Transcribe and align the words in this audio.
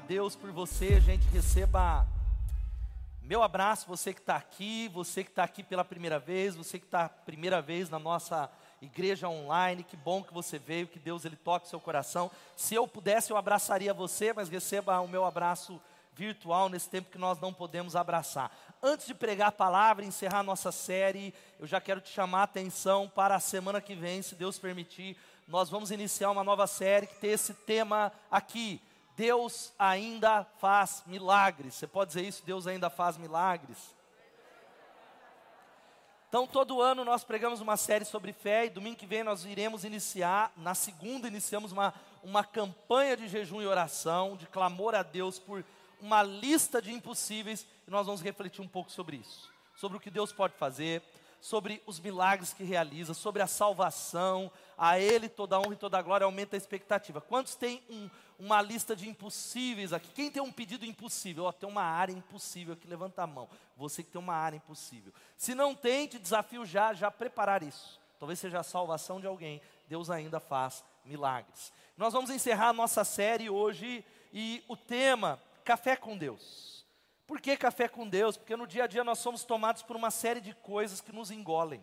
Deus 0.00 0.34
por 0.34 0.50
você, 0.50 1.00
gente. 1.00 1.26
Receba 1.28 2.06
meu 3.22 3.42
abraço, 3.42 3.86
você 3.86 4.12
que 4.12 4.20
está 4.20 4.36
aqui, 4.36 4.88
você 4.88 5.22
que 5.22 5.30
está 5.30 5.44
aqui 5.44 5.62
pela 5.62 5.84
primeira 5.84 6.18
vez, 6.18 6.56
você 6.56 6.78
que 6.78 6.84
está 6.84 7.08
primeira 7.08 7.62
vez 7.62 7.88
na 7.88 7.98
nossa 7.98 8.50
igreja 8.82 9.28
online. 9.28 9.84
Que 9.84 9.96
bom 9.96 10.22
que 10.22 10.32
você 10.32 10.58
veio, 10.58 10.88
que 10.88 10.98
Deus 10.98 11.24
ele 11.24 11.36
toque 11.36 11.68
seu 11.68 11.78
coração. 11.78 12.30
Se 12.56 12.74
eu 12.74 12.88
pudesse, 12.88 13.30
eu 13.30 13.36
abraçaria 13.36 13.94
você, 13.94 14.32
mas 14.32 14.48
receba 14.48 14.98
o 15.00 15.08
meu 15.08 15.24
abraço 15.24 15.80
virtual 16.14 16.68
nesse 16.68 16.88
tempo 16.88 17.10
que 17.10 17.18
nós 17.18 17.38
não 17.40 17.52
podemos 17.52 17.94
abraçar. 17.94 18.50
Antes 18.82 19.06
de 19.06 19.14
pregar 19.14 19.48
a 19.48 19.52
palavra 19.52 20.04
e 20.04 20.08
encerrar 20.08 20.42
nossa 20.42 20.72
série, 20.72 21.32
eu 21.58 21.66
já 21.66 21.80
quero 21.80 22.00
te 22.00 22.10
chamar 22.10 22.40
a 22.40 22.44
atenção 22.44 23.08
para 23.08 23.36
a 23.36 23.40
semana 23.40 23.80
que 23.80 23.94
vem, 23.94 24.22
se 24.22 24.34
Deus 24.34 24.58
permitir, 24.58 25.16
nós 25.46 25.70
vamos 25.70 25.90
iniciar 25.90 26.30
uma 26.30 26.44
nova 26.44 26.66
série 26.66 27.06
que 27.06 27.16
tem 27.16 27.30
esse 27.30 27.54
tema 27.54 28.12
aqui. 28.30 28.80
Deus 29.20 29.74
ainda 29.78 30.44
faz 30.44 31.02
milagres. 31.04 31.74
Você 31.74 31.86
pode 31.86 32.08
dizer 32.08 32.24
isso? 32.24 32.42
Deus 32.42 32.66
ainda 32.66 32.88
faz 32.88 33.18
milagres. 33.18 33.94
Então, 36.26 36.46
todo 36.46 36.80
ano 36.80 37.04
nós 37.04 37.22
pregamos 37.22 37.60
uma 37.60 37.76
série 37.76 38.06
sobre 38.06 38.32
fé 38.32 38.64
e 38.64 38.70
domingo 38.70 38.96
que 38.96 39.04
vem 39.04 39.22
nós 39.22 39.44
iremos 39.44 39.84
iniciar, 39.84 40.50
na 40.56 40.74
segunda, 40.74 41.28
iniciamos 41.28 41.70
uma, 41.70 41.92
uma 42.22 42.42
campanha 42.42 43.14
de 43.14 43.28
jejum 43.28 43.60
e 43.60 43.66
oração, 43.66 44.38
de 44.38 44.46
clamor 44.46 44.94
a 44.94 45.02
Deus 45.02 45.38
por 45.38 45.62
uma 46.00 46.22
lista 46.22 46.80
de 46.80 46.90
impossíveis 46.90 47.66
e 47.86 47.90
nós 47.90 48.06
vamos 48.06 48.22
refletir 48.22 48.62
um 48.62 48.68
pouco 48.68 48.90
sobre 48.90 49.18
isso, 49.18 49.52
sobre 49.76 49.98
o 49.98 50.00
que 50.00 50.10
Deus 50.10 50.32
pode 50.32 50.54
fazer, 50.54 51.02
sobre 51.40 51.82
os 51.86 51.98
milagres 51.98 52.52
que 52.52 52.62
realiza, 52.62 53.14
sobre 53.14 53.42
a 53.42 53.46
salvação, 53.46 54.50
a 54.76 54.98
Ele 54.98 55.28
toda 55.28 55.56
a 55.56 55.60
honra 55.60 55.74
e 55.74 55.76
toda 55.76 55.98
a 55.98 56.02
glória, 56.02 56.24
aumenta 56.24 56.56
a 56.56 56.58
expectativa. 56.58 57.20
Quantos 57.20 57.54
têm 57.54 57.82
um, 57.88 58.10
uma 58.38 58.60
lista 58.60 58.94
de 58.94 59.08
impossíveis 59.08 59.92
aqui? 59.92 60.08
Quem 60.14 60.30
tem 60.30 60.42
um 60.42 60.52
pedido 60.52 60.84
impossível? 60.84 61.44
Oh, 61.44 61.52
tem 61.52 61.68
uma 61.68 61.82
área 61.82 62.12
impossível 62.12 62.74
aqui, 62.74 62.86
levanta 62.86 63.22
a 63.22 63.26
mão. 63.26 63.48
Você 63.76 64.02
que 64.02 64.10
tem 64.10 64.20
uma 64.20 64.34
área 64.34 64.56
impossível. 64.56 65.12
Se 65.36 65.54
não 65.54 65.74
tem, 65.74 66.06
te 66.06 66.18
desafio 66.18 66.64
já, 66.66 66.92
já 66.92 67.10
preparar 67.10 67.62
isso. 67.62 67.98
Talvez 68.18 68.38
seja 68.38 68.60
a 68.60 68.62
salvação 68.62 69.18
de 69.18 69.26
alguém, 69.26 69.62
Deus 69.88 70.10
ainda 70.10 70.38
faz 70.38 70.84
milagres. 71.04 71.72
Nós 71.96 72.12
vamos 72.12 72.30
encerrar 72.30 72.68
a 72.68 72.72
nossa 72.72 73.02
série 73.02 73.48
hoje 73.48 74.04
e 74.32 74.62
o 74.68 74.76
tema 74.76 75.40
café 75.64 75.96
com 75.96 76.16
Deus. 76.16 76.79
Por 77.30 77.40
que 77.40 77.56
café 77.56 77.86
com 77.86 78.08
Deus? 78.08 78.36
Porque 78.36 78.56
no 78.56 78.66
dia 78.66 78.82
a 78.82 78.86
dia 78.88 79.04
nós 79.04 79.20
somos 79.20 79.44
tomados 79.44 79.84
por 79.84 79.94
uma 79.94 80.10
série 80.10 80.40
de 80.40 80.52
coisas 80.52 81.00
que 81.00 81.14
nos 81.14 81.30
engolem. 81.30 81.80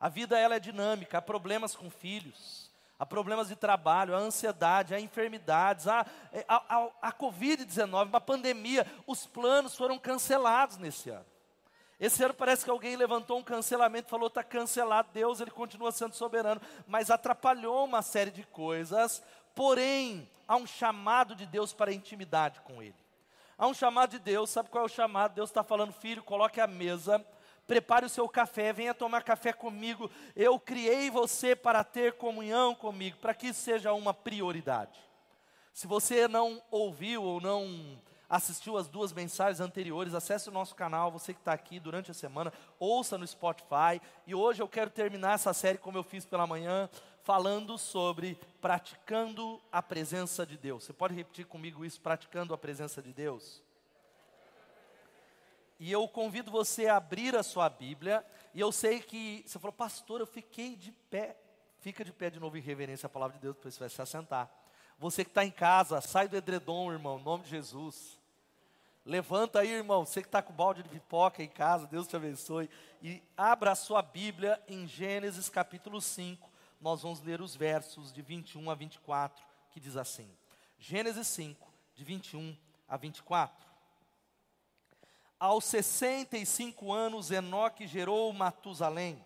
A 0.00 0.08
vida 0.08 0.36
ela 0.36 0.56
é 0.56 0.58
dinâmica, 0.58 1.18
há 1.18 1.22
problemas 1.22 1.76
com 1.76 1.88
filhos, 1.88 2.68
há 2.98 3.06
problemas 3.06 3.46
de 3.46 3.54
trabalho, 3.54 4.12
há 4.12 4.18
ansiedade, 4.18 4.92
há 4.92 4.98
enfermidades, 4.98 5.86
há 5.86 6.04
a, 6.48 6.88
a 7.00 7.12
Covid-19, 7.12 8.08
uma 8.08 8.20
pandemia. 8.20 8.84
Os 9.06 9.24
planos 9.24 9.76
foram 9.76 10.00
cancelados 10.00 10.78
nesse 10.78 11.10
ano. 11.10 11.26
Esse 12.00 12.24
ano 12.24 12.34
parece 12.34 12.64
que 12.64 12.70
alguém 12.72 12.96
levantou 12.96 13.38
um 13.38 13.44
cancelamento, 13.44 14.10
falou 14.10 14.26
está 14.26 14.42
cancelado, 14.42 15.10
Deus 15.14 15.40
ele 15.40 15.52
continua 15.52 15.92
sendo 15.92 16.16
soberano, 16.16 16.60
mas 16.88 17.08
atrapalhou 17.08 17.84
uma 17.84 18.02
série 18.02 18.32
de 18.32 18.42
coisas. 18.42 19.22
Porém, 19.54 20.28
há 20.48 20.56
um 20.56 20.66
chamado 20.66 21.36
de 21.36 21.46
Deus 21.46 21.72
para 21.72 21.92
a 21.92 21.94
intimidade 21.94 22.60
com 22.62 22.82
Ele. 22.82 23.01
Há 23.62 23.68
um 23.68 23.74
chamado 23.74 24.10
de 24.10 24.18
Deus, 24.18 24.50
sabe 24.50 24.68
qual 24.68 24.82
é 24.82 24.86
o 24.86 24.88
chamado? 24.88 25.36
Deus 25.36 25.48
está 25.48 25.62
falando, 25.62 25.92
filho, 25.92 26.20
coloque 26.20 26.60
a 26.60 26.66
mesa, 26.66 27.24
prepare 27.64 28.04
o 28.04 28.08
seu 28.08 28.28
café, 28.28 28.72
venha 28.72 28.92
tomar 28.92 29.22
café 29.22 29.52
comigo. 29.52 30.10
Eu 30.34 30.58
criei 30.58 31.08
você 31.10 31.54
para 31.54 31.84
ter 31.84 32.14
comunhão 32.14 32.74
comigo, 32.74 33.18
para 33.18 33.32
que 33.32 33.46
isso 33.46 33.60
seja 33.60 33.92
uma 33.92 34.12
prioridade. 34.12 34.98
Se 35.72 35.86
você 35.86 36.26
não 36.26 36.60
ouviu 36.72 37.22
ou 37.22 37.40
não 37.40 38.02
assistiu 38.28 38.76
as 38.76 38.88
duas 38.88 39.12
mensagens 39.12 39.60
anteriores, 39.60 40.12
acesse 40.12 40.48
o 40.48 40.52
nosso 40.52 40.74
canal, 40.74 41.12
você 41.12 41.32
que 41.32 41.38
está 41.38 41.52
aqui 41.52 41.78
durante 41.78 42.10
a 42.10 42.14
semana, 42.14 42.52
ouça 42.80 43.16
no 43.16 43.24
Spotify. 43.24 44.02
E 44.26 44.34
hoje 44.34 44.60
eu 44.60 44.66
quero 44.66 44.90
terminar 44.90 45.34
essa 45.34 45.52
série 45.52 45.78
como 45.78 45.96
eu 45.96 46.02
fiz 46.02 46.24
pela 46.24 46.48
manhã, 46.48 46.90
falando 47.22 47.78
sobre 47.78 48.38
praticando 48.60 49.60
a 49.70 49.82
presença 49.82 50.44
de 50.44 50.56
Deus. 50.56 50.84
Você 50.84 50.92
pode 50.92 51.14
repetir 51.14 51.46
comigo 51.46 51.84
isso, 51.84 52.00
praticando 52.00 52.52
a 52.52 52.58
presença 52.58 53.00
de 53.00 53.12
Deus? 53.12 53.62
E 55.78 55.90
eu 55.90 56.06
convido 56.06 56.50
você 56.50 56.86
a 56.86 56.96
abrir 56.96 57.34
a 57.34 57.42
sua 57.42 57.68
Bíblia, 57.68 58.24
e 58.54 58.60
eu 58.60 58.70
sei 58.70 59.00
que 59.00 59.42
você 59.46 59.58
falou, 59.58 59.72
pastor, 59.72 60.20
eu 60.20 60.26
fiquei 60.26 60.76
de 60.76 60.92
pé. 60.92 61.36
Fica 61.80 62.04
de 62.04 62.12
pé 62.12 62.30
de 62.30 62.38
novo 62.38 62.56
em 62.56 62.60
reverência 62.60 63.06
à 63.06 63.10
palavra 63.10 63.34
de 63.36 63.42
Deus, 63.42 63.56
depois 63.56 63.74
você 63.74 63.80
vai 63.80 63.88
se 63.88 64.00
assentar. 64.00 64.48
Você 64.98 65.24
que 65.24 65.30
está 65.30 65.44
em 65.44 65.50
casa, 65.50 66.00
sai 66.00 66.28
do 66.28 66.36
edredom, 66.36 66.92
irmão, 66.92 67.18
em 67.18 67.24
nome 67.24 67.42
de 67.44 67.50
Jesus. 67.50 68.16
Levanta 69.04 69.58
aí, 69.58 69.72
irmão, 69.72 70.06
você 70.06 70.22
que 70.22 70.28
está 70.28 70.40
com 70.40 70.52
balde 70.52 70.84
de 70.84 70.88
pipoca 70.88 71.42
em 71.42 71.48
casa, 71.48 71.88
Deus 71.88 72.06
te 72.06 72.14
abençoe. 72.14 72.70
E 73.02 73.20
abra 73.36 73.72
a 73.72 73.74
sua 73.74 74.00
Bíblia 74.00 74.62
em 74.68 74.86
Gênesis 74.86 75.48
capítulo 75.48 76.00
5. 76.00 76.51
Nós 76.82 77.00
vamos 77.00 77.22
ler 77.22 77.40
os 77.40 77.54
versos 77.54 78.12
de 78.12 78.20
21 78.20 78.68
a 78.68 78.74
24, 78.74 79.40
que 79.70 79.78
diz 79.78 79.96
assim: 79.96 80.28
Gênesis 80.76 81.28
5, 81.28 81.72
de 81.94 82.02
21 82.02 82.56
a 82.88 82.96
24. 82.96 83.64
Aos 85.38 85.64
65 85.66 86.92
anos, 86.92 87.30
Enoque 87.30 87.86
gerou 87.86 88.32
Matusalém. 88.32 89.24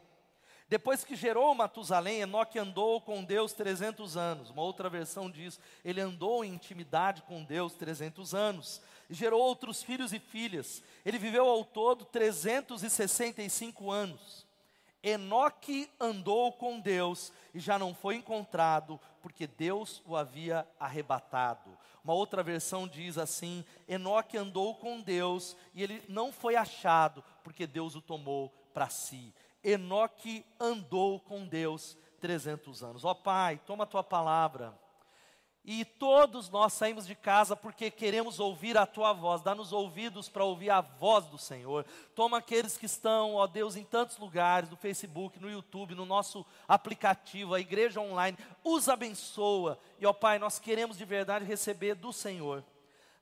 Depois 0.69 1.03
que 1.03 1.16
gerou 1.16 1.55
Matusalém, 1.55 2.21
Enoque 2.21 2.59
andou 2.59 3.00
com 3.00 3.25
Deus 3.25 3.55
300 3.55 4.19
anos. 4.19 4.50
Uma 4.50 4.62
outra 4.62 4.91
versão 4.91 5.31
diz, 5.31 5.59
ele 5.83 6.00
andou 6.00 6.45
em 6.45 6.53
intimidade 6.53 7.22
com 7.22 7.43
Deus 7.43 7.72
300 7.72 8.34
anos. 8.34 8.83
E 9.09 9.15
gerou 9.15 9.41
outros 9.41 9.83
filhos 9.83 10.12
e 10.12 10.19
filhas. 10.19 10.83
Ele 11.06 11.19
viveu 11.19 11.49
ao 11.49 11.65
todo 11.65 12.05
365 12.05 13.91
anos. 13.91 14.46
Enoque 15.09 15.89
andou 16.00 16.50
com 16.50 16.81
Deus 16.81 17.33
e 17.55 17.61
já 17.61 17.78
não 17.78 17.94
foi 17.94 18.17
encontrado, 18.17 18.99
porque 19.22 19.47
Deus 19.47 20.03
o 20.05 20.17
havia 20.17 20.67
arrebatado. 20.81 21.78
Uma 22.03 22.12
outra 22.12 22.43
versão 22.43 22.89
diz 22.89 23.16
assim: 23.16 23.65
Enoque 23.87 24.37
andou 24.37 24.75
com 24.75 25.00
Deus 25.00 25.56
e 25.72 25.81
ele 25.81 26.03
não 26.09 26.33
foi 26.33 26.56
achado, 26.56 27.22
porque 27.45 27.69
Deus 27.69 27.95
o 27.95 28.00
tomou 28.00 28.53
para 28.75 28.89
si. 28.89 29.33
Enoque 29.62 30.45
andou 30.59 31.21
com 31.21 31.47
Deus 31.47 31.97
300 32.21 32.83
anos. 32.83 33.05
Ó 33.05 33.12
oh, 33.12 33.15
Pai, 33.15 33.61
toma 33.65 33.84
a 33.84 33.87
tua 33.87 34.03
palavra. 34.03 34.77
E 35.69 35.84
todos 35.84 36.49
nós 36.49 36.72
saímos 36.75 37.09
de 37.09 37.16
casa 37.16 37.56
porque 37.56 37.91
queremos 37.91 38.38
ouvir 38.38 38.78
a 38.78 38.87
tua 38.87 39.12
voz. 39.12 39.43
Dá-nos 39.43 39.72
ouvidos 39.72 40.28
para 40.28 40.44
ouvir 40.44 40.71
a 40.71 40.81
voz 40.81 41.27
do 41.27 41.37
Senhor. 41.37 41.84
Toma 42.15 42.38
aqueles 42.38 42.78
que 42.78 42.87
estão, 42.87 43.34
ó 43.34 43.49
Deus, 43.49 43.75
em 43.75 43.82
tantos 43.82 44.16
lugares, 44.16 44.71
no 44.71 44.77
Facebook, 44.77 45.41
no 45.41 45.50
YouTube, 45.50 45.97
no 45.97 46.06
nosso 46.06 46.47
aplicativo, 46.69 47.53
a 47.53 47.59
igreja 47.59 48.00
online. 48.00 48.38
Os 48.62 48.88
abençoa. 48.88 49.77
E 49.99 50.06
ó 50.06 50.12
Pai, 50.12 50.38
nós 50.38 50.60
queremos 50.60 50.97
de 50.97 51.04
verdade 51.04 51.44
receber 51.44 51.97
do 51.97 52.12
Senhor. 52.12 52.62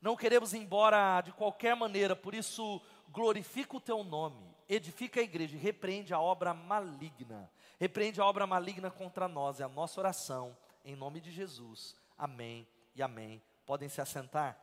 Não 0.03 0.15
queremos 0.15 0.53
ir 0.53 0.59
embora 0.59 1.22
de 1.22 1.32
qualquer 1.32 1.75
maneira, 1.75 2.15
por 2.15 2.34
isso 2.34 2.78
glorifica 3.11 3.78
o 3.78 3.81
teu 3.81 4.05
nome 4.05 4.55
edifica 4.69 5.21
a 5.21 5.22
igreja 5.22 5.56
repreende 5.56 6.15
a 6.15 6.21
obra 6.21 6.55
maligna. 6.55 7.50
Repreende 7.78 8.21
a 8.21 8.25
obra 8.25 8.47
maligna 8.47 8.91
contra 8.91 9.28
nós, 9.28 9.61
é 9.61 9.65
a 9.65 9.69
nossa 9.69 10.00
oração, 10.00 10.56
em 10.84 10.97
nome 10.97 11.21
de 11.21 11.31
Jesus. 11.31 11.94
Amém 12.17 12.67
e 12.94 13.03
amém. 13.03 13.43
Podem 13.67 13.88
se 13.88 14.00
assentar. 14.00 14.59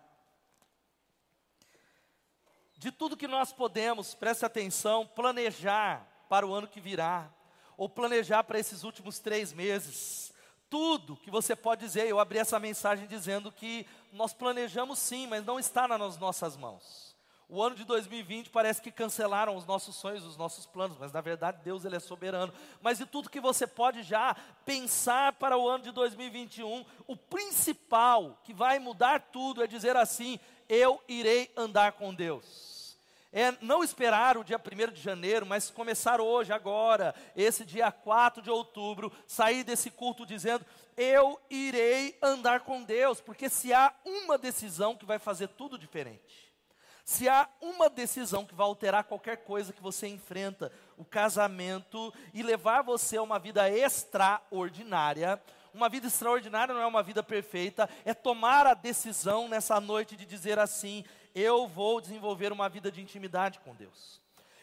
De 2.75 2.92
tudo 2.92 3.18
que 3.18 3.28
nós 3.28 3.54
podemos, 3.54 4.16
preste 4.16 4.46
atenção, 4.46 5.06
planejar 5.06 6.08
para 6.28 6.48
o 6.48 6.54
ano 6.54 6.68
que 6.68 6.81
virá, 6.81 7.31
ou 7.78 7.90
planejar 7.90 8.44
para 8.44 8.60
esses 8.60 8.84
últimos 8.84 9.20
três 9.20 9.54
meses. 9.54 10.34
Tudo 10.70 11.18
que 11.18 11.30
você 11.30 11.56
pode 11.56 11.81
dizer, 11.86 12.08
eu 12.08 12.20
abri 12.20 12.40
essa 12.40 12.60
mensagem 12.60 13.06
dizendo 13.06 13.52
que 13.52 13.86
nós 14.12 14.34
planejamos 14.34 14.98
sim, 14.98 15.28
mas 15.28 15.46
não 15.46 15.60
está 15.60 15.88
nas 15.88 16.18
nossas 16.18 16.56
mãos. 16.56 17.11
O 17.53 17.62
ano 17.62 17.75
de 17.75 17.83
2020 17.83 18.50
parece 18.50 18.81
que 18.81 18.89
cancelaram 18.89 19.57
os 19.57 19.65
nossos 19.65 19.98
sonhos, 19.98 20.25
os 20.25 20.38
nossos 20.38 20.65
planos, 20.65 20.95
mas 20.98 21.12
na 21.12 21.19
verdade 21.19 21.59
Deus 21.65 21.83
ele 21.83 21.98
é 21.98 22.00
soberano. 22.00 22.53
Mas 22.81 22.98
de 22.98 23.06
tudo 23.06 23.30
que 23.30 23.42
você 23.42 23.68
pode 23.68 24.03
já 24.03 24.33
pensar 24.63 25.33
para 25.33 25.57
o 25.57 25.68
ano 25.68 25.83
de 25.83 25.92
2021, 25.92 26.86
o 27.06 27.18
principal 27.18 28.39
que 28.45 28.53
vai 28.53 28.80
mudar 28.80 29.19
tudo 29.33 29.62
é 29.62 29.68
dizer 29.68 29.98
assim: 29.98 30.39
eu 30.69 31.03
irei 31.09 31.51
andar 31.57 31.92
com 31.92 32.13
Deus. 32.13 32.98
É 33.33 33.51
não 33.59 33.83
esperar 33.83 34.38
o 34.38 34.45
dia 34.45 34.57
1 34.57 34.94
de 34.94 35.01
janeiro, 35.01 35.45
mas 35.45 35.69
começar 35.69 36.21
hoje, 36.21 36.53
agora, 36.53 37.13
esse 37.36 37.65
dia 37.65 37.92
4 37.92 38.42
de 38.42 38.50
outubro, 38.50 39.12
sair 39.27 39.65
desse 39.65 39.92
culto 39.92 40.25
dizendo: 40.25 40.65
Eu 40.95 41.38
irei 41.50 42.18
andar 42.21 42.62
com 42.62 42.81
Deus, 42.81 43.19
porque 43.19 43.50
se 43.50 43.74
há 43.74 43.94
uma 44.06 44.38
decisão 44.38 44.95
que 44.95 45.06
vai 45.06 45.19
fazer 45.19 45.50
tudo 45.50 45.77
diferente, 45.77 46.50
se 47.06 47.27
há 47.27 47.48
uma 47.59 47.89
decisão 47.89 48.45
que 48.45 48.56
vai 48.56 48.65
alterar 48.65 49.03
qualquer 49.03 49.38
coisa 49.38 49.74
que 49.74 49.81
você 49.81 50.07
enfrenta, 50.07 50.71
o 50.98 51.03
casamento, 51.03 52.13
e 52.33 52.44
levar 52.44 52.81
você 52.81 53.18
a 53.18 53.24
uma 53.24 53.39
vida 53.39 53.69
extraordinária, 53.69 55.42
Uma 55.74 55.88
vida 55.88 56.07
extraordinária 56.07 56.74
não 56.74 56.81
é 56.81 56.86
uma 56.86 57.01
vida 57.01 57.24
perfeita, 57.24 57.89
é 58.03 58.13
tomar 58.13 58.68
a 58.68 58.74
decisão 58.74 59.48
nessa 59.48 59.80
noite 59.80 60.18
de 60.18 60.25
dizer 60.25 60.59
assim: 60.59 61.06
eu 61.33 61.68
vou 61.68 62.01
desenvolver 62.01 62.51
uma 62.51 62.68
vida 62.68 62.92
de 62.92 63.01
intimidade 63.01 63.59
com 63.59 63.74
Deus. 63.74 64.19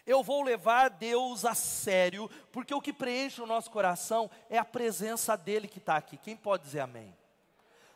Eu 0.07 0.23
vou 0.23 0.43
levar 0.43 0.89
Deus 0.89 1.45
a 1.45 1.55
sério, 1.55 2.31
porque 2.53 2.75
o 2.75 2.81
que 2.81 2.93
preenche 2.93 3.43
o 3.43 3.47
nosso 3.47 3.71
coração 3.71 4.31
é 4.49 4.57
a 4.59 4.65
presença 4.65 5.37
dEle 5.37 5.69
que 5.69 5.79
está 5.79 5.97
aqui. 5.97 6.17
Quem 6.17 6.37
pode 6.37 6.65
dizer 6.65 6.81
amém? 6.81 7.15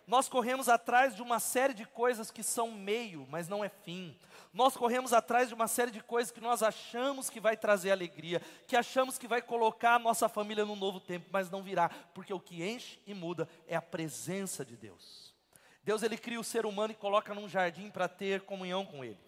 Nós 0.07 0.29
corremos 0.29 0.69
atrás 0.69 1.15
de 1.15 1.23
uma 1.23 1.39
série 1.39 1.75
de 1.75 1.85
coisas 1.85 2.31
que 2.31 2.43
são 2.43 2.73
meio, 2.73 3.27
mas 3.31 3.49
não 3.49 3.65
é 3.65 3.69
fim. 3.69 4.17
Nós 4.53 4.77
corremos 4.77 5.13
atrás 5.13 5.49
de 5.49 5.55
uma 5.55 5.67
série 5.67 5.91
de 5.91 6.03
coisas 6.03 6.31
que 6.31 6.41
nós 6.41 6.63
achamos 6.63 7.31
que 7.31 7.41
vai 7.41 7.57
trazer 7.57 7.91
alegria, 7.91 8.41
que 8.67 8.77
achamos 8.77 9.17
que 9.17 9.27
vai 9.27 9.41
colocar 9.41 9.95
a 9.95 9.99
nossa 9.99 10.29
família 10.29 10.65
num 10.65 10.77
novo 10.77 11.01
tempo, 11.01 11.27
mas 11.31 11.51
não 11.51 11.63
virá, 11.63 11.89
porque 12.13 12.35
o 12.35 12.41
que 12.41 12.63
enche 12.63 13.01
e 13.07 13.15
muda 13.15 13.49
é 13.67 13.77
a 13.77 13.83
presença 13.83 14.65
de 14.65 14.77
Deus. 14.77 15.35
Deus 15.85 16.03
ele 16.03 16.19
cria 16.19 16.39
o 16.39 16.45
ser 16.45 16.67
humano 16.67 16.93
e 16.93 16.97
coloca 16.97 17.35
num 17.35 17.49
jardim 17.49 17.91
para 17.91 18.09
ter 18.09 18.43
comunhão 18.43 18.85
com 18.85 19.05
ele. 19.05 19.19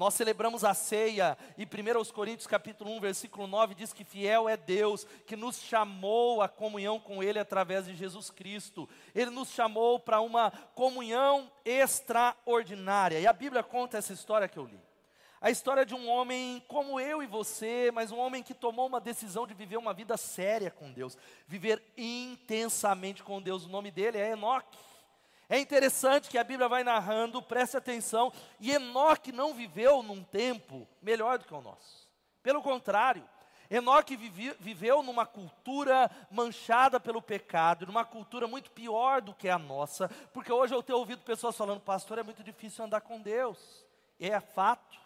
Nós 0.00 0.14
celebramos 0.14 0.64
a 0.64 0.72
ceia 0.72 1.36
e 1.58 1.64
1 1.64 2.10
Coríntios 2.14 2.46
capítulo 2.46 2.90
1, 2.92 3.00
versículo 3.00 3.46
9 3.46 3.74
diz 3.74 3.92
que 3.92 4.02
fiel 4.02 4.48
é 4.48 4.56
Deus 4.56 5.06
que 5.26 5.36
nos 5.36 5.60
chamou 5.60 6.40
à 6.40 6.48
comunhão 6.48 6.98
com 6.98 7.22
ele 7.22 7.38
através 7.38 7.84
de 7.84 7.94
Jesus 7.94 8.30
Cristo. 8.30 8.88
Ele 9.14 9.30
nos 9.30 9.50
chamou 9.50 10.00
para 10.00 10.22
uma 10.22 10.52
comunhão 10.74 11.52
extraordinária. 11.66 13.20
E 13.20 13.26
a 13.26 13.32
Bíblia 13.34 13.62
conta 13.62 13.98
essa 13.98 14.14
história 14.14 14.48
que 14.48 14.58
eu 14.58 14.64
li. 14.64 14.80
A 15.38 15.50
história 15.50 15.84
de 15.84 15.94
um 15.94 16.08
homem 16.08 16.64
como 16.66 16.98
eu 16.98 17.22
e 17.22 17.26
você, 17.26 17.90
mas 17.92 18.10
um 18.10 18.18
homem 18.18 18.42
que 18.42 18.54
tomou 18.54 18.86
uma 18.86 19.02
decisão 19.02 19.46
de 19.46 19.52
viver 19.52 19.76
uma 19.76 19.92
vida 19.92 20.16
séria 20.16 20.70
com 20.70 20.90
Deus, 20.90 21.14
viver 21.46 21.82
intensamente 21.94 23.22
com 23.22 23.42
Deus. 23.42 23.66
O 23.66 23.68
nome 23.68 23.90
dele 23.90 24.16
é 24.16 24.30
Enoque. 24.30 24.78
É 25.50 25.58
interessante 25.58 26.30
que 26.30 26.38
a 26.38 26.44
Bíblia 26.44 26.68
vai 26.68 26.84
narrando, 26.84 27.42
preste 27.42 27.76
atenção, 27.76 28.32
e 28.60 28.70
Enoque 28.70 29.32
não 29.32 29.52
viveu 29.52 30.00
num 30.00 30.22
tempo 30.22 30.86
melhor 31.02 31.38
do 31.38 31.44
que 31.44 31.52
o 31.52 31.60
nosso. 31.60 32.08
Pelo 32.40 32.62
contrário, 32.62 33.28
Enoque 33.68 34.14
vive, 34.14 34.54
viveu 34.60 35.02
numa 35.02 35.26
cultura 35.26 36.08
manchada 36.30 37.00
pelo 37.00 37.20
pecado, 37.20 37.84
numa 37.84 38.04
cultura 38.04 38.46
muito 38.46 38.70
pior 38.70 39.20
do 39.20 39.34
que 39.34 39.48
a 39.48 39.58
nossa, 39.58 40.08
porque 40.32 40.52
hoje 40.52 40.72
eu 40.72 40.84
tenho 40.84 41.00
ouvido 41.00 41.22
pessoas 41.22 41.56
falando, 41.56 41.80
pastor, 41.80 42.18
é 42.18 42.22
muito 42.22 42.44
difícil 42.44 42.84
andar 42.84 43.00
com 43.00 43.20
Deus. 43.20 43.84
É 44.20 44.38
fato. 44.38 45.00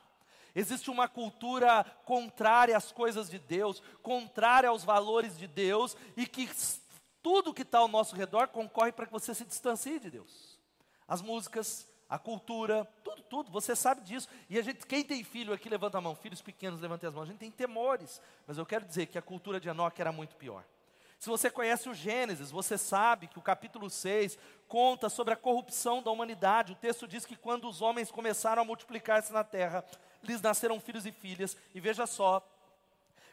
Existe 0.54 0.90
uma 0.90 1.08
cultura 1.08 1.86
contrária 2.04 2.76
às 2.76 2.92
coisas 2.92 3.30
de 3.30 3.38
Deus, 3.38 3.82
contrária 4.02 4.68
aos 4.68 4.84
valores 4.84 5.38
de 5.38 5.46
Deus, 5.46 5.96
e 6.18 6.26
que 6.26 6.48
tudo 7.24 7.54
que 7.54 7.62
está 7.62 7.78
ao 7.78 7.88
nosso 7.88 8.14
redor 8.14 8.48
concorre 8.48 8.92
para 8.92 9.06
que 9.06 9.12
você 9.12 9.34
se 9.34 9.46
distancie 9.46 9.98
de 9.98 10.10
Deus. 10.10 10.58
As 11.08 11.22
músicas, 11.22 11.88
a 12.06 12.18
cultura, 12.18 12.86
tudo, 13.02 13.22
tudo, 13.22 13.50
você 13.50 13.74
sabe 13.74 14.02
disso. 14.02 14.28
E 14.50 14.58
a 14.58 14.62
gente, 14.62 14.86
quem 14.86 15.02
tem 15.02 15.24
filho 15.24 15.54
aqui, 15.54 15.70
levanta 15.70 15.96
a 15.96 16.02
mão. 16.02 16.14
Filhos 16.14 16.42
pequenos, 16.42 16.82
levantem 16.82 17.08
as 17.08 17.14
mãos. 17.14 17.22
A 17.22 17.26
gente 17.32 17.38
tem 17.38 17.50
temores. 17.50 18.20
Mas 18.46 18.58
eu 18.58 18.66
quero 18.66 18.84
dizer 18.84 19.06
que 19.06 19.16
a 19.16 19.22
cultura 19.22 19.58
de 19.58 19.70
Enoque 19.70 20.02
era 20.02 20.12
muito 20.12 20.36
pior. 20.36 20.66
Se 21.18 21.30
você 21.30 21.50
conhece 21.50 21.88
o 21.88 21.94
Gênesis, 21.94 22.50
você 22.50 22.76
sabe 22.76 23.26
que 23.26 23.38
o 23.38 23.42
capítulo 23.42 23.88
6 23.88 24.38
conta 24.68 25.08
sobre 25.08 25.32
a 25.32 25.36
corrupção 25.36 26.02
da 26.02 26.10
humanidade. 26.10 26.72
O 26.72 26.76
texto 26.76 27.08
diz 27.08 27.24
que 27.24 27.36
quando 27.36 27.66
os 27.66 27.80
homens 27.80 28.10
começaram 28.10 28.60
a 28.60 28.66
multiplicar-se 28.66 29.32
na 29.32 29.42
terra, 29.42 29.82
lhes 30.22 30.42
nasceram 30.42 30.78
filhos 30.78 31.06
e 31.06 31.12
filhas. 31.12 31.56
E 31.74 31.80
veja 31.80 32.06
só, 32.06 32.46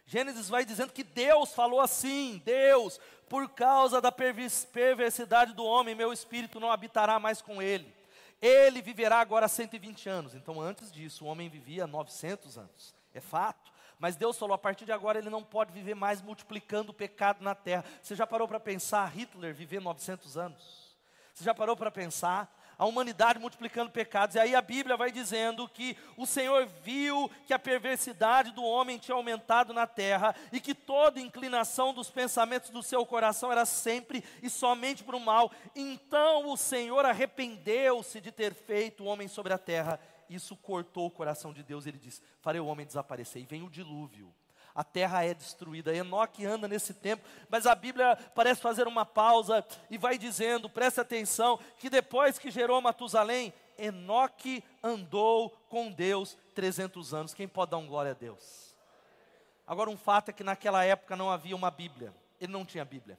Gênesis 0.06 0.50
vai 0.50 0.66
dizendo 0.66 0.92
que 0.92 1.04
Deus 1.04 1.54
falou 1.54 1.80
assim: 1.80 2.42
Deus, 2.44 3.00
por 3.30 3.50
causa 3.50 4.02
da 4.02 4.12
perversidade 4.12 5.54
do 5.54 5.64
homem, 5.64 5.96
meu 5.96 6.12
espírito 6.12 6.60
não 6.60 6.72
habitará 6.72 7.20
mais 7.20 7.42
com 7.42 7.62
ele. 7.62 7.94
Ele 8.42 8.82
viverá 8.82 9.20
agora 9.20 9.48
120 9.48 10.10
anos. 10.10 10.36
Então, 10.36 10.60
antes 10.60 10.92
disso, 10.92 11.26
o 11.26 11.28
homem 11.28 11.48
vivia 11.48 11.86
900 11.86 12.58
anos. 12.58 12.96
É 13.14 13.22
fato. 13.22 13.72
Mas 14.00 14.16
Deus 14.16 14.38
falou: 14.38 14.56
a 14.56 14.58
partir 14.58 14.84
de 14.84 14.92
agora 14.92 15.20
ele 15.20 15.30
não 15.30 15.44
pode 15.44 15.72
viver 15.72 15.94
mais 15.94 16.22
multiplicando 16.22 16.92
o 16.92 16.94
pecado 16.94 17.44
na 17.44 17.54
terra. 17.54 17.86
Você 18.02 18.16
já 18.16 18.26
parou 18.26 18.48
para 18.48 18.60
pensar 18.60 19.06
Hitler 19.16 19.54
viver 19.54 19.80
900 19.80 20.38
anos? 20.38 20.98
Você 21.34 21.44
já 21.44 21.54
parou 21.54 21.78
para 21.78 21.92
pensar 21.92 22.52
a 22.82 22.86
humanidade 22.88 23.38
multiplicando 23.38 23.92
pecados. 23.92 24.36
E 24.36 24.40
aí 24.40 24.56
a 24.56 24.62
Bíblia 24.62 24.98
vai 24.98 25.12
dizendo 25.12 25.70
que 25.70 25.96
o 26.18 26.26
Senhor 26.26 26.66
viu 26.84 27.30
que 27.46 27.54
a 27.54 27.60
perversidade 27.60 28.50
do 28.50 28.64
homem 28.64 28.98
tinha 28.98 29.14
aumentado 29.14 29.72
na 29.72 29.86
terra 29.86 30.34
e 30.52 30.60
que 30.60 30.74
toda 30.74 31.20
inclinação 31.20 31.94
dos 31.94 32.10
pensamentos 32.10 32.72
do 32.72 32.82
seu 32.82 33.06
coração 33.06 33.52
era 33.52 33.68
sempre 33.68 34.24
e 34.42 34.50
somente 34.50 35.04
para 35.04 35.16
o 35.16 35.20
mal. 35.20 35.52
Então 35.76 36.50
o 36.52 36.58
Senhor 36.58 37.06
arrependeu-se 37.06 38.20
de 38.20 38.32
ter 38.32 38.52
feito 38.52 39.04
o 39.04 39.06
homem 39.06 39.28
sobre 39.28 39.54
a 39.54 39.60
terra. 39.60 40.00
Isso 40.28 40.56
cortou 40.56 41.06
o 41.06 41.12
coração 41.12 41.54
de 41.54 41.62
Deus. 41.62 41.86
Ele 41.86 42.00
disse: 42.00 42.20
Farei 42.40 42.60
o 42.60 42.66
homem 42.66 42.88
desaparecer. 42.88 43.44
E 43.44 43.46
vem 43.46 43.62
o 43.62 43.70
dilúvio 43.70 44.34
a 44.74 44.84
terra 44.84 45.24
é 45.24 45.34
destruída. 45.34 45.96
Enoque 45.96 46.46
anda 46.46 46.68
nesse 46.68 46.94
tempo, 46.94 47.24
mas 47.50 47.66
a 47.66 47.76
Bíblia 47.76 48.18
parece 48.36 48.62
fazer 48.62 48.88
uma 48.88 49.06
pausa 49.06 49.66
e 49.90 49.98
vai 49.98 50.18
dizendo, 50.18 50.70
preste 50.70 51.00
atenção, 51.00 51.60
que 51.78 51.90
depois 51.90 52.40
que 52.40 52.52
gerou 52.52 52.82
Matusalém, 52.82 53.54
Enoque 53.78 54.64
andou 54.84 55.50
com 55.70 55.92
Deus 55.92 56.38
300 56.54 57.14
anos. 57.14 57.34
Quem 57.34 57.48
pode 57.48 57.72
dar 57.72 57.78
um 57.78 57.88
glória 57.88 58.12
a 58.12 58.16
Deus? 58.16 58.76
Agora, 59.66 59.90
um 59.90 59.98
fato 59.98 60.30
é 60.30 60.34
que 60.34 60.44
naquela 60.44 60.84
época 60.84 61.16
não 61.16 61.32
havia 61.32 61.56
uma 61.56 61.72
Bíblia, 61.72 62.14
ele 62.40 62.52
não 62.52 62.66
tinha 62.66 62.84
Bíblia. 62.84 63.18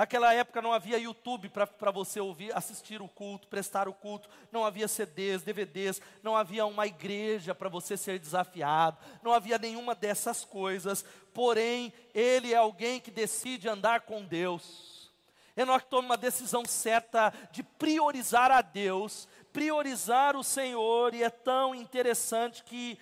Aquela 0.00 0.32
época 0.32 0.62
não 0.62 0.72
havia 0.72 0.96
YouTube 0.96 1.50
para 1.50 1.90
você 1.90 2.18
ouvir, 2.18 2.56
assistir 2.56 3.02
o 3.02 3.06
culto, 3.06 3.46
prestar 3.48 3.86
o 3.86 3.92
culto, 3.92 4.30
não 4.50 4.64
havia 4.64 4.88
CDs, 4.88 5.42
DVDs, 5.42 6.00
não 6.22 6.34
havia 6.34 6.64
uma 6.64 6.86
igreja 6.86 7.54
para 7.54 7.68
você 7.68 7.98
ser 7.98 8.18
desafiado, 8.18 8.96
não 9.22 9.30
havia 9.30 9.58
nenhuma 9.58 9.94
dessas 9.94 10.42
coisas. 10.42 11.04
Porém, 11.34 11.92
ele 12.14 12.54
é 12.54 12.56
alguém 12.56 12.98
que 12.98 13.10
decide 13.10 13.68
andar 13.68 14.00
com 14.00 14.24
Deus. 14.24 15.12
Enoque 15.54 15.90
toma 15.90 16.08
uma 16.08 16.16
decisão 16.16 16.64
certa 16.64 17.30
de 17.52 17.62
priorizar 17.62 18.50
a 18.50 18.62
Deus, 18.62 19.28
priorizar 19.52 20.34
o 20.34 20.42
Senhor, 20.42 21.12
e 21.12 21.22
é 21.22 21.28
tão 21.28 21.74
interessante 21.74 22.64
que 22.64 22.98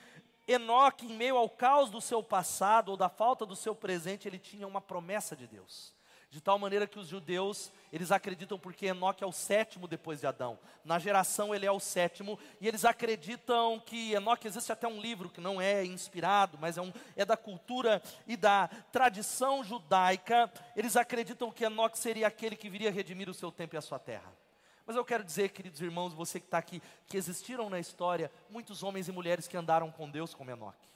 Enoque, 0.49 1.07
em 1.07 1.15
meio 1.15 1.37
ao 1.37 1.49
caos 1.49 1.91
do 1.91 2.01
seu 2.01 2.25
passado 2.25 2.89
ou 2.89 2.97
da 2.97 3.09
falta 3.09 3.47
do 3.47 3.55
seu 3.55 3.73
presente, 3.73 4.27
ele 4.27 4.41
tinha 4.41 4.67
uma 4.67 4.81
promessa 4.81 5.37
de 5.37 5.47
Deus. 5.47 5.97
De 6.31 6.43
tal 6.43 6.59
maneira 6.59 6.87
que 6.87 6.99
os 6.99 7.09
judeus, 7.09 7.73
eles 7.91 8.13
acreditam 8.13 8.59
porque 8.59 8.87
Enoque 8.87 9.25
é 9.25 9.27
o 9.27 9.33
sétimo 9.33 9.89
depois 9.89 10.21
de 10.21 10.27
Adão. 10.27 10.59
Na 10.85 10.99
geração 10.99 11.55
ele 11.55 11.65
é 11.65 11.73
o 11.73 11.81
sétimo, 11.81 12.39
e 12.61 12.69
eles 12.69 12.85
acreditam 12.85 13.81
que 13.81 14.13
Enoque, 14.13 14.47
existe 14.47 14.71
até 14.71 14.87
um 14.87 15.01
livro 15.01 15.31
que 15.31 15.41
não 15.41 15.59
é 15.59 15.83
inspirado, 15.87 16.59
mas 16.61 16.77
é, 16.77 16.83
um, 16.83 16.93
é 17.17 17.25
da 17.25 17.37
cultura 17.37 18.03
e 18.27 18.37
da 18.37 18.69
tradição 18.93 19.65
judaica. 19.65 20.53
Eles 20.77 20.97
acreditam 20.97 21.51
que 21.51 21.65
Enoque 21.65 21.99
seria 21.99 22.27
aquele 22.27 22.57
que 22.57 22.69
viria 22.69 22.91
redimir 22.91 23.31
o 23.31 23.35
seu 23.35 23.51
tempo 23.51 23.75
e 23.75 23.79
a 23.79 23.83
sua 23.83 23.99
terra. 23.99 24.31
Mas 24.87 24.97
eu 24.97 25.05
quero 25.05 25.25
dizer, 25.25 25.51
queridos 25.51 25.81
irmãos, 25.81 26.13
você 26.13 26.39
que 26.39 26.47
está 26.47 26.59
aqui, 26.59 26.83
que 27.07 27.17
existiram 27.17 27.71
na 27.71 27.79
história 27.79 28.31
muitos 28.51 28.83
homens 28.83 29.09
e 29.09 29.13
mulheres 29.13 29.49
que 29.49 29.57
andaram 29.57 29.91
com 29.91 30.11
Deus 30.11 30.35
como 30.35 30.51
Enoque. 30.51 30.89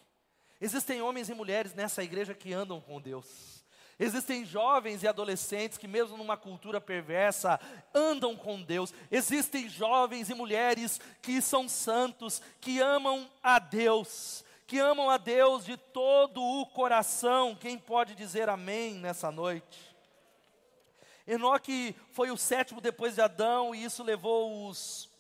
Existem 0.61 1.01
homens 1.01 1.31
e 1.31 1.35
mulheres 1.35 1.73
nessa 1.73 2.05
igreja 2.05 2.35
que 2.35 2.53
andam 2.53 2.81
com 2.81 3.01
Deus. 3.01 3.62
Existem 3.99 4.45
jovens 4.45 5.03
e 5.03 5.09
adolescentes 5.09 5.79
que, 5.79 5.87
mesmo 5.87 6.17
numa 6.17 6.37
cultura 6.37 6.81
perversa, 6.81 7.61
andam 7.95 8.35
com 8.37 8.63
Deus. 8.63 8.93
Existem 9.11 9.69
jovens 9.69 10.31
e 10.31 10.35
mulheres 10.35 11.01
que 11.21 11.41
são 11.41 11.69
santos, 11.69 12.43
que 12.61 12.81
amam 12.81 13.31
a 13.43 13.59
Deus, 13.59 14.45
que 14.67 14.79
amam 14.79 15.11
a 15.11 15.19
Deus 15.19 15.65
de 15.65 15.77
todo 15.77 16.43
o 16.43 16.67
coração. 16.67 17.55
Quem 17.55 17.79
pode 17.79 18.15
dizer 18.15 18.49
amém 18.49 18.95
nessa 18.95 19.31
noite? 19.31 19.93
Enoque 21.27 21.95
foi 22.11 22.31
o 22.31 22.37
sétimo 22.37 22.81
depois 22.81 23.15
de 23.15 23.21
Adão, 23.21 23.75
e 23.75 23.85
isso 23.85 24.03
levou 24.03 24.67
os 24.67 25.12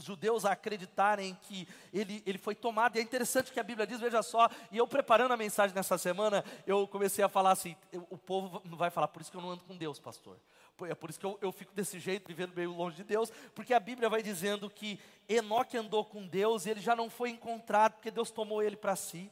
os 0.00 0.04
judeus 0.06 0.44
acreditarem 0.44 1.38
que 1.42 1.68
ele, 1.92 2.22
ele 2.26 2.38
foi 2.38 2.54
tomado. 2.54 2.96
E 2.96 2.98
é 2.98 3.02
interessante 3.02 3.52
que 3.52 3.60
a 3.60 3.62
Bíblia 3.62 3.86
diz, 3.86 4.00
veja 4.00 4.22
só, 4.22 4.48
e 4.72 4.78
eu 4.78 4.86
preparando 4.86 5.32
a 5.32 5.36
mensagem 5.36 5.74
nessa 5.74 5.96
semana, 5.98 6.44
eu 6.66 6.88
comecei 6.88 7.24
a 7.24 7.28
falar 7.28 7.52
assim: 7.52 7.76
o 8.10 8.18
povo 8.18 8.62
vai 8.64 8.90
falar, 8.90 9.08
por 9.08 9.22
isso 9.22 9.30
que 9.30 9.36
eu 9.36 9.42
não 9.42 9.50
ando 9.50 9.64
com 9.64 9.76
Deus, 9.76 9.98
pastor. 9.98 10.36
É 10.88 10.94
por 10.94 11.10
isso 11.10 11.20
que 11.20 11.26
eu, 11.26 11.38
eu 11.42 11.52
fico 11.52 11.74
desse 11.74 12.00
jeito, 12.00 12.26
vivendo 12.26 12.54
meio 12.54 12.72
longe 12.72 12.96
de 12.96 13.04
Deus, 13.04 13.30
porque 13.54 13.74
a 13.74 13.80
Bíblia 13.80 14.08
vai 14.08 14.22
dizendo 14.22 14.70
que 14.70 14.98
Enoque 15.28 15.76
andou 15.76 16.06
com 16.06 16.26
Deus 16.26 16.64
e 16.64 16.70
ele 16.70 16.80
já 16.80 16.96
não 16.96 17.10
foi 17.10 17.28
encontrado, 17.28 17.92
porque 17.92 18.10
Deus 18.10 18.30
tomou 18.30 18.62
ele 18.62 18.76
para 18.76 18.96
si. 18.96 19.30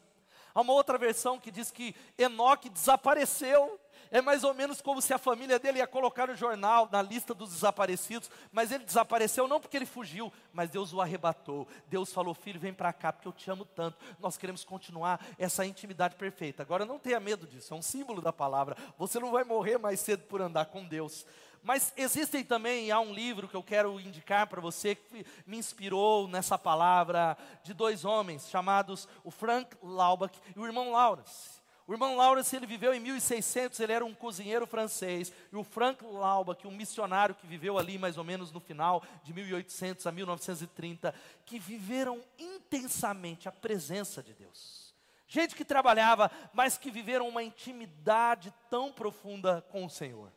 Há 0.55 0.61
uma 0.61 0.75
outra 0.75 0.99
versão 0.99 1.39
que 1.39 1.51
diz 1.51 1.71
que 1.71 1.95
Enoque 2.19 2.69
desapareceu. 2.69 3.81
É 4.11 4.21
mais 4.21 4.45
ou 4.45 4.55
menos 4.55 4.81
como 4.81 5.03
se 5.03 5.13
a 5.13 5.19
família 5.19 5.59
dele 5.59 5.79
ia 5.79 5.87
colocar 5.87 6.27
no 6.27 6.35
jornal, 6.35 6.89
na 6.91 7.03
lista 7.03 7.35
dos 7.35 7.51
desaparecidos, 7.51 8.31
mas 8.51 8.73
ele 8.73 8.85
desapareceu 8.85 9.47
não 9.47 9.61
porque 9.61 9.77
ele 9.77 9.87
fugiu, 9.87 10.33
mas 10.53 10.71
Deus 10.71 10.93
o 10.93 11.01
arrebatou. 11.01 11.69
Deus 11.89 12.13
falou: 12.13 12.35
Filho, 12.35 12.61
vem 12.61 12.73
para 12.73 12.93
cá, 12.93 13.13
porque 13.13 13.29
eu 13.29 13.33
te 13.33 13.51
amo 13.51 13.65
tanto. 13.65 13.99
Nós 14.19 14.37
queremos 14.37 14.65
continuar 14.65 15.25
essa 15.39 15.67
intimidade 15.67 16.17
perfeita. 16.17 16.63
Agora 16.63 16.85
não 16.85 16.99
tenha 16.99 17.21
medo 17.21 17.47
disso, 17.47 17.75
é 17.75 17.77
um 17.77 17.83
símbolo 17.83 18.23
da 18.23 18.33
palavra. 18.33 18.77
Você 18.99 19.19
não 19.19 19.31
vai 19.31 19.45
morrer 19.45 19.79
mais 19.79 20.01
cedo 20.01 20.25
por 20.25 20.41
andar 20.41 20.67
com 20.67 20.85
Deus. 20.85 21.27
Mas 21.63 21.93
existem 21.97 22.45
também, 22.45 22.91
há 22.91 23.01
um 23.01 23.13
livro 23.13 23.49
que 23.49 23.57
eu 23.57 23.63
quero 23.63 24.01
indicar 24.01 24.47
para 24.47 24.61
você, 24.61 24.95
que 24.95 25.27
me 25.47 25.59
inspirou 25.59 26.29
nessa 26.29 26.57
palavra, 26.57 27.37
de 27.63 27.75
dois 27.75 28.05
homens, 28.05 28.49
chamados 28.49 29.09
o 29.25 29.31
Frank 29.31 29.77
Laubach 29.83 30.39
e 30.55 30.59
o 30.59 30.65
irmão 30.65 30.93
Lawrence. 30.93 31.58
O 31.89 31.93
irmão 31.93 32.15
Lawrence, 32.15 32.55
ele 32.55 32.67
viveu 32.67 32.95
em 32.95 33.01
1600, 33.01 33.81
ele 33.81 33.93
era 33.93 34.05
um 34.05 34.15
cozinheiro 34.15 34.67
francês, 34.67 35.33
e 35.51 35.57
o 35.57 35.65
Frank 35.65 36.05
Laubach, 36.05 36.65
um 36.69 36.71
missionário 36.71 37.35
que 37.35 37.47
viveu 37.47 37.77
ali 37.79 37.99
mais 37.99 38.17
ou 38.17 38.23
menos 38.23 38.53
no 38.53 38.61
final 38.61 39.03
de 39.25 39.33
1800 39.33 40.07
a 40.07 40.13
1930, 40.13 41.13
que 41.45 41.59
viveram 41.59 42.21
intensamente 42.39 43.49
a 43.49 43.53
presença 43.53 44.23
de 44.23 44.33
Deus. 44.35 44.95
Gente 45.27 45.57
que 45.57 45.65
trabalhava, 45.65 46.31
mas 46.53 46.79
que 46.79 46.91
viveram 46.91 47.27
uma 47.27 47.43
intimidade 47.43 48.55
tão 48.71 48.93
profunda 48.93 49.65
com 49.71 49.85
o 49.85 49.91
Senhor 49.91 50.31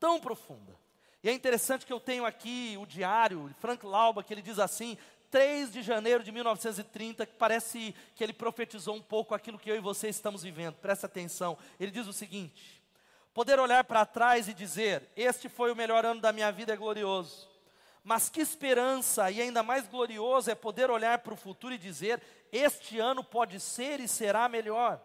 tão 0.00 0.18
profunda. 0.18 0.74
E 1.22 1.28
é 1.28 1.32
interessante 1.32 1.84
que 1.84 1.92
eu 1.92 2.00
tenho 2.00 2.24
aqui 2.24 2.76
o 2.80 2.86
diário, 2.86 3.54
Frank 3.58 3.84
Lauba, 3.84 4.24
que 4.24 4.32
ele 4.32 4.40
diz 4.40 4.58
assim, 4.58 4.96
3 5.30 5.72
de 5.72 5.82
janeiro 5.82 6.24
de 6.24 6.32
1930, 6.32 7.24
que 7.24 7.34
parece 7.34 7.94
que 8.16 8.24
ele 8.24 8.32
profetizou 8.32 8.96
um 8.96 9.02
pouco 9.02 9.34
aquilo 9.34 9.58
que 9.58 9.70
eu 9.70 9.76
e 9.76 9.80
você 9.80 10.08
estamos 10.08 10.42
vivendo. 10.42 10.74
Presta 10.74 11.06
atenção. 11.06 11.56
Ele 11.78 11.92
diz 11.92 12.06
o 12.06 12.12
seguinte: 12.12 12.82
Poder 13.32 13.60
olhar 13.60 13.84
para 13.84 14.04
trás 14.04 14.48
e 14.48 14.54
dizer: 14.54 15.08
Este 15.16 15.48
foi 15.48 15.70
o 15.70 15.76
melhor 15.76 16.04
ano 16.04 16.20
da 16.20 16.32
minha 16.32 16.50
vida, 16.50 16.72
é 16.72 16.76
glorioso. 16.76 17.48
Mas 18.02 18.28
que 18.28 18.40
esperança 18.40 19.30
e 19.30 19.40
ainda 19.40 19.62
mais 19.62 19.86
glorioso 19.86 20.50
é 20.50 20.54
poder 20.54 20.90
olhar 20.90 21.18
para 21.18 21.34
o 21.34 21.36
futuro 21.36 21.72
e 21.72 21.78
dizer: 21.78 22.20
Este 22.50 22.98
ano 22.98 23.22
pode 23.22 23.60
ser 23.60 24.00
e 24.00 24.08
será 24.08 24.48
melhor. 24.48 25.00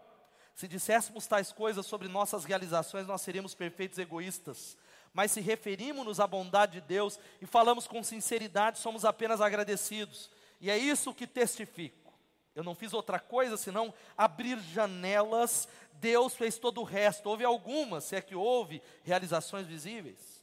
Se 0.56 0.68
disséssemos 0.68 1.28
tais 1.28 1.52
coisas 1.52 1.86
sobre 1.86 2.08
nossas 2.08 2.46
realizações, 2.46 3.06
nós 3.06 3.22
seríamos 3.22 3.54
perfeitos 3.54 4.00
egoístas 4.00 4.78
mas 5.16 5.32
se 5.32 5.40
referimos-nos 5.40 6.20
à 6.20 6.28
bondade 6.28 6.74
de 6.74 6.82
Deus 6.82 7.18
e 7.42 7.46
falamos 7.46 7.88
com 7.88 8.04
sinceridade, 8.04 8.80
somos 8.80 9.06
apenas 9.06 9.40
agradecidos. 9.40 10.30
E 10.60 10.70
é 10.70 10.78
isso 10.78 11.14
que 11.14 11.26
testifico. 11.26 12.14
Eu 12.54 12.66
não 12.66 12.76
fiz 12.76 12.94
outra 12.94 13.18
coisa 13.18 13.56
senão 13.56 13.94
abrir 14.18 14.60
janelas, 14.60 15.70
Deus 15.94 16.36
fez 16.36 16.58
todo 16.58 16.82
o 16.82 16.84
resto. 16.84 17.30
Houve 17.30 17.46
algumas, 17.46 18.04
se 18.04 18.18
é 18.18 18.22
que 18.22 18.36
houve, 18.36 18.82
realizações 19.06 19.66
visíveis 19.66 20.35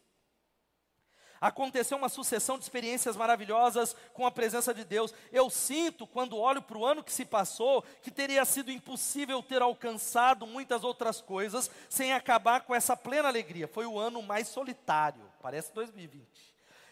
aconteceu 1.43 1.99
uma 1.99 2.09
sucessão 2.09 2.57
de 2.57 2.63
experiências 2.63 3.17
maravilhosas 3.17 3.97
com 4.15 4.25
a 4.25 4.31
presença 4.31 4.73
de 4.73 4.85
Deus. 4.85 5.13
Eu 5.33 5.51
sinto, 5.51 6.07
quando 6.07 6.39
olho 6.39 6.63
para 6.63 6.79
o 6.79 6.87
ano 6.87 7.03
que 7.03 7.13
se 7.13 7.25
passou, 7.25 7.83
que 8.01 8.13
teria 8.13 8.45
sido 8.45 8.71
impossível 8.71 9.43
ter 9.43 9.61
alcançado 9.61 10.47
muitas 10.47 10.85
outras 10.85 11.21
coisas 11.21 11.69
sem 11.89 12.13
acabar 12.13 12.61
com 12.61 12.73
essa 12.73 12.97
plena 12.97 13.27
alegria. 13.27 13.67
Foi 13.67 13.85
o 13.85 13.99
ano 13.99 14.23
mais 14.23 14.47
solitário, 14.47 15.25
parece 15.43 15.75
2020. 15.75 16.25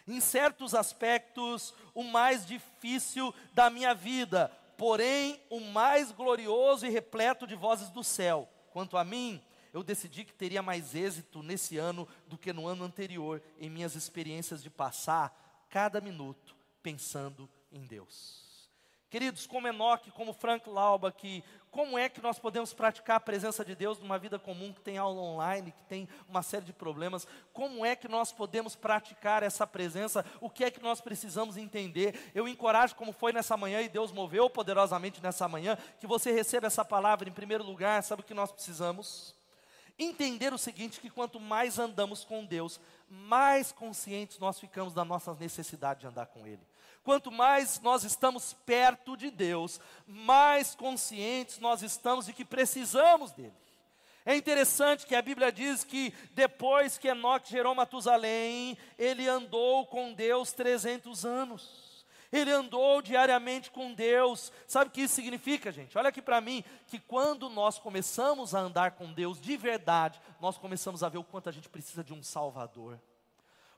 Em 0.05 0.19
certos 0.19 0.75
aspectos, 0.75 1.73
o 1.95 2.03
mais 2.03 2.45
difícil 2.45 3.33
da 3.53 3.69
minha 3.69 3.93
vida, 3.93 4.51
porém 4.75 5.41
o 5.49 5.61
mais 5.61 6.11
glorioso 6.11 6.85
e 6.85 6.89
repleto 6.89 7.47
de 7.47 7.55
vozes 7.55 7.89
do 7.89 8.03
céu. 8.03 8.49
Quanto 8.71 8.97
a 8.97 9.05
mim, 9.05 9.41
eu 9.73 9.83
decidi 9.83 10.23
que 10.23 10.33
teria 10.33 10.61
mais 10.61 10.95
êxito 10.95 11.41
nesse 11.41 11.77
ano 11.77 12.07
do 12.27 12.37
que 12.37 12.51
no 12.51 12.67
ano 12.67 12.83
anterior, 12.83 13.41
em 13.59 13.69
minhas 13.69 13.95
experiências 13.95 14.61
de 14.61 14.69
passar 14.69 15.65
cada 15.69 16.01
minuto 16.01 16.55
pensando 16.83 17.49
em 17.71 17.85
Deus. 17.85 18.41
Queridos, 19.09 19.45
como 19.45 19.67
Enoque, 19.67 20.09
como 20.09 20.31
Frank 20.31 20.69
Lauba, 20.69 21.11
que 21.11 21.43
como 21.69 21.97
é 21.97 22.07
que 22.07 22.21
nós 22.21 22.39
podemos 22.39 22.73
praticar 22.73 23.17
a 23.17 23.19
presença 23.19 23.63
de 23.63 23.75
Deus 23.75 23.99
numa 23.99 24.17
vida 24.17 24.39
comum 24.39 24.71
que 24.71 24.79
tem 24.79 24.97
aula 24.97 25.21
online, 25.21 25.73
que 25.73 25.83
tem 25.83 26.07
uma 26.29 26.41
série 26.41 26.63
de 26.63 26.71
problemas? 26.71 27.27
Como 27.51 27.85
é 27.85 27.93
que 27.93 28.07
nós 28.07 28.31
podemos 28.31 28.73
praticar 28.73 29.43
essa 29.43 29.67
presença? 29.67 30.25
O 30.39 30.49
que 30.49 30.63
é 30.63 30.71
que 30.71 30.81
nós 30.81 31.01
precisamos 31.01 31.57
entender? 31.57 32.31
Eu 32.33 32.47
encorajo, 32.47 32.95
como 32.95 33.11
foi 33.11 33.33
nessa 33.33 33.57
manhã 33.57 33.81
e 33.81 33.89
Deus 33.89 34.13
moveu 34.13 34.49
poderosamente 34.49 35.21
nessa 35.21 35.45
manhã, 35.45 35.77
que 35.99 36.07
você 36.07 36.31
receba 36.31 36.67
essa 36.67 36.85
palavra 36.85 37.27
em 37.27 37.33
primeiro 37.33 37.65
lugar. 37.65 38.01
Sabe 38.03 38.21
o 38.21 38.25
que 38.25 38.33
nós 38.33 38.49
precisamos? 38.49 39.35
Entender 40.03 40.53
o 40.53 40.57
seguinte: 40.57 40.99
que 40.99 41.09
quanto 41.09 41.39
mais 41.39 41.79
andamos 41.79 42.23
com 42.23 42.45
Deus, 42.45 42.79
mais 43.09 43.71
conscientes 43.71 44.39
nós 44.39 44.59
ficamos 44.59 44.93
da 44.93 45.05
nossa 45.05 45.33
necessidade 45.33 46.01
de 46.01 46.07
andar 46.07 46.27
com 46.27 46.45
Ele. 46.45 46.61
Quanto 47.03 47.31
mais 47.31 47.79
nós 47.81 48.03
estamos 48.03 48.53
perto 48.65 49.17
de 49.17 49.31
Deus, 49.31 49.79
mais 50.05 50.75
conscientes 50.75 51.59
nós 51.59 51.81
estamos 51.81 52.25
de 52.25 52.33
que 52.33 52.45
precisamos 52.45 53.31
dele. 53.31 53.53
É 54.23 54.35
interessante 54.35 55.07
que 55.07 55.15
a 55.15 55.21
Bíblia 55.21 55.51
diz 55.51 55.83
que 55.83 56.13
depois 56.31 56.99
que 56.99 57.07
Enoque 57.07 57.49
gerou 57.49 57.73
Matusalém, 57.73 58.77
ele 58.97 59.27
andou 59.27 59.87
com 59.87 60.13
Deus 60.13 60.51
300 60.51 61.25
anos 61.25 61.90
ele 62.31 62.51
andou 62.51 63.01
diariamente 63.01 63.69
com 63.69 63.93
Deus. 63.93 64.51
Sabe 64.67 64.89
o 64.89 64.91
que 64.91 65.01
isso 65.01 65.15
significa, 65.15 65.71
gente? 65.71 65.97
Olha 65.97 66.09
aqui 66.09 66.21
para 66.21 66.39
mim, 66.39 66.63
que 66.87 66.99
quando 66.99 67.49
nós 67.49 67.77
começamos 67.77 68.55
a 68.55 68.59
andar 68.59 68.91
com 68.91 69.11
Deus 69.11 69.39
de 69.39 69.57
verdade, 69.57 70.21
nós 70.39 70.57
começamos 70.57 71.03
a 71.03 71.09
ver 71.09 71.17
o 71.17 71.23
quanto 71.23 71.49
a 71.49 71.51
gente 71.51 71.69
precisa 71.69 72.03
de 72.03 72.13
um 72.13 72.23
Salvador. 72.23 72.99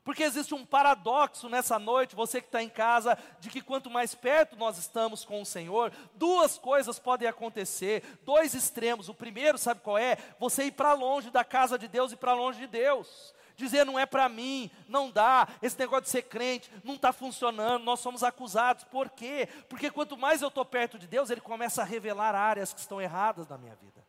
Porque 0.04 0.22
existe 0.22 0.54
um 0.54 0.66
paradoxo 0.66 1.48
nessa 1.48 1.78
noite, 1.78 2.14
você 2.14 2.38
que 2.38 2.46
está 2.46 2.62
em 2.62 2.68
casa, 2.68 3.16
de 3.40 3.48
que 3.48 3.62
quanto 3.62 3.88
mais 3.88 4.14
perto 4.14 4.54
nós 4.54 4.76
estamos 4.76 5.24
com 5.24 5.40
o 5.40 5.46
Senhor, 5.46 5.90
duas 6.14 6.58
coisas 6.58 6.98
podem 6.98 7.26
acontecer, 7.26 8.02
dois 8.22 8.52
extremos. 8.52 9.08
O 9.08 9.14
primeiro, 9.14 9.56
sabe 9.56 9.80
qual 9.80 9.96
é? 9.96 10.18
Você 10.38 10.64
ir 10.64 10.72
para 10.72 10.92
longe 10.92 11.30
da 11.30 11.42
casa 11.42 11.78
de 11.78 11.88
Deus 11.88 12.12
e 12.12 12.16
para 12.16 12.34
longe 12.34 12.60
de 12.60 12.66
Deus 12.66 13.34
dizer 13.56 13.84
não 13.84 13.98
é 13.98 14.06
para 14.06 14.28
mim, 14.28 14.70
não 14.88 15.10
dá, 15.10 15.48
esse 15.62 15.78
negócio 15.78 16.04
de 16.04 16.10
ser 16.10 16.22
crente 16.22 16.70
não 16.82 16.94
está 16.94 17.12
funcionando, 17.12 17.84
nós 17.84 18.00
somos 18.00 18.22
acusados. 18.22 18.84
Por 18.84 19.10
quê? 19.10 19.48
Porque 19.68 19.90
quanto 19.90 20.16
mais 20.16 20.42
eu 20.42 20.48
estou 20.48 20.64
perto 20.64 20.98
de 20.98 21.06
Deus, 21.06 21.30
Ele 21.30 21.40
começa 21.40 21.82
a 21.82 21.84
revelar 21.84 22.34
áreas 22.34 22.72
que 22.72 22.80
estão 22.80 23.00
erradas 23.00 23.48
na 23.48 23.58
minha 23.58 23.74
vida. 23.76 24.04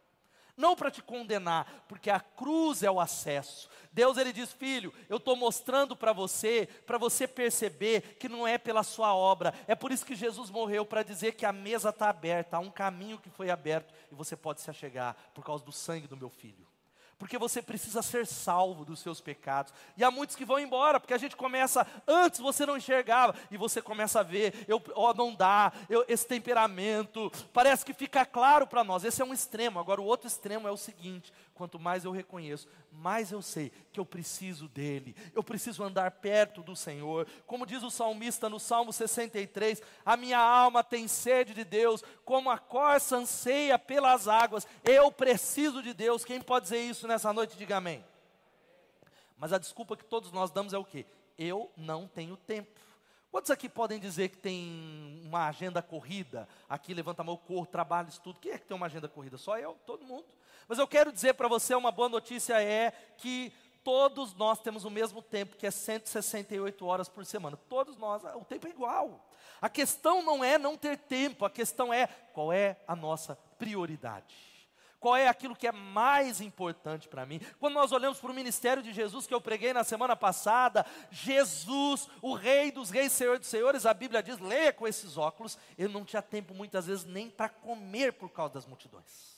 Não 0.58 0.74
para 0.74 0.90
te 0.90 1.04
condenar, 1.04 1.84
porque 1.88 2.10
a 2.10 2.20
cruz 2.20 2.82
é 2.82 2.90
o 2.90 3.00
acesso. 3.00 3.70
Deus 3.92 4.18
ele 4.18 4.32
diz, 4.32 4.54
filho, 4.54 4.94
eu 5.10 5.18
estou 5.18 5.36
mostrando 5.36 5.98
para 5.98 6.14
você, 6.14 6.68
para 6.86 6.98
você 6.98 7.28
perceber 7.28 8.16
que 8.18 8.30
não 8.30 8.48
é 8.48 8.58
pela 8.58 8.82
sua 8.82 9.14
obra. 9.14 9.54
É 9.68 9.75
por 9.75 9.92
isso 9.92 10.06
que 10.06 10.16
Jesus 10.16 10.50
morreu 10.50 10.86
para 10.86 11.04
dizer 11.04 11.34
que 11.34 11.46
a 11.46 11.52
mesa 11.52 11.90
está 11.90 12.10
aberta, 12.10 12.56
há 12.56 12.60
um 12.62 12.72
caminho 12.72 13.20
que 13.20 13.30
foi 13.30 13.50
aberto 13.50 13.94
e 14.10 14.16
você 14.16 14.36
pode 14.38 14.62
se 14.62 14.70
achegar 14.70 15.16
por 15.34 15.44
causa 15.44 15.64
do 15.64 15.74
sangue 15.74 16.08
do 16.08 16.16
meu 16.16 16.30
filho 16.30 16.66
porque 17.18 17.38
você 17.38 17.62
precisa 17.62 18.02
ser 18.02 18.26
salvo 18.28 18.84
dos 18.84 19.00
seus 19.00 19.22
pecados. 19.22 19.74
E 19.98 20.04
há 20.04 20.12
muitos 20.12 20.36
que 20.36 20.46
vão 20.46 20.60
embora, 20.60 21.00
porque 21.00 21.14
a 21.14 21.18
gente 21.18 21.36
começa, 21.36 21.86
antes 22.08 22.40
você 22.40 22.66
não 22.66 22.78
enxergava, 22.78 23.36
e 23.50 23.58
você 23.58 23.82
começa 23.82 24.20
a 24.20 24.24
ver, 24.24 24.66
eu, 24.68 24.82
oh, 24.96 25.14
não 25.14 25.34
dá, 25.34 25.72
eu, 25.90 26.04
esse 26.08 26.28
temperamento, 26.28 27.32
parece 27.54 27.86
que 27.86 27.94
fica 27.94 28.26
claro 28.26 28.68
para 28.68 28.84
nós. 28.84 29.04
Esse 29.04 29.22
é 29.22 29.26
um 29.26 29.34
extremo. 29.34 29.80
Agora, 29.80 30.02
o 30.02 30.06
outro 30.06 30.28
extremo 30.28 30.68
é 30.68 30.72
o 30.72 30.78
seguinte: 30.78 31.32
quanto 31.56 31.80
mais 31.80 32.04
eu 32.04 32.12
reconheço, 32.12 32.68
mais 32.92 33.32
eu 33.32 33.42
sei 33.42 33.72
que 33.92 34.00
eu 34.00 34.06
preciso 34.06 34.68
dele, 34.68 35.16
eu 35.34 35.42
preciso 35.42 35.84
andar 35.84 36.12
perto 36.12 36.62
do 36.62 36.76
Senhor. 36.76 37.26
Como 37.48 37.66
diz 37.66 37.82
o 37.82 37.90
salmista 37.90 38.50
no 38.50 38.60
Salmo 38.60 38.92
63, 38.92 39.82
a 40.06 40.18
minha 40.18 40.38
alma 40.38 40.84
tem 40.84 41.08
sede 41.08 41.54
de 41.54 41.64
Deus, 41.64 42.04
como 42.26 42.52
a 42.52 42.60
corça 42.60 43.16
anseia 43.16 43.80
pelas 43.80 44.28
águas, 44.28 44.68
eu 44.84 45.12
preciso 45.12 45.82
de 45.82 45.94
Deus. 45.94 46.26
Quem 46.26 46.42
pode 46.42 46.64
dizer 46.64 46.82
isso 46.82 47.08
nessa 47.08 47.32
noite? 47.32 47.58
Diga 47.58 47.78
amém. 47.78 48.04
Mas 49.38 49.54
a 49.54 49.58
desculpa 49.58 49.96
que 49.96 50.06
todos 50.06 50.32
nós 50.32 50.52
damos 50.52 50.74
é 50.74 50.78
o 50.78 50.86
que? 50.86 51.06
Eu 51.38 51.72
não 51.76 52.08
tenho 52.08 52.36
tempo. 52.36 52.70
Quantos 53.36 53.51
aqui 53.51 53.68
podem 53.68 54.00
dizer 54.00 54.30
que 54.30 54.38
tem 54.38 55.22
uma 55.25 55.50
agenda 55.50 55.82
corrida? 55.82 56.48
Aqui 56.70 56.94
levanta 56.94 57.22
a 57.22 57.25
mão, 57.25 57.36
corro, 57.36 57.65
trabalho, 57.65 58.08
estudo. 58.08 58.39
Quem 58.39 58.54
é 58.54 58.58
que 58.58 58.65
tem 58.65 58.77
uma 58.77 58.86
agenda 58.86 59.10
corrida? 59.10 59.38
Só 59.38 59.58
eu, 59.58 59.77
todo 59.86 60.06
mundo. 60.06 60.24
Mas 60.70 60.80
eu 60.80 60.88
quero 60.88 61.12
dizer 61.12 61.34
para 61.34 61.50
você 61.50 61.75
uma 61.75 61.92
boa 61.92 62.08
notícia 62.08 62.63
é 62.63 62.92
que 63.18 63.51
todos 63.84 64.34
nós 64.36 64.62
temos 64.62 64.86
o 64.86 64.89
mesmo 64.89 65.22
tempo, 65.22 65.58
que 65.58 65.68
é 65.68 65.70
168 65.70 66.86
horas 66.86 67.10
por 67.10 67.25
semana. 67.25 67.58
Todos 67.68 67.98
nós, 67.98 68.24
o 68.24 68.46
tempo 68.46 68.68
é 68.68 68.70
igual. 68.70 69.30
A 69.62 69.68
questão 69.68 70.24
não 70.24 70.42
é 70.42 70.58
não 70.58 70.77
ter 70.77 70.98
tempo, 70.98 71.44
a 71.44 71.50
questão 71.50 71.94
é 71.94 72.08
qual 72.32 72.54
é 72.54 72.77
a 72.88 72.96
nossa 72.96 73.38
prioridade 73.60 74.55
qual 75.06 75.16
é 75.16 75.28
aquilo 75.28 75.56
que 75.56 75.68
é 75.68 75.72
mais 75.72 76.42
importante 76.42 77.08
para 77.08 77.28
mim. 77.28 77.40
Quando 77.60 77.76
nós 77.76 77.92
olhamos 77.92 78.18
para 78.20 78.32
o 78.32 78.34
ministério 78.34 78.82
de 78.82 78.92
Jesus 78.92 79.28
que 79.28 79.34
eu 79.36 79.40
preguei 79.40 79.72
na 79.72 79.84
semana 79.84 80.16
passada, 80.16 80.84
Jesus, 81.12 82.10
o 82.24 82.34
Rei 82.34 82.72
dos 82.72 82.90
Reis, 82.90 83.12
Senhor 83.12 83.38
dos 83.38 83.48
Senhores, 83.48 83.86
a 83.86 83.94
Bíblia 83.94 84.24
diz, 84.24 84.40
leia 84.40 84.74
com 84.74 84.88
esses 84.88 85.16
óculos, 85.16 85.60
ele 85.78 85.94
não 85.94 86.04
tinha 86.04 86.24
tempo 86.24 86.56
muitas 86.56 86.88
vezes 86.88 87.06
nem 87.06 87.30
para 87.30 87.50
comer 87.50 88.14
por 88.14 88.32
causa 88.32 88.56
das 88.56 88.66
multidões. 88.66 89.36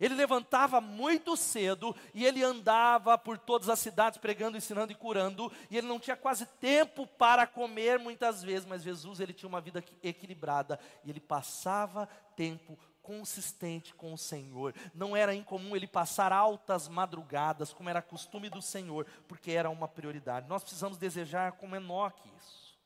Ele 0.00 0.16
levantava 0.16 0.80
muito 0.80 1.36
cedo 1.36 1.94
e 2.12 2.26
ele 2.26 2.42
andava 2.42 3.16
por 3.16 3.38
todas 3.38 3.68
as 3.68 3.78
cidades 3.78 4.18
pregando, 4.18 4.56
ensinando 4.56 4.90
e 4.90 4.96
curando, 4.96 5.52
e 5.70 5.78
ele 5.78 5.86
não 5.86 6.00
tinha 6.00 6.16
quase 6.16 6.44
tempo 6.44 7.06
para 7.06 7.46
comer 7.46 8.00
muitas 8.00 8.42
vezes, 8.42 8.66
mas 8.66 8.82
Jesus 8.82 9.20
ele 9.20 9.32
tinha 9.32 9.48
uma 9.48 9.60
vida 9.60 9.84
equilibrada 10.02 10.80
e 11.04 11.10
ele 11.10 11.20
passava 11.20 12.08
tempo 12.34 12.76
consistente 13.08 13.94
com 13.94 14.12
o 14.12 14.18
Senhor. 14.18 14.74
Não 14.94 15.16
era 15.16 15.34
incomum 15.34 15.74
ele 15.74 15.86
passar 15.86 16.30
altas 16.30 16.88
madrugadas, 16.88 17.72
como 17.72 17.88
era 17.88 18.02
costume 18.02 18.50
do 18.50 18.60
Senhor, 18.60 19.06
porque 19.26 19.52
era 19.52 19.70
uma 19.70 19.88
prioridade. 19.88 20.46
Nós 20.46 20.62
precisamos 20.62 20.98
desejar 20.98 21.52
como 21.52 21.74
Enoque 21.74 22.28
isso. 22.38 22.76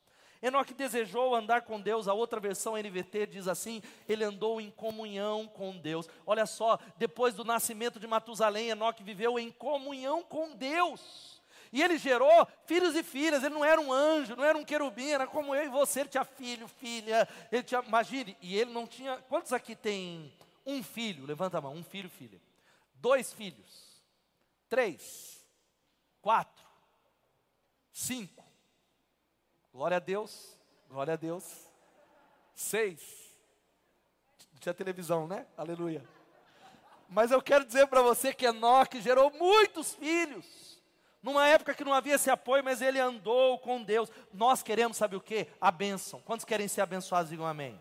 Enoque 0.40 0.74
desejou 0.74 1.34
andar 1.34 1.62
com 1.62 1.80
Deus, 1.80 2.06
a 2.06 2.14
outra 2.14 2.38
versão 2.38 2.76
NVT 2.76 3.26
diz 3.26 3.48
assim: 3.48 3.82
ele 4.08 4.22
andou 4.22 4.60
em 4.60 4.70
comunhão 4.70 5.48
com 5.48 5.76
Deus. 5.76 6.08
Olha 6.24 6.46
só, 6.46 6.78
depois 6.96 7.34
do 7.34 7.44
nascimento 7.44 7.98
de 7.98 8.06
Matusalém, 8.06 8.70
Enoque 8.70 9.02
viveu 9.02 9.40
em 9.40 9.50
comunhão 9.50 10.22
com 10.22 10.54
Deus. 10.54 11.41
E 11.72 11.82
ele 11.82 11.96
gerou 11.96 12.46
filhos 12.66 12.94
e 12.94 13.02
filhas, 13.02 13.42
ele 13.42 13.54
não 13.54 13.64
era 13.64 13.80
um 13.80 13.92
anjo, 13.92 14.36
não 14.36 14.44
era 14.44 14.58
um 14.58 14.64
querubim, 14.64 15.08
era 15.08 15.26
como 15.26 15.54
eu 15.54 15.64
e 15.64 15.68
você, 15.68 16.00
ele 16.00 16.10
tinha 16.10 16.24
filho, 16.24 16.68
filha, 16.68 17.26
ele 17.50 17.62
tinha, 17.62 17.80
imagine, 17.80 18.36
e 18.42 18.56
ele 18.56 18.70
não 18.70 18.86
tinha, 18.86 19.16
quantos 19.28 19.52
aqui 19.52 19.74
tem 19.74 20.32
um 20.66 20.82
filho? 20.82 21.24
Levanta 21.24 21.58
a 21.58 21.60
mão, 21.60 21.74
um 21.74 21.82
filho, 21.82 22.10
filha. 22.10 22.40
Dois 22.94 23.32
filhos, 23.32 24.04
três, 24.68 25.44
quatro, 26.20 26.64
cinco, 27.90 28.42
Glória 29.72 29.96
a 29.96 30.00
Deus, 30.00 30.54
glória 30.86 31.14
a 31.14 31.16
Deus. 31.16 31.44
Seis. 32.54 33.00
Tinha 34.60 34.74
televisão, 34.74 35.26
né? 35.26 35.46
Aleluia. 35.56 36.06
Mas 37.08 37.30
eu 37.30 37.40
quero 37.40 37.64
dizer 37.64 37.86
para 37.86 38.02
você 38.02 38.34
que 38.34 38.44
Enoque 38.44 39.00
gerou 39.00 39.30
muitos 39.30 39.94
filhos. 39.94 40.71
Numa 41.22 41.46
época 41.46 41.74
que 41.74 41.84
não 41.84 41.94
havia 41.94 42.16
esse 42.16 42.30
apoio, 42.30 42.64
mas 42.64 42.82
ele 42.82 42.98
andou 42.98 43.58
com 43.58 43.82
Deus. 43.82 44.10
Nós 44.32 44.62
queremos, 44.62 44.96
sabe 44.96 45.14
o 45.14 45.20
que? 45.20 45.46
A 45.60 45.70
bênção. 45.70 46.20
Quantos 46.22 46.44
querem 46.44 46.66
ser 46.66 46.80
abençoados? 46.80 47.30
Digam 47.30 47.46
amém. 47.46 47.78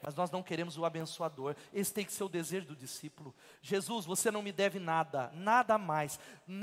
Mas 0.00 0.14
nós 0.14 0.30
não 0.30 0.44
queremos 0.44 0.78
o 0.78 0.84
abençoador. 0.84 1.56
Esse 1.74 1.92
tem 1.92 2.04
que 2.04 2.12
ser 2.12 2.22
o 2.22 2.28
desejo 2.28 2.68
do 2.68 2.76
discípulo. 2.76 3.34
Jesus, 3.60 4.06
você 4.06 4.30
não 4.30 4.42
me 4.42 4.52
deve 4.52 4.78
nada, 4.78 5.30
nada 5.34 5.76
mais. 5.76 6.20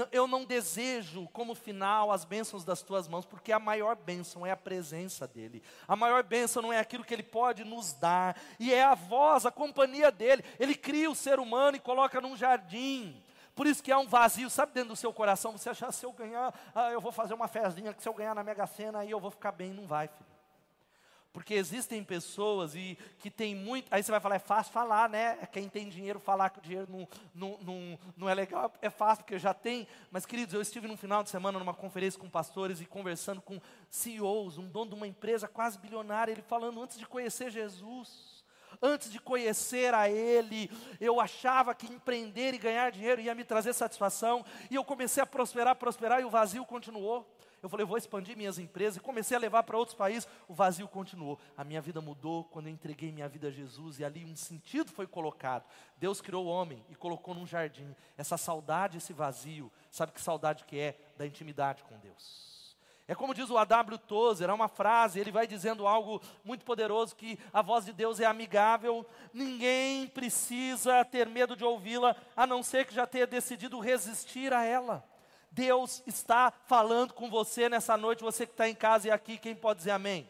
Eu 0.10 0.26
não 0.26 0.46
desejo 0.46 1.28
como 1.34 1.54
final 1.54 2.12
as 2.12 2.24
bênçãos 2.24 2.64
das 2.64 2.82
tuas 2.82 3.08
mãos, 3.10 3.26
porque 3.26 3.52
a 3.52 3.60
maior 3.60 3.98
bênção 3.98 4.46
é 4.46 4.52
a 4.52 4.58
presença 4.58 5.28
dele. 5.28 5.62
A 5.86 5.98
maior 5.98 6.24
bênção 6.24 6.62
não 6.62 6.72
é 6.72 6.80
aquilo 6.80 7.04
que 7.04 7.14
ele 7.14 7.24
pode 7.24 7.66
nos 7.66 7.92
dar, 7.92 8.40
e 8.58 8.74
é 8.74 8.84
a 8.84 8.96
voz, 8.96 9.46
a 9.46 9.52
companhia 9.52 10.10
dele. 10.12 10.44
Ele 10.58 10.74
cria 10.74 11.12
o 11.12 11.16
ser 11.16 11.38
humano 11.38 11.76
e 11.76 11.82
coloca 11.82 12.22
num 12.22 12.38
jardim. 12.38 13.22
Por 13.56 13.66
isso 13.66 13.82
que 13.82 13.92
há 13.92 13.98
um 13.98 14.08
vazio, 14.08 14.50
sabe, 14.50 14.74
dentro 14.74 14.90
do 14.90 14.96
seu 14.98 15.14
coração, 15.14 15.54
você 15.54 15.70
achar, 15.70 15.90
se 15.94 16.06
eu 16.06 16.12
ganhar, 16.12 16.54
ah, 16.76 16.92
eu 16.92 17.00
vou 17.00 17.14
fazer 17.14 17.34
uma 17.34 17.48
fezinha, 17.48 17.94
que 17.94 18.04
se 18.04 18.10
eu 18.10 18.14
ganhar 18.14 18.36
na 18.36 18.44
Mega 18.44 18.68
Sena, 18.68 19.00
aí 19.00 19.10
eu 19.10 19.20
vou 19.20 19.32
ficar 19.32 19.54
bem. 19.54 19.72
Não 19.72 19.88
vai, 19.88 20.10
filho. 20.10 20.36
Porque 21.32 21.54
existem 21.54 22.02
pessoas 22.02 22.76
e 22.76 22.98
que 23.20 23.30
tem 23.30 23.54
muito. 23.54 23.94
Aí 23.94 24.02
você 24.02 24.10
vai 24.10 24.22
falar, 24.22 24.36
é 24.36 24.40
fácil 24.40 24.72
falar, 24.72 25.10
né? 25.10 25.38
É 25.42 25.46
quem 25.46 25.68
tem 25.68 25.90
dinheiro 25.90 26.18
falar 26.18 26.50
que 26.50 26.60
o 26.60 26.62
dinheiro 26.62 26.88
não, 26.90 27.08
não, 27.34 27.58
não, 27.62 28.00
não 28.16 28.30
é 28.30 28.34
legal, 28.34 28.72
é 28.82 28.90
fácil, 28.90 29.24
porque 29.24 29.38
já 29.38 29.54
tem. 29.54 29.86
Mas, 30.10 30.26
queridos, 30.26 30.54
eu 30.54 30.62
estive 30.62 30.88
no 30.88 30.96
final 30.96 31.24
de 31.24 31.30
semana 31.30 31.60
numa 31.60 31.74
conferência 31.74 32.18
com 32.20 32.30
pastores 32.30 32.80
e 32.80 32.86
conversando 32.86 33.42
com 33.42 33.60
CEOs, 33.90 34.58
um 34.58 34.68
dono 34.68 34.92
de 34.92 34.96
uma 34.96 35.08
empresa 35.08 35.46
quase 35.46 35.78
bilionária, 35.78 36.32
ele 36.32 36.42
falando 36.42 36.82
antes 36.82 36.98
de 36.98 37.06
conhecer 37.06 37.50
Jesus. 37.50 38.35
Antes 38.82 39.12
de 39.12 39.20
conhecer 39.20 39.94
a 39.94 40.10
Ele, 40.10 40.70
eu 41.00 41.20
achava 41.20 41.74
que 41.74 41.86
empreender 41.88 42.54
e 42.54 42.58
ganhar 42.58 42.92
dinheiro 42.92 43.22
ia 43.22 43.36
me 43.36 43.44
trazer 43.44 43.74
satisfação, 43.74 44.46
e 44.70 44.76
eu 44.76 44.84
comecei 44.84 45.22
a 45.22 45.26
prosperar, 45.26 45.76
prosperar, 45.76 46.22
e 46.22 46.26
o 46.26 46.30
vazio 46.30 46.66
continuou. 46.66 47.26
Eu 47.66 47.70
falei, 47.70 47.84
vou 47.84 47.98
expandir 47.98 48.38
minhas 48.38 48.60
empresas. 48.60 48.98
E 48.98 49.00
comecei 49.00 49.36
a 49.36 49.40
levar 49.40 49.64
para 49.64 49.76
outros 49.76 49.98
países. 49.98 50.30
O 50.48 50.54
vazio 50.54 50.88
continuou. 50.88 51.40
A 51.58 51.64
minha 51.64 51.82
vida 51.82 52.00
mudou 52.00 52.44
quando 52.44 52.68
eu 52.68 52.72
entreguei 52.72 53.12
minha 53.12 53.28
vida 53.28 53.48
a 53.48 53.52
Jesus. 53.52 54.00
E 54.00 54.06
ali 54.06 54.24
um 54.24 54.36
sentido 54.36 54.92
foi 54.92 55.08
colocado. 55.08 55.66
Deus 55.98 56.22
criou 56.22 56.46
o 56.46 56.48
homem 56.48 56.86
e 56.90 56.96
colocou 56.96 57.34
num 57.34 57.48
jardim. 57.48 57.96
Essa 58.16 58.38
saudade, 58.38 59.00
esse 59.00 59.14
vazio. 59.14 59.72
Sabe 59.90 60.12
que 60.12 60.22
saudade 60.22 60.64
que 60.64 60.80
é? 60.80 60.96
Da 61.18 61.26
intimidade 61.26 61.84
com 61.86 61.98
Deus. 61.98 62.55
É 63.08 63.14
como 63.14 63.36
diz 63.36 63.52
o 63.52 63.58
A.W. 63.58 64.00
Tozer, 64.00 64.50
é 64.50 64.54
uma 64.54 64.68
frase, 64.68 65.20
ele 65.20 65.32
vai 65.32 65.46
dizendo 65.46 65.86
algo 65.86 66.20
muito 66.44 66.66
poderoso, 66.66 67.16
que 67.16 67.38
a 67.54 67.62
voz 67.62 67.86
de 67.86 67.94
Deus 67.94 68.20
é 68.20 68.26
amigável, 68.26 69.06
ninguém 69.32 70.08
precisa 70.08 71.06
ter 71.06 71.28
medo 71.28 71.56
de 71.56 71.64
ouvi-la, 71.64 72.16
a 72.36 72.48
não 72.48 72.64
ser 72.64 72.86
que 72.86 72.96
já 72.96 73.06
tenha 73.06 73.28
decidido 73.28 73.80
resistir 73.80 74.52
a 74.52 74.64
ela. 74.64 75.04
Deus 75.52 76.02
está 76.08 76.52
falando 76.66 77.14
com 77.14 77.30
você 77.30 77.70
nessa 77.70 77.96
noite, 77.96 78.24
você 78.24 78.46
que 78.46 78.54
está 78.54 78.68
em 78.68 78.76
casa 78.76 79.08
e 79.08 79.12
aqui, 79.12 79.38
quem 79.38 79.56
pode 79.56 79.78
dizer 79.78 79.92
amém? 79.92 80.28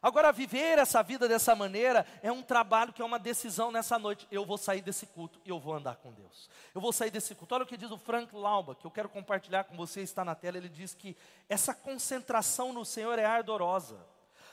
Agora, 0.00 0.30
viver 0.30 0.78
essa 0.78 1.02
vida 1.02 1.26
dessa 1.26 1.54
maneira 1.56 2.06
é 2.22 2.30
um 2.30 2.42
trabalho 2.42 2.92
que 2.92 3.02
é 3.02 3.04
uma 3.04 3.18
decisão 3.18 3.72
nessa 3.72 3.98
noite. 3.98 4.28
Eu 4.30 4.44
vou 4.44 4.56
sair 4.56 4.80
desse 4.80 5.06
culto 5.06 5.40
e 5.44 5.50
eu 5.50 5.58
vou 5.58 5.74
andar 5.74 5.96
com 5.96 6.12
Deus. 6.12 6.48
Eu 6.74 6.80
vou 6.80 6.92
sair 6.92 7.10
desse 7.10 7.34
culto. 7.34 7.54
Olha 7.54 7.64
o 7.64 7.66
que 7.66 7.76
diz 7.76 7.90
o 7.90 7.98
Frank 7.98 8.34
Lauba, 8.34 8.76
que 8.76 8.86
eu 8.86 8.90
quero 8.90 9.08
compartilhar 9.08 9.64
com 9.64 9.76
você, 9.76 10.00
está 10.00 10.24
na 10.24 10.36
tela. 10.36 10.56
Ele 10.56 10.68
diz 10.68 10.94
que 10.94 11.16
essa 11.48 11.74
concentração 11.74 12.72
no 12.72 12.84
Senhor 12.84 13.18
é 13.18 13.24
ardorosa, 13.24 13.98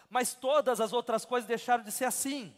mas 0.10 0.34
todas 0.34 0.82
as 0.82 0.94
outras 0.94 1.26
coisas 1.26 1.48
deixaram 1.48 1.84
de 1.84 1.92
ser 1.92 2.06
assim. 2.06 2.54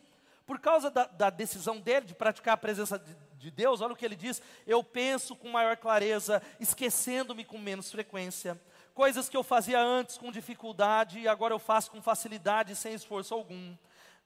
Por 0.46 0.60
causa 0.60 0.90
da, 0.90 1.06
da 1.06 1.30
decisão 1.30 1.78
dele 1.78 2.06
de 2.06 2.16
praticar 2.16 2.54
a 2.54 2.58
presença 2.58 2.98
de, 2.98 3.14
de 3.38 3.52
Deus, 3.52 3.82
olha 3.82 3.92
o 3.92 3.98
que 3.98 4.06
ele 4.06 4.16
diz: 4.16 4.42
eu 4.66 4.82
penso 4.82 5.36
com 5.36 5.50
maior 5.50 5.76
clareza, 5.76 6.42
esquecendo-me 6.58 7.44
com 7.44 7.58
menos 7.58 7.92
frequência. 7.92 8.58
Coisas 8.98 9.30
que 9.30 9.38
eu 9.38 9.44
fazia 9.44 9.80
antes 9.80 10.18
com 10.18 10.32
dificuldade 10.32 11.20
e 11.20 11.28
agora 11.28 11.54
eu 11.54 11.60
faço 11.60 11.92
com 11.92 12.02
facilidade, 12.02 12.76
sem 12.76 12.96
esforço 12.96 13.32
algum. 13.32 13.76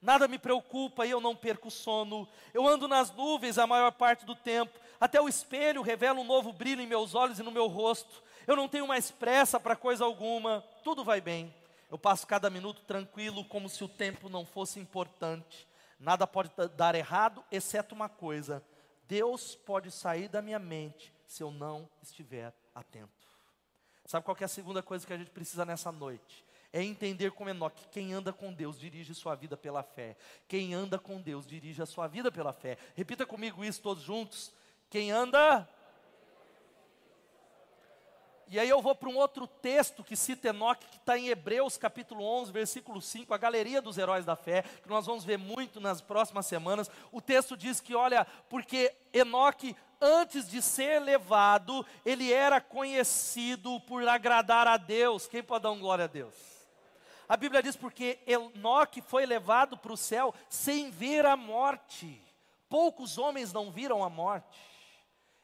Nada 0.00 0.26
me 0.26 0.38
preocupa 0.38 1.04
e 1.04 1.10
eu 1.10 1.20
não 1.20 1.36
perco 1.36 1.70
sono. 1.70 2.26
Eu 2.54 2.66
ando 2.66 2.88
nas 2.88 3.10
nuvens 3.10 3.58
a 3.58 3.66
maior 3.66 3.92
parte 3.92 4.24
do 4.24 4.34
tempo. 4.34 4.72
Até 4.98 5.20
o 5.20 5.28
espelho 5.28 5.82
revela 5.82 6.18
um 6.18 6.24
novo 6.24 6.54
brilho 6.54 6.80
em 6.80 6.86
meus 6.86 7.14
olhos 7.14 7.38
e 7.38 7.42
no 7.42 7.50
meu 7.50 7.66
rosto. 7.66 8.22
Eu 8.46 8.56
não 8.56 8.66
tenho 8.66 8.88
mais 8.88 9.10
pressa 9.10 9.60
para 9.60 9.76
coisa 9.76 10.06
alguma. 10.06 10.64
Tudo 10.82 11.04
vai 11.04 11.20
bem. 11.20 11.54
Eu 11.90 11.98
passo 11.98 12.26
cada 12.26 12.48
minuto 12.48 12.80
tranquilo, 12.86 13.44
como 13.44 13.68
se 13.68 13.84
o 13.84 13.88
tempo 13.88 14.30
não 14.30 14.46
fosse 14.46 14.80
importante. 14.80 15.68
Nada 16.00 16.26
pode 16.26 16.50
dar 16.78 16.94
errado, 16.94 17.44
exceto 17.52 17.94
uma 17.94 18.08
coisa: 18.08 18.64
Deus 19.06 19.54
pode 19.54 19.90
sair 19.90 20.28
da 20.28 20.40
minha 20.40 20.58
mente 20.58 21.12
se 21.26 21.42
eu 21.42 21.50
não 21.50 21.86
estiver 22.02 22.54
atento. 22.74 23.21
Sabe 24.04 24.24
qual 24.24 24.36
é 24.40 24.44
a 24.44 24.48
segunda 24.48 24.82
coisa 24.82 25.06
que 25.06 25.12
a 25.12 25.18
gente 25.18 25.30
precisa 25.30 25.64
nessa 25.64 25.92
noite? 25.92 26.44
É 26.72 26.82
entender 26.82 27.30
como 27.32 27.50
Enoque, 27.50 27.86
quem 27.88 28.12
anda 28.12 28.32
com 28.32 28.52
Deus 28.52 28.78
dirige 28.78 29.14
sua 29.14 29.34
vida 29.34 29.56
pela 29.56 29.82
fé. 29.82 30.16
Quem 30.48 30.72
anda 30.72 30.98
com 30.98 31.20
Deus 31.20 31.46
dirige 31.46 31.82
a 31.82 31.86
sua 31.86 32.08
vida 32.08 32.32
pela 32.32 32.52
fé. 32.52 32.78
Repita 32.94 33.26
comigo 33.26 33.64
isso 33.64 33.82
todos 33.82 34.02
juntos. 34.02 34.52
Quem 34.88 35.10
anda 35.10 35.68
e 38.52 38.60
aí 38.60 38.68
eu 38.68 38.82
vou 38.82 38.94
para 38.94 39.08
um 39.08 39.16
outro 39.16 39.46
texto 39.46 40.04
que 40.04 40.14
cita 40.14 40.48
Enoque, 40.48 40.84
que 40.84 40.98
está 40.98 41.16
em 41.16 41.28
Hebreus 41.28 41.78
capítulo 41.78 42.22
11, 42.22 42.52
versículo 42.52 43.00
5, 43.00 43.32
a 43.32 43.38
galeria 43.38 43.80
dos 43.80 43.96
heróis 43.96 44.26
da 44.26 44.36
fé, 44.36 44.60
que 44.82 44.90
nós 44.90 45.06
vamos 45.06 45.24
ver 45.24 45.38
muito 45.38 45.80
nas 45.80 46.02
próximas 46.02 46.44
semanas. 46.44 46.90
O 47.10 47.18
texto 47.18 47.56
diz 47.56 47.80
que, 47.80 47.94
olha, 47.94 48.26
porque 48.50 48.94
Enoque, 49.10 49.74
antes 49.98 50.50
de 50.50 50.60
ser 50.60 51.00
levado, 51.00 51.82
ele 52.04 52.30
era 52.30 52.60
conhecido 52.60 53.80
por 53.80 54.06
agradar 54.06 54.68
a 54.68 54.76
Deus. 54.76 55.26
Quem 55.26 55.42
pode 55.42 55.62
dar 55.62 55.70
um 55.70 55.80
glória 55.80 56.04
a 56.04 56.08
Deus? 56.08 56.34
A 57.26 57.38
Bíblia 57.38 57.62
diz 57.62 57.74
porque 57.74 58.18
Enoque 58.26 59.00
foi 59.00 59.24
levado 59.24 59.78
para 59.78 59.94
o 59.94 59.96
céu 59.96 60.34
sem 60.50 60.90
ver 60.90 61.24
a 61.24 61.38
morte. 61.38 62.22
Poucos 62.68 63.16
homens 63.16 63.50
não 63.50 63.70
viram 63.70 64.04
a 64.04 64.10
morte. 64.10 64.60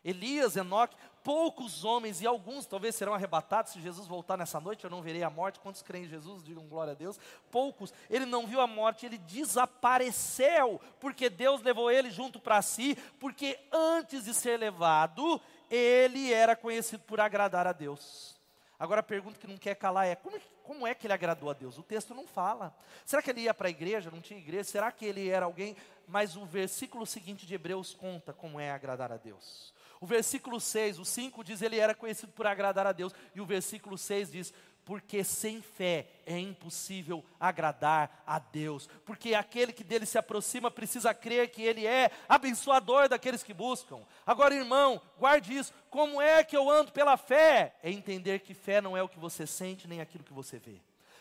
Elias, 0.05 0.57
Enoque, 0.57 0.97
poucos 1.29 1.85
homens, 1.85 2.23
e 2.23 2.27
alguns 2.27 2.65
talvez 2.65 2.95
serão 2.95 3.13
arrebatados 3.13 3.73
se 3.73 3.83
Jesus 3.83 4.07
voltar 4.07 4.39
nessa 4.39 4.59
noite, 4.59 4.85
eu 4.85 4.89
não 4.89 5.03
verei 5.03 5.23
a 5.23 5.29
morte. 5.29 5.61
Quantos 5.61 5.83
creem 5.83 6.07
em 6.07 6.09
Jesus? 6.09 6.43
Digam 6.43 6.67
glória 6.67 6.93
a 6.93 6.97
Deus. 6.97 7.21
Poucos, 7.51 7.93
ele 8.09 8.25
não 8.25 8.47
viu 8.47 8.63
a 8.63 8.67
morte, 8.67 9.05
ele 9.05 9.19
desapareceu, 9.19 10.81
porque 10.99 11.29
Deus 11.29 11.61
levou 11.61 11.91
ele 11.91 12.11
junto 12.11 12.41
para 12.41 12.63
si, 12.63 12.97
porque 13.21 13.59
antes 13.71 14.25
de 14.25 14.33
ser 14.33 14.59
levado, 14.59 15.39
ele 15.71 16.33
era 16.33 16.57
conhecido 16.57 17.03
por 17.03 17.21
agradar 17.21 17.67
a 17.67 17.75
Deus. 17.75 18.35
Agora 18.79 19.01
a 19.01 19.05
pergunta 19.05 19.39
que 19.39 19.47
não 19.47 19.59
quer 19.59 19.75
calar 19.75 20.07
é: 20.07 20.15
como, 20.15 20.41
como 20.63 20.87
é 20.87 20.95
que 20.95 21.07
ele 21.07 21.13
agradou 21.13 21.51
a 21.51 21.53
Deus? 21.53 21.77
O 21.77 21.83
texto 21.83 22.15
não 22.15 22.27
fala. 22.27 22.75
Será 23.05 23.21
que 23.21 23.29
ele 23.29 23.43
ia 23.43 23.53
para 23.53 23.69
a 23.69 23.71
igreja? 23.71 24.11
Não 24.11 24.23
tinha 24.23 24.41
igreja? 24.41 24.65
Será 24.65 24.91
que 24.91 25.05
ele 25.05 25.29
era 25.29 25.45
alguém? 25.45 25.77
Mas 26.07 26.37
o 26.37 26.47
versículo 26.47 27.05
seguinte 27.05 27.45
de 27.45 27.55
Hebreus 27.55 27.93
conta 27.93 28.33
como 28.33 28.59
é 28.59 28.71
agradar 28.71 29.13
a 29.13 29.19
Deus. 29.19 29.77
O 30.01 30.07
versículo 30.07 30.61
6, 30.61 30.99
o 30.99 31.05
5 31.05 31.43
diz 31.43 31.63
ele 31.63 31.79
era 31.79 31.95
conhecido 31.95 32.33
por 32.33 32.47
agradar 32.47 32.87
a 32.87 32.93
Deus, 32.93 33.13
e 33.35 33.41
o 33.41 33.47
versículo 33.47 33.99
6 33.99 34.31
diz: 34.31 34.55
porque 34.89 35.23
sem 35.23 35.61
fé 35.61 36.07
é 36.25 36.39
impossível 36.39 37.23
agradar 37.39 38.23
a 38.27 38.39
Deus, 38.39 38.89
porque 39.05 39.35
aquele 39.35 39.71
que 39.71 39.85
dele 39.85 40.07
se 40.07 40.17
aproxima 40.17 40.71
precisa 40.71 41.13
crer 41.13 41.51
que 41.51 41.61
ele 41.61 41.87
é 41.87 42.11
abençoador 42.27 43.07
daqueles 43.07 43.43
que 43.43 43.53
buscam. 43.53 44.01
Agora, 44.25 44.55
irmão, 44.55 44.99
guarde 45.19 45.55
isso: 45.55 45.75
como 45.91 46.23
é 46.23 46.43
que 46.43 46.57
eu 46.57 46.71
ando 46.71 46.91
pela 46.91 47.19
fé? 47.19 47.75
É 47.83 47.91
entender 47.91 48.39
que 48.41 48.55
fé 48.55 48.81
não 48.81 48.97
é 48.97 49.03
o 49.03 49.09
que 49.11 49.19
você 49.19 49.47
sente 49.47 49.87
nem 49.87 50.01
aquilo 50.01 50.25
que 50.25 50.33
você 50.33 50.59
vê. 50.59 50.81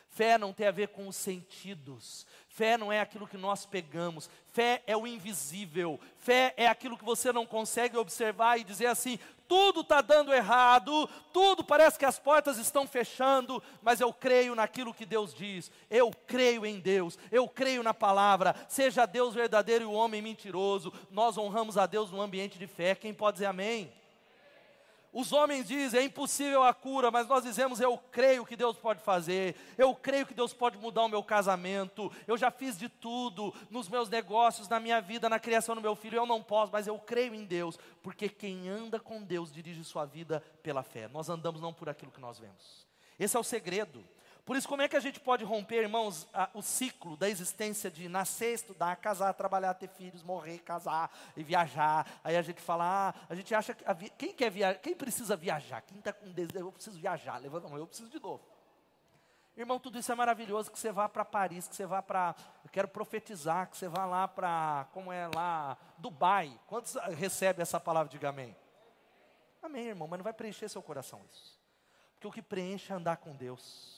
Fé 0.10 0.38
não 0.38 0.52
tem 0.52 0.68
a 0.68 0.72
ver 0.72 0.88
com 0.90 1.08
os 1.08 1.16
sentidos. 1.16 2.26
Fé 2.50 2.76
não 2.78 2.92
é 2.92 3.00
aquilo 3.00 3.28
que 3.28 3.38
nós 3.38 3.66
pegamos. 3.66 4.30
Fé 4.52 4.82
é 4.88 4.98
o 4.98 5.06
invisível. 5.06 6.00
Fé 6.18 6.54
é 6.58 6.68
aquilo 6.68 6.98
que 6.98 7.06
você 7.06 7.32
não 7.32 7.46
consegue 7.46 7.98
observar 7.98 8.60
e 8.60 8.64
dizer 8.64 8.88
assim: 8.88 9.20
tudo 9.48 9.82
está 9.82 10.02
dando 10.02 10.34
errado, 10.34 11.08
tudo 11.32 11.64
parece 11.64 12.00
que 12.00 12.06
as 12.06 12.18
portas 12.18 12.58
estão 12.58 12.88
fechando, 12.88 13.62
mas 13.82 14.02
eu 14.02 14.12
creio 14.12 14.56
naquilo 14.56 14.94
que 14.94 15.06
Deus 15.06 15.34
diz. 15.34 15.72
Eu 15.90 16.12
creio 16.26 16.66
em 16.66 16.80
Deus. 16.80 17.18
Eu 17.32 17.48
creio 17.48 17.84
na 17.84 17.94
palavra. 17.94 18.56
Seja 18.68 19.06
Deus 19.06 19.36
verdadeiro 19.36 19.84
e 19.84 19.88
o 19.88 19.94
homem 19.94 20.22
mentiroso. 20.22 20.92
Nós 21.12 21.38
honramos 21.38 21.78
a 21.78 21.86
Deus 21.86 22.12
no 22.12 22.22
ambiente 22.22 22.58
de 22.58 22.68
fé. 22.68 22.96
Quem 22.96 23.14
pode 23.14 23.36
dizer 23.36 23.46
amém? 23.46 23.92
Os 25.20 25.34
homens 25.34 25.68
dizem, 25.68 26.00
é 26.00 26.04
impossível 26.04 26.62
a 26.62 26.72
cura, 26.76 27.10
mas 27.10 27.28
nós 27.28 27.44
dizemos, 27.44 27.80
eu 27.80 27.98
creio 27.98 28.46
que 28.46 28.56
Deus 28.56 28.78
pode 28.78 29.02
fazer, 29.02 29.56
eu 29.76 29.96
creio 29.96 30.28
que 30.28 30.34
Deus 30.36 30.54
pode 30.54 30.78
mudar 30.78 31.02
o 31.02 31.10
meu 31.10 31.24
casamento, 31.24 32.12
eu 32.28 32.38
já 32.38 32.52
fiz 32.52 32.78
de 32.78 32.88
tudo 32.88 33.52
nos 33.72 33.90
meus 33.90 34.10
negócios, 34.10 34.70
na 34.70 34.80
minha 34.80 35.02
vida, 35.02 35.28
na 35.28 35.40
criação 35.40 35.74
do 35.74 35.82
meu 35.82 35.96
filho, 35.96 36.18
eu 36.18 36.28
não 36.28 36.44
posso, 36.44 36.72
mas 36.72 36.86
eu 36.86 37.00
creio 37.00 37.34
em 37.34 37.46
Deus, 37.46 37.80
porque 38.04 38.30
quem 38.30 38.70
anda 38.70 39.00
com 39.00 39.24
Deus 39.24 39.52
dirige 39.52 39.84
sua 39.84 40.06
vida 40.06 40.40
pela 40.62 40.84
fé. 40.84 41.08
Nós 41.08 41.30
andamos 41.30 41.60
não 41.60 41.74
por 41.74 41.90
aquilo 41.90 42.12
que 42.12 42.22
nós 42.22 42.38
vemos. 42.38 42.86
Esse 43.18 43.36
é 43.36 43.40
o 43.40 43.44
segredo. 43.44 44.06
Por 44.48 44.56
isso, 44.56 44.66
como 44.66 44.82
é 44.82 44.88
que 44.88 44.96
a 44.96 45.02
gente 45.02 45.20
pode 45.20 45.44
romper, 45.44 45.82
irmãos, 45.82 46.26
a, 46.34 46.50
o 46.54 46.62
ciclo 46.62 47.18
da 47.18 47.28
existência 47.28 47.92
de 47.92 48.08
nascer, 48.08 48.54
estudar, 48.54 48.96
casar, 48.96 49.34
trabalhar, 49.34 49.74
ter 49.74 49.90
filhos, 49.90 50.24
morrer, 50.24 50.60
casar 50.60 51.12
e 51.36 51.44
viajar? 51.44 52.08
Aí 52.24 52.38
a 52.38 52.42
gente 52.42 52.62
fala, 52.62 53.10
ah, 53.10 53.14
a 53.28 53.36
gente 53.36 53.54
acha 53.54 53.74
que. 53.74 53.84
A, 53.86 53.94
quem 53.94 54.32
quer 54.32 54.50
viajar? 54.50 54.80
Quem 54.80 54.96
precisa 54.96 55.36
viajar? 55.36 55.82
Quem 55.82 56.00
está 56.00 56.14
com 56.14 56.32
desejo? 56.32 56.66
Eu 56.66 56.72
preciso 56.72 56.98
viajar. 56.98 57.40
Levanta 57.40 57.68
a 57.68 57.70
mão, 57.70 57.78
eu 57.78 57.86
preciso 57.86 58.10
de 58.10 58.22
novo. 58.22 58.42
Irmão, 59.58 59.80
tudo 59.82 60.00
isso 60.00 60.10
é 60.14 60.16
maravilhoso, 60.16 60.72
que 60.72 60.80
você 60.80 60.94
vá 60.94 61.10
para 61.10 61.26
Paris, 61.26 61.68
que 61.68 61.76
você 61.76 61.86
vá 61.86 62.02
para, 62.02 62.34
eu 62.64 62.70
quero 62.70 62.88
profetizar, 62.88 63.70
que 63.70 63.76
você 63.76 63.90
vá 63.90 64.06
lá 64.06 64.30
para, 64.30 64.88
como 64.94 65.12
é 65.12 65.30
lá, 65.36 65.78
Dubai. 65.98 66.58
Quantos 66.68 66.96
recebem 67.18 67.64
essa 67.64 67.82
palavra, 67.82 68.10
diga 68.10 68.30
amém? 68.30 68.56
Amém, 69.62 69.88
irmão, 69.88 70.08
mas 70.08 70.20
não 70.20 70.24
vai 70.24 70.32
preencher 70.32 70.70
seu 70.70 70.82
coração 70.82 71.22
isso. 71.30 71.60
Porque 72.14 72.28
o 72.28 72.32
que 72.32 72.42
preenche 72.42 72.94
é 72.94 72.96
andar 72.96 73.18
com 73.18 73.36
Deus. 73.36 73.97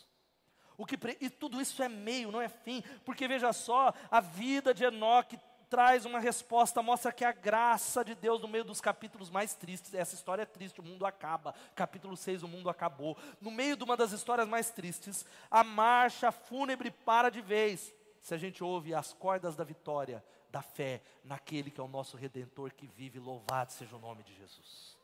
O 0.80 0.86
que, 0.86 0.98
e 1.20 1.30
tudo 1.30 1.60
isso 1.60 1.84
é 1.84 1.90
meio, 1.90 2.32
não 2.32 2.42
é 2.42 2.48
fim, 2.48 2.82
porque 3.04 3.28
veja 3.28 3.52
só, 3.52 3.94
a 4.10 4.22
vida 4.22 4.74
de 4.74 4.86
Enoque 4.86 5.38
traz 5.70 6.06
uma 6.06 6.22
resposta, 6.22 6.82
mostra 6.82 7.12
que 7.12 7.26
a 7.26 7.34
graça 7.34 8.02
de 8.02 8.16
Deus 8.16 8.42
no 8.42 8.48
meio 8.48 8.64
dos 8.64 8.80
capítulos 8.80 9.30
mais 9.30 9.54
tristes, 9.54 9.94
essa 9.94 10.16
história 10.16 10.44
é 10.44 10.46
triste, 10.46 10.80
o 10.80 10.84
mundo 10.84 11.06
acaba, 11.06 11.54
capítulo 11.76 12.16
6, 12.16 12.44
o 12.44 12.48
mundo 12.48 12.70
acabou. 12.70 13.18
No 13.42 13.52
meio 13.52 13.76
de 13.76 13.84
uma 13.84 13.98
das 13.98 14.14
histórias 14.14 14.48
mais 14.48 14.72
tristes, 14.72 15.26
a 15.52 15.66
marcha 15.66 16.32
fúnebre 16.32 16.90
para 16.92 17.30
de 17.30 17.42
vez. 17.42 17.94
Se 18.22 18.34
a 18.34 18.38
gente 18.38 18.64
ouve 18.64 18.94
as 18.94 19.12
cordas 19.12 19.58
da 19.58 19.66
vitória, 19.66 20.24
da 20.50 20.62
fé 20.62 21.02
naquele 21.26 21.72
que 21.72 21.82
é 21.82 21.84
o 21.84 21.90
nosso 21.90 22.16
redentor 22.16 22.72
que 22.72 22.88
vive, 22.88 23.20
louvado 23.20 23.74
seja 23.74 23.98
o 23.98 24.00
nome 24.00 24.24
de 24.24 24.34
Jesus. 24.34 24.98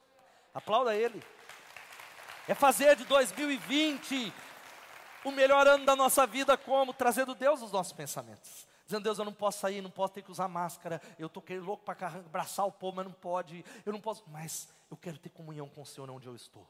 Aplauda 0.53 0.95
ele. 0.95 1.21
É 2.47 2.55
fazer 2.55 2.95
de 2.95 3.03
2020 3.03 4.33
o 5.25 5.31
melhor 5.31 5.67
ano 5.67 5.85
da 5.85 5.95
nossa 5.95 6.25
vida 6.25 6.55
como? 6.57 6.93
Trazendo 6.93 7.35
Deus 7.35 7.61
nos 7.61 7.71
nossos 7.71 7.93
pensamentos. 7.93 8.67
Dizendo, 8.85 9.03
Deus, 9.03 9.17
eu 9.17 9.25
não 9.25 9.33
posso 9.33 9.59
sair, 9.59 9.81
não 9.81 9.89
posso 9.89 10.13
ter 10.13 10.21
que 10.21 10.31
usar 10.31 10.47
máscara, 10.47 11.01
eu 11.17 11.25
estou 11.25 11.43
louco 11.59 11.83
para 11.83 12.07
abraçar 12.07 12.67
o 12.67 12.71
povo, 12.71 12.97
mas 12.97 13.05
não 13.05 13.13
pode, 13.13 13.65
eu 13.83 13.91
não 13.91 13.99
posso, 13.99 14.23
mas 14.27 14.69
eu 14.91 14.95
quero 14.95 15.17
ter 15.17 15.29
comunhão 15.29 15.67
com 15.67 15.81
o 15.81 15.85
Senhor 15.85 16.09
onde 16.11 16.27
eu 16.27 16.35
estou. 16.35 16.67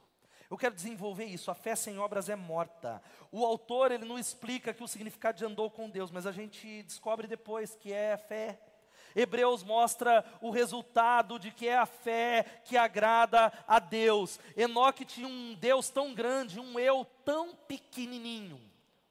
Eu 0.50 0.58
quero 0.58 0.76
desenvolver 0.76 1.26
isso. 1.26 1.50
A 1.50 1.56
fé 1.56 1.76
sem 1.76 1.98
obras 1.98 2.30
é 2.30 2.36
morta. 2.36 3.02
O 3.32 3.44
autor, 3.46 3.91
ele 3.91 4.06
não 4.06 4.18
explica 4.18 4.74
que 4.74 4.84
o 4.84 4.88
significado 4.88 5.38
de 5.38 5.46
andou 5.46 5.70
com 5.70 5.89
Deus, 5.89 6.12
mas 6.12 6.26
a 6.26 6.32
gente 6.32 6.84
descobre 6.84 7.28
depois 7.28 7.76
que 7.76 7.91
é 7.91 8.15
fé. 8.15 8.60
Hebreus 9.15 9.63
mostra 9.63 10.25
o 10.41 10.49
resultado 10.49 11.39
de 11.39 11.51
que 11.51 11.67
é 11.67 11.78
a 11.78 11.86
fé 11.86 12.62
que 12.65 12.75
agrada 12.75 13.51
a 13.67 13.80
Deus. 13.80 14.39
Enoque 14.58 15.06
tinha 15.06 15.28
um 15.28 15.54
Deus 15.56 15.89
tão 15.89 16.13
grande, 16.13 16.60
um 16.60 16.80
eu 16.80 17.06
tão 17.23 17.56
pequenininho. 17.56 18.60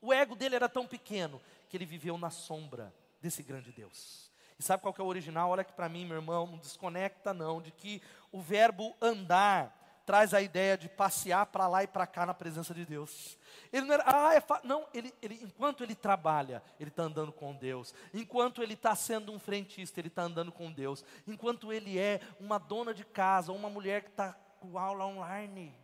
O 0.03 0.13
ego 0.13 0.37
dele 0.37 0.57
era 0.57 0.69
tão 0.69 0.87
pequeno 0.87 1.41
que 1.69 1.77
ele 1.77 1.87
viveu 1.87 2.19
na 2.19 2.29
sombra 2.29 2.95
desse 3.23 3.43
grande 3.43 3.73
Deus. 3.73 4.31
E 4.59 4.63
sabe 4.63 4.83
qual 4.83 4.93
que 4.93 5.01
é 5.01 5.05
o 5.05 5.09
original? 5.09 5.51
Olha 5.51 5.65
que 5.65 5.73
para 5.73 5.89
mim, 5.89 6.05
meu 6.05 6.17
irmão, 6.17 6.47
não 6.47 6.59
desconecta 6.59 7.33
não, 7.33 7.61
de 7.61 7.71
que 7.73 8.03
o 8.31 8.41
verbo 8.41 8.95
andar 9.01 9.84
traz 10.05 10.35
a 10.35 10.41
ideia 10.41 10.77
de 10.77 10.89
passear 10.89 11.47
para 11.47 11.67
lá 11.67 11.83
e 11.83 11.87
para 11.87 12.07
cá 12.07 12.27
na 12.27 12.35
presença 12.35 12.75
de 12.75 12.85
Deus. 12.85 13.39
Ele 13.73 13.87
não 13.87 13.95
era, 13.95 14.05
ah, 14.07 14.35
é 14.35 14.43
não, 14.63 14.87
ele, 14.93 15.13
ele, 15.23 15.41
enquanto 15.43 15.83
ele 15.83 15.95
trabalha, 15.95 16.63
ele 16.79 16.91
está 16.91 17.03
andando 17.05 17.33
com 17.33 17.55
Deus. 17.55 17.95
Enquanto 18.13 18.63
ele 18.63 18.75
está 18.75 18.95
sendo 18.95 19.33
um 19.33 19.39
frentista, 19.39 20.01
ele 20.01 20.09
está 20.09 20.23
andando 20.23 20.53
com 20.53 20.71
Deus. 20.71 21.05
Enquanto 21.27 21.73
ele 21.73 21.99
é 21.99 22.21
uma 22.39 22.59
dona 22.59 22.93
de 22.93 23.05
casa, 23.05 23.53
uma 23.53 23.71
mulher 23.71 24.03
que 24.03 24.11
está 24.11 24.37
com 24.61 24.79
aula 24.79 25.07
online. 25.07 25.75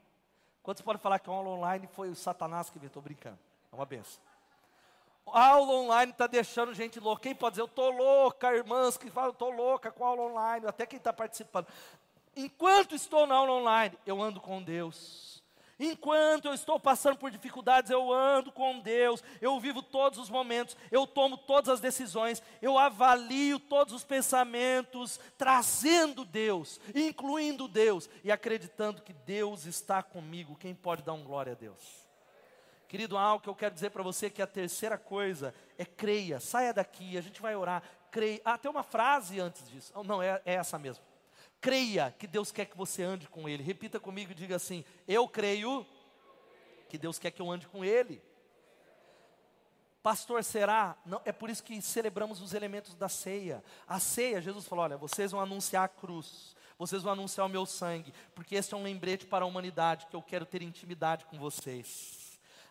Quantos 0.62 0.82
podem 0.82 1.00
falar 1.00 1.18
que 1.18 1.30
a 1.30 1.32
aula 1.32 1.50
online 1.50 1.88
foi 1.92 2.10
o 2.10 2.14
Satanás 2.14 2.70
que? 2.70 2.84
Estou 2.84 3.02
brincando, 3.02 3.38
é 3.72 3.74
uma 3.74 3.86
benção. 3.86 4.20
A 5.32 5.48
aula 5.48 5.72
online 5.72 6.12
está 6.12 6.26
deixando 6.26 6.74
gente 6.74 6.98
louca. 6.98 7.22
Quem 7.22 7.34
pode 7.34 7.54
dizer, 7.54 7.62
eu 7.62 7.66
estou 7.66 7.90
louca, 7.90 8.54
irmãs 8.54 8.96
que 8.96 9.10
falam, 9.10 9.30
estou 9.30 9.50
louca 9.50 9.90
com 9.90 10.04
a 10.04 10.08
aula 10.08 10.22
online, 10.22 10.66
até 10.66 10.86
quem 10.86 10.96
está 10.96 11.12
participando. 11.12 11.66
Enquanto 12.36 12.94
estou 12.94 13.26
na 13.26 13.34
aula 13.34 13.52
online, 13.52 13.98
eu 14.06 14.20
ando 14.22 14.40
com 14.40 14.62
Deus. 14.62 15.30
Enquanto 15.82 16.44
eu 16.44 16.52
estou 16.52 16.78
passando 16.78 17.16
por 17.16 17.30
dificuldades, 17.30 17.90
eu 17.90 18.12
ando 18.12 18.52
com 18.52 18.80
Deus, 18.80 19.24
eu 19.40 19.58
vivo 19.58 19.82
todos 19.82 20.18
os 20.18 20.28
momentos, 20.28 20.76
eu 20.90 21.06
tomo 21.06 21.38
todas 21.38 21.70
as 21.70 21.80
decisões, 21.80 22.42
eu 22.60 22.76
avalio 22.76 23.58
todos 23.58 23.94
os 23.94 24.04
pensamentos, 24.04 25.18
trazendo 25.38 26.22
Deus, 26.22 26.78
incluindo 26.94 27.66
Deus 27.66 28.10
e 28.22 28.30
acreditando 28.30 29.00
que 29.00 29.14
Deus 29.14 29.64
está 29.64 30.02
comigo. 30.02 30.54
Quem 30.54 30.74
pode 30.74 31.02
dar 31.02 31.14
um 31.14 31.24
glória 31.24 31.52
a 31.52 31.56
Deus? 31.56 32.06
Querido, 32.86 33.16
algo 33.16 33.42
que 33.42 33.48
eu 33.48 33.54
quero 33.54 33.72
dizer 33.72 33.88
para 33.88 34.02
você 34.02 34.28
que 34.28 34.42
a 34.42 34.46
terceira 34.46 34.98
coisa 34.98 35.54
é 35.78 35.86
creia, 35.86 36.40
saia 36.40 36.74
daqui, 36.74 37.16
a 37.16 37.22
gente 37.22 37.40
vai 37.40 37.56
orar, 37.56 37.82
creia. 38.10 38.42
Ah, 38.44 38.58
tem 38.58 38.70
uma 38.70 38.82
frase 38.82 39.40
antes 39.40 39.66
disso. 39.70 39.94
Não, 40.04 40.20
é, 40.20 40.42
é 40.44 40.54
essa 40.54 40.78
mesmo. 40.78 41.09
Creia 41.60 42.14
que 42.18 42.26
Deus 42.26 42.50
quer 42.50 42.64
que 42.64 42.76
você 42.76 43.02
ande 43.02 43.28
com 43.28 43.48
Ele. 43.48 43.62
Repita 43.62 44.00
comigo 44.00 44.32
e 44.32 44.34
diga 44.34 44.56
assim: 44.56 44.84
Eu 45.06 45.28
creio 45.28 45.86
que 46.88 46.96
Deus 46.96 47.18
quer 47.18 47.30
que 47.30 47.42
eu 47.42 47.50
ande 47.50 47.68
com 47.68 47.84
Ele. 47.84 48.22
Pastor, 50.02 50.42
será? 50.42 50.96
Não, 51.04 51.20
é 51.26 51.32
por 51.32 51.50
isso 51.50 51.62
que 51.62 51.80
celebramos 51.82 52.40
os 52.40 52.54
elementos 52.54 52.94
da 52.94 53.08
ceia. 53.08 53.62
A 53.86 54.00
ceia, 54.00 54.40
Jesus 54.40 54.64
falou: 54.64 54.84
olha, 54.84 54.96
vocês 54.96 55.30
vão 55.30 55.40
anunciar 55.40 55.84
a 55.84 55.88
cruz, 55.88 56.56
vocês 56.78 57.02
vão 57.02 57.12
anunciar 57.12 57.46
o 57.46 57.50
meu 57.50 57.66
sangue, 57.66 58.14
porque 58.34 58.54
esse 58.54 58.72
é 58.72 58.76
um 58.76 58.82
lembrete 58.82 59.26
para 59.26 59.44
a 59.44 59.48
humanidade 59.48 60.06
que 60.06 60.16
eu 60.16 60.22
quero 60.22 60.46
ter 60.46 60.62
intimidade 60.62 61.26
com 61.26 61.38
vocês. 61.38 62.19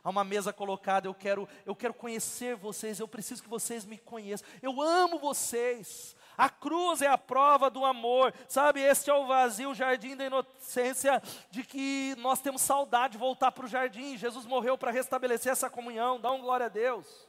Há 0.03 0.09
uma 0.09 0.23
mesa 0.23 0.53
colocada, 0.53 1.07
eu 1.07 1.13
quero, 1.13 1.47
eu 1.65 1.75
quero 1.75 1.93
conhecer 1.93 2.55
vocês, 2.55 2.99
eu 2.99 3.07
preciso 3.07 3.43
que 3.43 3.49
vocês 3.49 3.85
me 3.85 3.97
conheçam. 3.97 4.47
Eu 4.62 4.81
amo 4.81 5.19
vocês. 5.19 6.15
A 6.38 6.49
cruz 6.49 7.01
é 7.01 7.07
a 7.07 7.17
prova 7.17 7.69
do 7.69 7.83
amor, 7.83 8.33
sabe? 8.47 8.79
Este 8.79 9.09
é 9.09 9.13
o 9.13 9.27
vazio, 9.27 9.71
o 9.71 9.75
jardim 9.75 10.15
da 10.15 10.25
inocência, 10.25 11.21
de 11.51 11.65
que 11.65 12.15
nós 12.17 12.39
temos 12.39 12.62
saudade 12.62 13.13
de 13.13 13.17
voltar 13.17 13.51
para 13.51 13.65
o 13.65 13.67
jardim. 13.67 14.15
Jesus 14.15 14.45
morreu 14.45 14.77
para 14.77 14.89
restabelecer 14.89 15.51
essa 15.51 15.69
comunhão, 15.69 16.17
dá 16.17 16.31
um 16.31 16.39
glória 16.39 16.67
a 16.67 16.69
Deus. 16.69 17.27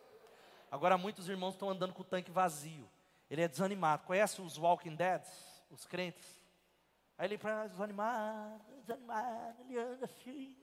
Agora, 0.71 0.97
muitos 0.97 1.29
irmãos 1.29 1.55
estão 1.55 1.71
andando 1.71 1.93
com 1.93 2.03
o 2.03 2.05
tanque 2.05 2.31
vazio, 2.31 2.89
ele 3.29 3.43
é 3.43 3.49
desanimado. 3.49 4.05
Conhece 4.05 4.41
os 4.41 4.57
Walking 4.57 4.95
Dead, 4.95 5.23
os 5.73 5.85
crentes? 5.85 6.41
Aí 7.19 7.27
ele 7.27 7.37
para 7.37 7.67
desanimado, 7.67 8.63
desanimado, 8.79 9.57
ele 9.63 9.77
anda 9.77 10.05
assim. 10.05 10.57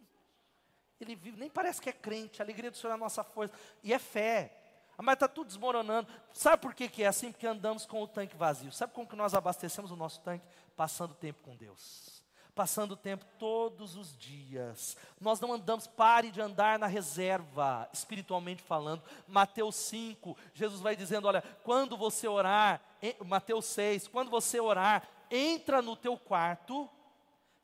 Ele 1.00 1.16
vive, 1.16 1.38
nem 1.38 1.50
parece 1.50 1.82
que 1.82 1.90
é 1.90 1.94
crente, 1.94 2.42
a 2.42 2.46
alegria 2.46 2.72
do 2.72 2.78
Senhor 2.78 2.92
é 2.92 2.96
a 2.96 2.98
nossa 2.98 3.24
força. 3.24 3.54
E 3.84 3.94
é 3.94 4.00
fé. 4.00 4.52
Mas 4.98 5.14
está 5.14 5.28
tudo 5.28 5.48
desmoronando. 5.48 6.08
Sabe 6.34 6.62
por 6.62 6.74
que, 6.74 6.90
que 6.90 7.04
é 7.04 7.08
assim? 7.08 7.32
Porque 7.32 7.46
andamos 7.46 7.86
com 7.86 8.02
o 8.02 8.08
tanque 8.08 8.36
vazio. 8.36 8.72
Sabe 8.72 8.94
como 8.94 9.08
que 9.08 9.16
nós 9.16 9.36
abastecemos 9.36 9.92
o 9.92 9.96
nosso 9.96 10.20
tanque? 10.22 10.44
Passando 10.76 11.14
tempo 11.14 11.40
com 11.44 11.56
Deus. 11.56 12.24
Passando 12.56 12.98
tempo 12.98 13.24
todos 13.38 13.96
os 13.96 14.18
dias. 14.18 14.98
Nós 15.22 15.40
não 15.40 15.54
andamos, 15.54 15.86
pare 15.86 16.32
de 16.32 16.42
andar 16.42 16.80
na 16.80 16.88
reserva, 16.88 17.88
espiritualmente 17.94 18.64
falando. 18.64 19.04
Mateus 19.28 19.76
5, 19.76 20.36
Jesus 20.56 20.82
vai 20.82 20.96
dizendo: 20.96 21.28
olha, 21.28 21.44
quando 21.64 21.96
você 21.96 22.28
orar, 22.28 22.82
Mateus 23.24 23.66
6, 23.66 24.08
quando 24.08 24.32
você 24.32 24.60
orar, 24.60 25.08
entra 25.30 25.80
no 25.84 25.96
teu 25.96 26.18
quarto 26.18 26.90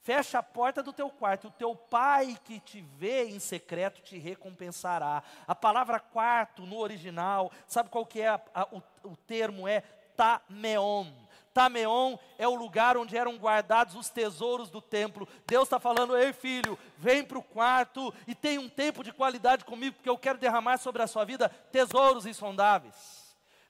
Fecha 0.03 0.39
a 0.39 0.43
porta 0.43 0.83
do 0.83 0.91
teu 0.91 1.09
quarto, 1.09 1.47
o 1.47 1.51
teu 1.51 1.73
pai 1.73 2.37
que 2.43 2.59
te 2.59 2.81
vê 2.81 3.23
em 3.23 3.39
secreto 3.39 4.01
te 4.01 4.17
recompensará. 4.17 5.23
A 5.47 5.55
palavra 5.55 5.97
quarto 5.97 6.63
no 6.63 6.77
original, 6.77 7.49
sabe 7.65 7.89
qual 7.89 8.05
que 8.05 8.19
é 8.19 8.27
a, 8.27 8.41
a, 8.53 8.67
o, 8.69 8.83
o 9.05 9.15
termo? 9.15 9.65
É 9.65 9.79
tameon. 10.17 11.07
Tameon 11.53 12.17
é 12.37 12.45
o 12.45 12.53
lugar 12.53 12.97
onde 12.97 13.15
eram 13.15 13.37
guardados 13.37 13.95
os 13.95 14.09
tesouros 14.09 14.69
do 14.69 14.81
templo. 14.81 15.25
Deus 15.47 15.63
está 15.63 15.79
falando: 15.79 16.17
ei 16.17 16.33
filho, 16.33 16.77
vem 16.97 17.23
para 17.23 17.39
o 17.39 17.43
quarto 17.43 18.13
e 18.27 18.35
tem 18.35 18.57
um 18.57 18.67
tempo 18.67 19.05
de 19.05 19.13
qualidade 19.13 19.63
comigo, 19.63 19.95
porque 19.95 20.09
eu 20.09 20.17
quero 20.17 20.37
derramar 20.37 20.79
sobre 20.79 21.01
a 21.01 21.07
sua 21.07 21.23
vida 21.23 21.47
tesouros 21.71 22.25
insondáveis. 22.25 23.23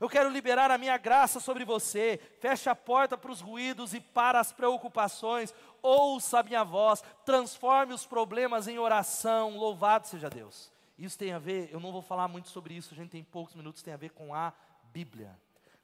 Eu 0.04 0.10
quero 0.10 0.30
liberar 0.30 0.70
a 0.70 0.78
minha 0.78 0.98
graça 0.98 1.40
sobre 1.40 1.64
você. 1.64 2.20
Feche 2.42 2.68
a 2.68 2.76
porta 2.76 3.18
para 3.18 3.32
os 3.32 3.40
ruídos 3.40 3.94
e 3.94 4.02
para 4.02 4.38
as 4.38 4.52
preocupações. 4.52 5.54
Ouça 5.84 6.40
a 6.40 6.44
minha 6.44 6.64
voz. 6.64 7.04
Transforme 7.24 7.94
os 7.94 8.06
problemas 8.06 8.68
em 8.68 8.80
oração. 8.80 9.58
Louvado 9.58 10.08
seja 10.08 10.30
Deus. 10.30 10.72
Isso 10.98 11.18
tem 11.18 11.34
a 11.34 11.40
ver, 11.40 11.70
eu 11.72 11.80
não 11.80 11.92
vou 11.92 12.02
falar 12.02 12.28
muito 12.28 12.50
sobre 12.50 12.76
isso, 12.76 12.94
a 12.94 12.98
gente 12.98 13.10
tem 13.10 13.24
poucos 13.24 13.56
minutos, 13.56 13.82
tem 13.82 13.94
a 13.94 13.98
ver 13.98 14.12
com 14.12 14.34
a 14.34 14.54
Bíblia. 14.94 15.38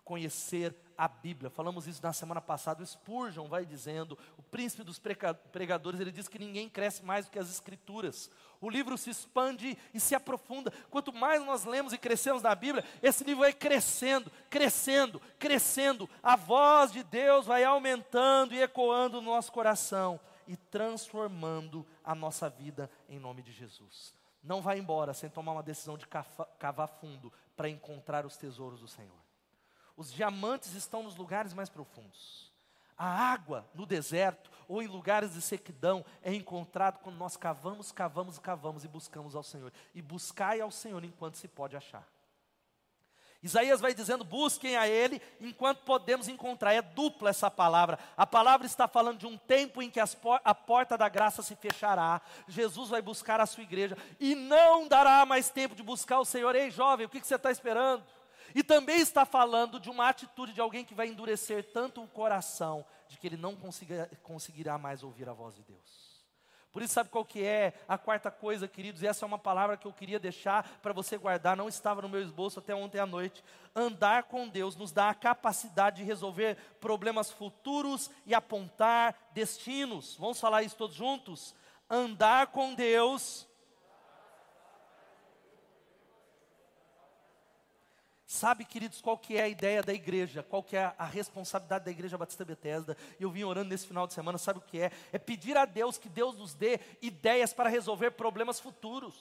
Conhecer 0.10 0.76
a 0.98 1.08
Bíblia. 1.08 1.52
Falamos 1.52 1.86
isso 1.86 2.02
na 2.02 2.12
semana 2.12 2.42
passada. 2.42 2.82
O 2.82 2.86
Spurgeon 2.86 3.48
vai 3.48 3.64
dizendo, 3.64 4.18
o 4.40 4.42
príncipe 4.42 4.84
dos 4.84 5.00
pregadores, 5.52 6.00
ele 6.00 6.12
diz 6.12 6.28
que 6.28 6.40
ninguém 6.40 6.68
cresce 6.68 7.06
mais 7.06 7.26
do 7.26 7.32
que 7.32 7.38
as 7.38 7.48
Escrituras. 7.48 8.28
O 8.60 8.72
livro 8.72 8.98
se 8.98 9.12
expande 9.12 9.78
e 9.94 10.00
se 10.00 10.16
aprofunda. 10.16 10.74
Quanto 10.90 11.14
mais 11.14 11.46
nós 11.46 11.64
lemos 11.64 11.94
e 11.94 11.98
crescemos 12.00 12.42
na 12.42 12.56
Bíblia, 12.56 12.84
esse 13.04 13.24
livro 13.24 13.42
vai 13.42 13.54
crescendo, 13.54 14.32
crescendo, 14.50 15.22
crescendo. 15.38 16.10
A 16.24 16.36
voz 16.36 16.92
de 16.92 17.04
Deus 17.04 17.46
vai 17.46 17.64
aumentando 17.64 18.56
e 18.56 18.62
ecoando 18.64 19.22
no 19.22 19.30
nosso 19.30 19.52
coração 19.52 20.20
e 20.48 20.58
transformando 20.58 21.86
a 22.04 22.16
nossa 22.16 22.50
vida 22.50 22.90
em 23.08 23.20
nome 23.20 23.44
de 23.44 23.52
Jesus. 23.52 24.16
Não 24.42 24.60
vá 24.60 24.76
embora 24.76 25.14
sem 25.14 25.30
tomar 25.30 25.52
uma 25.52 25.62
decisão 25.62 26.00
de 26.00 26.08
cavar 26.08 26.88
fundo 27.00 27.32
para 27.56 27.70
encontrar 27.70 28.26
os 28.26 28.36
tesouros 28.38 28.80
do 28.80 28.88
Senhor. 28.88 29.29
Os 30.00 30.14
diamantes 30.14 30.76
estão 30.76 31.04
nos 31.04 31.18
lugares 31.18 31.54
mais 31.54 31.68
profundos. 31.68 32.50
A 32.98 33.06
água 33.06 33.70
no 33.76 33.86
deserto 33.86 34.50
ou 34.66 34.82
em 34.82 34.88
lugares 34.88 35.34
de 35.34 35.42
sequidão 35.42 36.06
é 36.24 36.34
encontrado 36.34 37.00
quando 37.00 37.18
nós 37.18 37.36
cavamos, 37.36 37.92
cavamos 37.92 38.40
cavamos 38.40 38.86
e 38.86 38.88
buscamos 38.88 39.36
ao 39.36 39.44
Senhor. 39.44 39.74
E 39.94 40.02
buscai 40.02 40.62
ao 40.62 40.72
Senhor 40.72 41.04
enquanto 41.04 41.36
se 41.36 41.50
pode 41.50 41.76
achar. 41.76 42.08
Isaías 43.44 43.82
vai 43.82 43.94
dizendo: 43.94 44.24
busquem 44.24 44.78
a 44.78 44.88
Ele 44.88 45.22
enquanto 45.42 45.80
podemos 45.80 46.30
encontrar. 46.30 46.72
É 46.72 46.82
dupla 46.82 47.30
essa 47.30 47.52
palavra. 47.52 48.00
A 48.16 48.26
palavra 48.26 48.66
está 48.66 48.88
falando 48.88 49.18
de 49.18 49.28
um 49.28 49.38
tempo 49.38 49.82
em 49.82 49.92
que 49.92 50.00
por 50.22 50.40
a 50.46 50.56
porta 50.56 50.98
da 50.98 51.10
graça 51.10 51.44
se 51.44 51.58
fechará. 51.58 52.22
Jesus 52.48 52.88
vai 52.88 53.02
buscar 53.02 53.42
a 53.42 53.46
sua 53.46 53.64
igreja 53.64 53.98
e 54.18 54.34
não 54.34 54.88
dará 54.88 55.26
mais 55.26 55.50
tempo 55.50 55.76
de 55.76 55.84
buscar 55.84 56.22
o 56.22 56.26
Senhor. 56.26 56.56
Ei, 56.56 56.72
jovem, 56.72 57.06
o 57.06 57.10
que, 57.10 57.20
que 57.20 57.28
você 57.28 57.36
está 57.36 57.52
esperando? 57.52 58.02
E 58.54 58.64
também 58.64 59.00
está 59.00 59.26
falando 59.26 59.80
de 59.80 59.90
uma 59.90 60.10
atitude 60.10 60.54
de 60.54 60.62
alguém 60.62 60.86
que 60.86 60.94
vai 60.94 61.08
endurecer 61.08 61.72
tanto 61.72 62.02
o 62.02 62.08
coração 62.08 62.86
de 63.08 63.18
que 63.18 63.28
ele 63.28 63.38
não 63.38 63.56
consiga, 63.56 64.10
conseguirá 64.24 64.78
mais 64.78 65.04
ouvir 65.04 65.28
a 65.28 65.34
voz 65.34 65.56
de 65.56 65.64
Deus. 65.64 66.10
Por 66.72 66.84
isso, 66.84 66.94
sabe 66.94 67.10
qual 67.10 67.26
que 67.26 67.44
é 67.44 67.74
a 67.88 67.98
quarta 67.98 68.30
coisa, 68.30 68.68
queridos? 68.68 69.02
E 69.02 69.08
essa 69.08 69.26
é 69.26 69.28
uma 69.28 69.40
palavra 69.40 69.76
que 69.76 69.88
eu 69.88 69.94
queria 69.94 70.20
deixar 70.20 70.80
para 70.84 70.94
você 70.94 71.18
guardar, 71.18 71.58
não 71.58 71.68
estava 71.68 72.02
no 72.04 72.10
meu 72.10 72.22
esboço 72.22 72.60
até 72.60 72.76
ontem 72.76 73.00
à 73.00 73.08
noite. 73.08 73.44
Andar 73.76 74.24
com 74.24 74.48
Deus 74.48 74.76
nos 74.76 74.92
dá 74.92 75.10
a 75.10 75.16
capacidade 75.16 75.98
de 75.98 76.04
resolver 76.04 76.58
problemas 76.80 77.32
futuros 77.32 78.12
e 78.24 78.36
apontar 78.36 79.16
destinos. 79.32 80.16
Vamos 80.20 80.40
falar 80.40 80.62
isso 80.62 80.76
todos 80.76 80.96
juntos? 80.96 81.56
Andar 81.90 82.48
com 82.48 82.76
Deus 82.76 83.49
Sabe, 88.32 88.64
queridos, 88.64 89.02
qual 89.02 89.18
que 89.18 89.38
é 89.38 89.42
a 89.42 89.50
ideia 89.50 89.82
da 89.82 89.92
igreja? 89.92 90.46
Qual 90.48 90.62
que 90.62 90.78
é 90.78 90.94
a 91.00 91.06
responsabilidade 91.06 91.86
da 91.86 91.90
igreja 91.90 92.16
Batista 92.16 92.46
Bethesda? 92.46 92.96
E 93.20 93.24
eu 93.24 93.32
vim 93.32 93.44
orando 93.44 93.70
nesse 93.70 93.88
final 93.88 94.06
de 94.06 94.14
semana, 94.14 94.38
sabe 94.38 94.60
o 94.60 94.62
que 94.62 94.80
é? 94.80 94.92
É 95.12 95.18
pedir 95.18 95.58
a 95.58 95.66
Deus 95.66 95.98
que 95.98 96.08
Deus 96.08 96.38
nos 96.38 96.54
dê 96.54 96.80
ideias 97.02 97.54
para 97.54 97.68
resolver 97.68 98.12
problemas 98.12 98.60
futuros. 98.60 99.16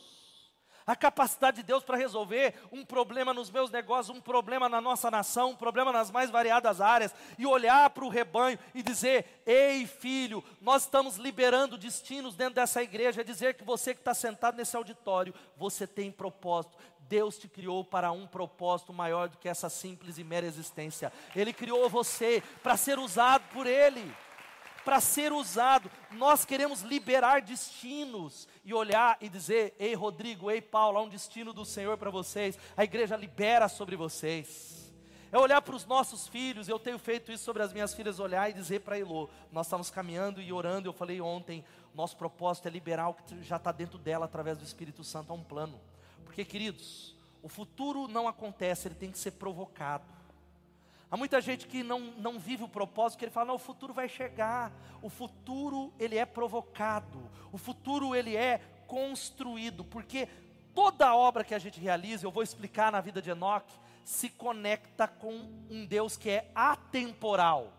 A 0.86 0.94
capacidade 0.94 1.58
de 1.58 1.62
Deus 1.62 1.82
para 1.84 1.96
resolver 1.96 2.54
um 2.70 2.84
problema 2.84 3.32
nos 3.32 3.50
meus 3.50 3.70
negócios, 3.70 4.14
um 4.14 4.20
problema 4.20 4.68
na 4.68 4.80
nossa 4.80 5.10
nação, 5.10 5.50
um 5.50 5.56
problema 5.56 5.90
nas 5.90 6.10
mais 6.10 6.30
variadas 6.30 6.80
áreas, 6.80 7.14
e 7.38 7.46
olhar 7.46 7.88
para 7.90 8.04
o 8.04 8.10
rebanho 8.10 8.58
e 8.74 8.82
dizer: 8.82 9.42
Ei, 9.46 9.86
filho, 9.86 10.44
nós 10.60 10.82
estamos 10.82 11.16
liberando 11.16 11.78
destinos 11.78 12.34
dentro 12.34 12.54
dessa 12.54 12.82
igreja. 12.82 13.22
É 13.22 13.24
dizer 13.24 13.54
que 13.54 13.64
você 13.64 13.94
que 13.94 14.00
está 14.00 14.12
sentado 14.12 14.56
nesse 14.56 14.76
auditório, 14.76 15.34
você 15.56 15.86
tem 15.86 16.10
propósito. 16.10 16.76
Deus 17.08 17.38
te 17.38 17.48
criou 17.48 17.84
para 17.84 18.12
um 18.12 18.26
propósito 18.26 18.92
maior 18.92 19.28
do 19.28 19.38
que 19.38 19.48
essa 19.48 19.68
simples 19.68 20.18
e 20.18 20.24
mera 20.24 20.46
existência. 20.46 21.12
Ele 21.34 21.52
criou 21.52 21.88
você 21.88 22.42
para 22.62 22.76
ser 22.76 22.98
usado 22.98 23.44
por 23.52 23.66
Ele. 23.66 24.14
Para 24.84 25.00
ser 25.00 25.32
usado, 25.32 25.90
nós 26.12 26.44
queremos 26.44 26.80
liberar 26.80 27.42
destinos 27.42 28.48
e 28.64 28.72
olhar 28.72 29.18
e 29.20 29.28
dizer: 29.28 29.74
Ei, 29.78 29.94
Rodrigo, 29.94 30.50
ei, 30.50 30.62
Paulo, 30.62 30.98
há 30.98 31.02
um 31.02 31.08
destino 31.08 31.52
do 31.52 31.64
Senhor 31.64 31.98
para 31.98 32.10
vocês. 32.10 32.58
A 32.76 32.84
igreja 32.84 33.16
libera 33.16 33.68
sobre 33.68 33.96
vocês. 33.96 34.90
É 35.30 35.36
olhar 35.36 35.60
para 35.60 35.76
os 35.76 35.84
nossos 35.84 36.26
filhos, 36.26 36.68
eu 36.68 36.78
tenho 36.78 36.98
feito 36.98 37.30
isso 37.30 37.44
sobre 37.44 37.62
as 37.62 37.70
minhas 37.70 37.92
filhas, 37.92 38.18
olhar 38.18 38.48
e 38.48 38.54
dizer 38.54 38.80
para 38.80 38.98
Elô: 38.98 39.28
Nós 39.52 39.66
estamos 39.66 39.90
caminhando 39.90 40.40
e 40.40 40.50
orando. 40.54 40.88
Eu 40.88 40.94
falei 40.94 41.20
ontem: 41.20 41.62
nosso 41.94 42.16
propósito 42.16 42.68
é 42.68 42.70
liberar 42.70 43.08
o 43.08 43.14
que 43.14 43.42
já 43.42 43.56
está 43.56 43.72
dentro 43.72 43.98
dela 43.98 44.24
através 44.24 44.56
do 44.56 44.64
Espírito 44.64 45.04
Santo, 45.04 45.32
a 45.32 45.36
um 45.36 45.44
plano. 45.44 45.78
Porque, 46.28 46.44
queridos, 46.44 47.16
o 47.42 47.48
futuro 47.48 48.06
não 48.06 48.28
acontece, 48.28 48.86
ele 48.86 48.94
tem 48.94 49.10
que 49.10 49.18
ser 49.18 49.30
provocado. 49.30 50.04
Há 51.10 51.16
muita 51.16 51.40
gente 51.40 51.66
que 51.66 51.82
não, 51.82 51.98
não 52.18 52.38
vive 52.38 52.64
o 52.64 52.68
propósito, 52.68 53.18
que 53.18 53.24
ele 53.24 53.32
fala, 53.32 53.46
não, 53.46 53.54
o 53.54 53.58
futuro 53.58 53.94
vai 53.94 54.10
chegar. 54.10 54.70
O 55.00 55.08
futuro, 55.08 55.90
ele 55.98 56.18
é 56.18 56.26
provocado. 56.26 57.18
O 57.50 57.56
futuro, 57.56 58.14
ele 58.14 58.36
é 58.36 58.60
construído. 58.86 59.82
Porque 59.84 60.28
toda 60.74 61.14
obra 61.14 61.42
que 61.42 61.54
a 61.54 61.58
gente 61.58 61.80
realiza, 61.80 62.26
eu 62.26 62.30
vou 62.30 62.42
explicar 62.42 62.92
na 62.92 63.00
vida 63.00 63.22
de 63.22 63.30
Enoque, 63.30 63.72
se 64.04 64.28
conecta 64.28 65.08
com 65.08 65.32
um 65.70 65.86
Deus 65.86 66.14
que 66.14 66.28
é 66.28 66.50
atemporal. 66.54 67.72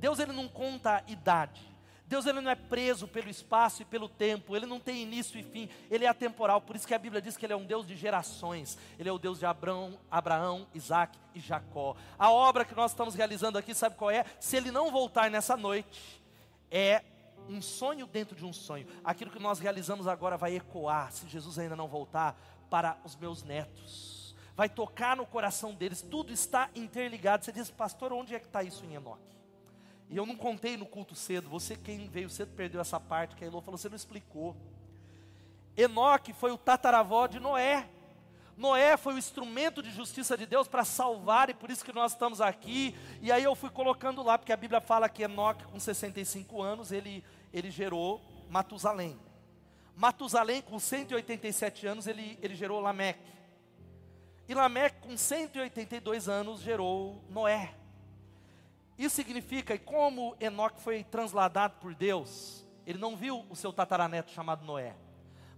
Deus, 0.00 0.18
ele 0.18 0.32
não 0.32 0.48
conta 0.48 0.96
a 0.96 1.10
idade. 1.10 1.62
Deus 2.06 2.26
ele 2.26 2.40
não 2.40 2.50
é 2.50 2.54
preso 2.54 3.08
pelo 3.08 3.30
espaço 3.30 3.82
e 3.82 3.84
pelo 3.84 4.08
tempo, 4.08 4.54
ele 4.54 4.66
não 4.66 4.78
tem 4.78 5.02
início 5.02 5.38
e 5.40 5.42
fim, 5.42 5.68
ele 5.90 6.04
é 6.04 6.08
atemporal. 6.08 6.60
Por 6.60 6.76
isso 6.76 6.86
que 6.86 6.94
a 6.94 6.98
Bíblia 6.98 7.20
diz 7.20 7.36
que 7.36 7.46
ele 7.46 7.54
é 7.54 7.56
um 7.56 7.64
Deus 7.64 7.86
de 7.86 7.96
gerações. 7.96 8.76
Ele 8.98 9.08
é 9.08 9.12
o 9.12 9.18
Deus 9.18 9.38
de 9.38 9.46
Abraão, 9.46 9.98
Abraão, 10.10 10.66
Isaac 10.74 11.18
e 11.34 11.40
Jacó. 11.40 11.96
A 12.18 12.30
obra 12.30 12.64
que 12.64 12.74
nós 12.74 12.90
estamos 12.90 13.14
realizando 13.14 13.56
aqui, 13.56 13.74
sabe 13.74 13.96
qual 13.96 14.10
é? 14.10 14.24
Se 14.38 14.56
ele 14.56 14.70
não 14.70 14.90
voltar 14.90 15.30
nessa 15.30 15.56
noite, 15.56 16.22
é 16.70 17.02
um 17.48 17.62
sonho 17.62 18.06
dentro 18.06 18.36
de 18.36 18.44
um 18.44 18.52
sonho. 18.52 18.86
Aquilo 19.02 19.30
que 19.30 19.38
nós 19.38 19.58
realizamos 19.58 20.06
agora 20.06 20.36
vai 20.36 20.56
ecoar, 20.56 21.10
se 21.10 21.28
Jesus 21.28 21.58
ainda 21.58 21.76
não 21.76 21.88
voltar, 21.88 22.38
para 22.68 22.98
os 23.04 23.16
meus 23.16 23.42
netos. 23.42 24.34
Vai 24.56 24.68
tocar 24.68 25.16
no 25.16 25.26
coração 25.26 25.74
deles, 25.74 26.02
tudo 26.02 26.32
está 26.32 26.70
interligado. 26.74 27.44
Você 27.44 27.52
diz, 27.52 27.70
pastor, 27.70 28.12
onde 28.12 28.34
é 28.34 28.38
que 28.38 28.46
está 28.46 28.62
isso 28.62 28.84
em 28.84 28.94
Enoque? 28.94 29.34
E 30.08 30.16
eu 30.16 30.26
não 30.26 30.36
contei 30.36 30.76
no 30.76 30.86
culto 30.86 31.14
cedo. 31.14 31.48
Você, 31.48 31.76
quem 31.76 32.08
veio 32.08 32.28
cedo, 32.30 32.52
perdeu 32.54 32.80
essa 32.80 33.00
parte. 33.00 33.34
Que 33.34 33.44
a 33.44 33.46
Elô 33.46 33.60
falou, 33.60 33.78
você 33.78 33.88
não 33.88 33.96
explicou. 33.96 34.56
Enoque 35.76 36.32
foi 36.32 36.52
o 36.52 36.58
tataravó 36.58 37.26
de 37.26 37.40
Noé. 37.40 37.88
Noé 38.56 38.96
foi 38.96 39.14
o 39.14 39.18
instrumento 39.18 39.82
de 39.82 39.90
justiça 39.90 40.36
de 40.36 40.46
Deus 40.46 40.68
para 40.68 40.84
salvar, 40.84 41.50
e 41.50 41.54
por 41.54 41.70
isso 41.70 41.84
que 41.84 41.92
nós 41.92 42.12
estamos 42.12 42.40
aqui. 42.40 42.94
E 43.20 43.32
aí 43.32 43.42
eu 43.42 43.54
fui 43.54 43.68
colocando 43.70 44.22
lá, 44.22 44.38
porque 44.38 44.52
a 44.52 44.56
Bíblia 44.56 44.80
fala 44.80 45.08
que 45.08 45.24
Enoque, 45.24 45.64
com 45.64 45.80
65 45.80 46.62
anos, 46.62 46.92
ele, 46.92 47.24
ele 47.52 47.70
gerou 47.70 48.20
Matusalém. 48.48 49.18
Matusalém, 49.96 50.62
com 50.62 50.78
187 50.78 51.86
anos, 51.86 52.06
ele, 52.06 52.38
ele 52.40 52.54
gerou 52.54 52.80
Lameque. 52.80 53.32
E 54.48 54.54
Lameque, 54.54 55.00
com 55.00 55.16
182 55.16 56.28
anos, 56.28 56.60
gerou 56.60 57.20
Noé. 57.30 57.74
Isso 58.98 59.16
significa 59.16 59.76
que 59.76 59.84
como 59.84 60.36
Enoque 60.40 60.80
foi 60.80 61.04
transladado 61.04 61.74
por 61.80 61.94
Deus, 61.94 62.66
ele 62.86 62.98
não 62.98 63.16
viu 63.16 63.44
o 63.48 63.56
seu 63.56 63.72
tataraneto 63.72 64.30
chamado 64.30 64.64
Noé. 64.64 64.94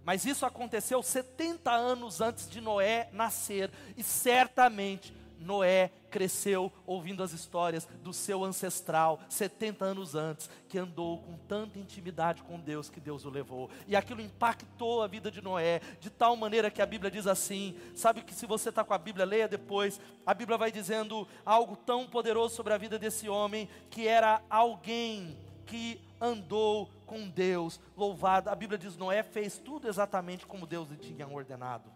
Mas 0.03 0.25
isso 0.25 0.45
aconteceu 0.45 1.03
70 1.03 1.69
anos 1.69 2.21
antes 2.21 2.49
de 2.49 2.61
Noé 2.61 3.09
nascer, 3.11 3.69
e 3.97 4.03
certamente 4.03 5.13
Noé 5.39 5.91
cresceu 6.09 6.71
ouvindo 6.85 7.21
as 7.21 7.31
histórias 7.31 7.87
do 8.03 8.13
seu 8.13 8.43
ancestral, 8.43 9.19
70 9.29 9.85
anos 9.85 10.15
antes, 10.15 10.49
que 10.67 10.77
andou 10.77 11.19
com 11.19 11.37
tanta 11.47 11.79
intimidade 11.79 12.43
com 12.43 12.59
Deus 12.59 12.89
que 12.89 12.99
Deus 12.99 13.25
o 13.25 13.29
levou. 13.29 13.69
E 13.87 13.95
aquilo 13.95 14.21
impactou 14.21 15.01
a 15.01 15.07
vida 15.07 15.29
de 15.29 15.41
Noé, 15.41 15.81
de 15.99 16.09
tal 16.09 16.35
maneira 16.35 16.71
que 16.71 16.81
a 16.81 16.85
Bíblia 16.85 17.11
diz 17.11 17.27
assim: 17.27 17.77
sabe 17.95 18.21
que 18.21 18.33
se 18.33 18.45
você 18.45 18.69
está 18.69 18.83
com 18.83 18.93
a 18.93 18.97
Bíblia, 18.97 19.25
leia 19.25 19.47
depois, 19.47 19.99
a 20.25 20.33
Bíblia 20.33 20.57
vai 20.57 20.71
dizendo 20.71 21.27
algo 21.45 21.75
tão 21.75 22.07
poderoso 22.07 22.55
sobre 22.55 22.73
a 22.73 22.77
vida 22.77 22.97
desse 22.97 23.29
homem, 23.29 23.69
que 23.89 24.07
era 24.07 24.41
alguém 24.49 25.37
que 25.65 26.01
andou 26.19 26.89
com 27.05 27.29
Deus, 27.29 27.79
louvado. 27.95 28.49
A 28.49 28.55
Bíblia 28.55 28.77
diz: 28.77 28.97
Noé 28.97 29.23
fez 29.23 29.57
tudo 29.57 29.87
exatamente 29.87 30.45
como 30.45 30.65
Deus 30.65 30.89
lhe 30.89 30.97
tinha 30.97 31.27
ordenado. 31.27 31.91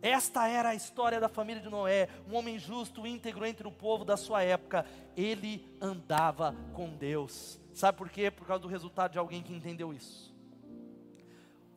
Esta 0.00 0.48
era 0.48 0.70
a 0.70 0.74
história 0.74 1.20
da 1.20 1.28
família 1.28 1.62
de 1.62 1.68
Noé, 1.68 2.08
um 2.30 2.36
homem 2.36 2.58
justo, 2.58 3.06
íntegro 3.06 3.44
entre 3.44 3.66
o 3.66 3.72
povo 3.72 4.04
da 4.04 4.16
sua 4.16 4.42
época. 4.42 4.86
Ele 5.16 5.66
andava 5.80 6.54
com 6.72 6.90
Deus. 6.90 7.58
Sabe 7.74 7.98
por 7.98 8.08
quê? 8.08 8.30
Por 8.30 8.46
causa 8.46 8.62
do 8.62 8.68
resultado 8.68 9.12
de 9.12 9.18
alguém 9.18 9.42
que 9.42 9.52
entendeu 9.52 9.92
isso. 9.92 10.28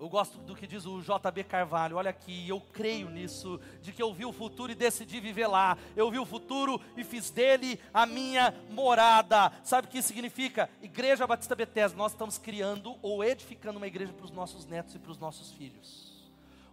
Eu 0.01 0.09
gosto 0.09 0.39
do 0.39 0.55
que 0.55 0.65
diz 0.65 0.83
o 0.87 0.99
JB 0.99 1.43
Carvalho, 1.43 1.95
olha 1.95 2.09
aqui, 2.09 2.49
eu 2.49 2.59
creio 2.59 3.07
nisso, 3.07 3.61
de 3.83 3.91
que 3.91 4.01
eu 4.01 4.11
vi 4.11 4.25
o 4.25 4.33
futuro 4.33 4.71
e 4.71 4.75
decidi 4.75 5.19
viver 5.19 5.45
lá. 5.45 5.77
Eu 5.95 6.09
vi 6.09 6.17
o 6.17 6.25
futuro 6.25 6.81
e 6.97 7.03
fiz 7.03 7.29
dele 7.29 7.79
a 7.93 8.07
minha 8.07 8.51
morada. 8.71 9.51
Sabe 9.63 9.87
o 9.87 9.91
que 9.91 9.99
isso 9.99 10.07
significa? 10.07 10.67
Igreja 10.81 11.27
Batista 11.27 11.55
Bethesda, 11.55 11.95
nós 11.95 12.13
estamos 12.13 12.39
criando 12.39 12.97
ou 13.03 13.23
edificando 13.23 13.77
uma 13.77 13.85
igreja 13.85 14.11
para 14.11 14.25
os 14.25 14.31
nossos 14.31 14.65
netos 14.65 14.95
e 14.95 14.99
para 14.99 15.11
os 15.11 15.19
nossos 15.19 15.51
filhos. 15.51 16.11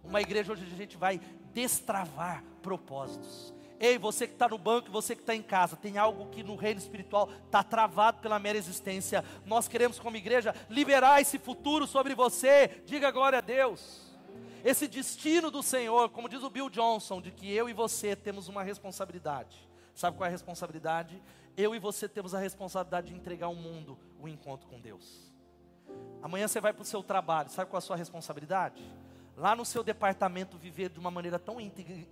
Uma 0.03 0.21
igreja 0.21 0.51
onde 0.51 0.63
a 0.63 0.75
gente 0.75 0.97
vai 0.97 1.21
destravar 1.59 2.41
propósitos. 2.61 3.53
Ei, 3.77 3.97
você 3.97 4.25
que 4.25 4.33
está 4.33 4.47
no 4.47 4.57
banco, 4.57 4.89
você 4.89 5.13
que 5.13 5.21
está 5.21 5.35
em 5.35 5.41
casa, 5.41 5.75
tem 5.75 5.97
algo 5.97 6.27
que 6.27 6.41
no 6.41 6.55
reino 6.55 6.79
espiritual 6.79 7.29
está 7.45 7.61
travado 7.61 8.21
pela 8.21 8.39
mera 8.39 8.57
existência. 8.57 9.25
Nós 9.45 9.67
queremos, 9.67 9.99
como 9.99 10.15
igreja, 10.15 10.55
liberar 10.69 11.21
esse 11.21 11.37
futuro 11.37 11.85
sobre 11.85 12.15
você. 12.15 12.81
Diga 12.85 13.11
glória 13.11 13.39
a 13.39 13.41
Deus. 13.41 14.09
Esse 14.63 14.87
destino 14.87 15.51
do 15.51 15.61
Senhor, 15.61 16.09
como 16.09 16.29
diz 16.29 16.43
o 16.43 16.49
Bill 16.49 16.69
Johnson, 16.69 17.21
de 17.21 17.31
que 17.31 17.51
eu 17.51 17.69
e 17.69 17.73
você 17.73 18.15
temos 18.15 18.47
uma 18.47 18.63
responsabilidade. 18.63 19.57
Sabe 19.93 20.15
qual 20.15 20.25
é 20.25 20.29
a 20.29 20.31
responsabilidade? 20.31 21.21
Eu 21.57 21.75
e 21.75 21.79
você 21.79 22.07
temos 22.07 22.33
a 22.33 22.39
responsabilidade 22.39 23.07
de 23.07 23.15
entregar 23.15 23.47
ao 23.47 23.55
mundo 23.55 23.99
o 24.17 24.29
encontro 24.29 24.67
com 24.67 24.79
Deus. 24.79 25.29
Amanhã 26.21 26.47
você 26.47 26.61
vai 26.61 26.71
para 26.71 26.83
o 26.83 26.85
seu 26.85 27.03
trabalho, 27.03 27.49
sabe 27.49 27.69
qual 27.69 27.77
é 27.77 27.83
a 27.83 27.85
sua 27.85 27.97
responsabilidade? 27.97 28.81
Lá 29.39 29.55
no 29.55 29.65
seu 29.65 29.83
departamento 29.83 30.57
viver 30.57 30.89
de 30.89 30.99
uma 30.99 31.09
maneira 31.09 31.39
tão 31.39 31.57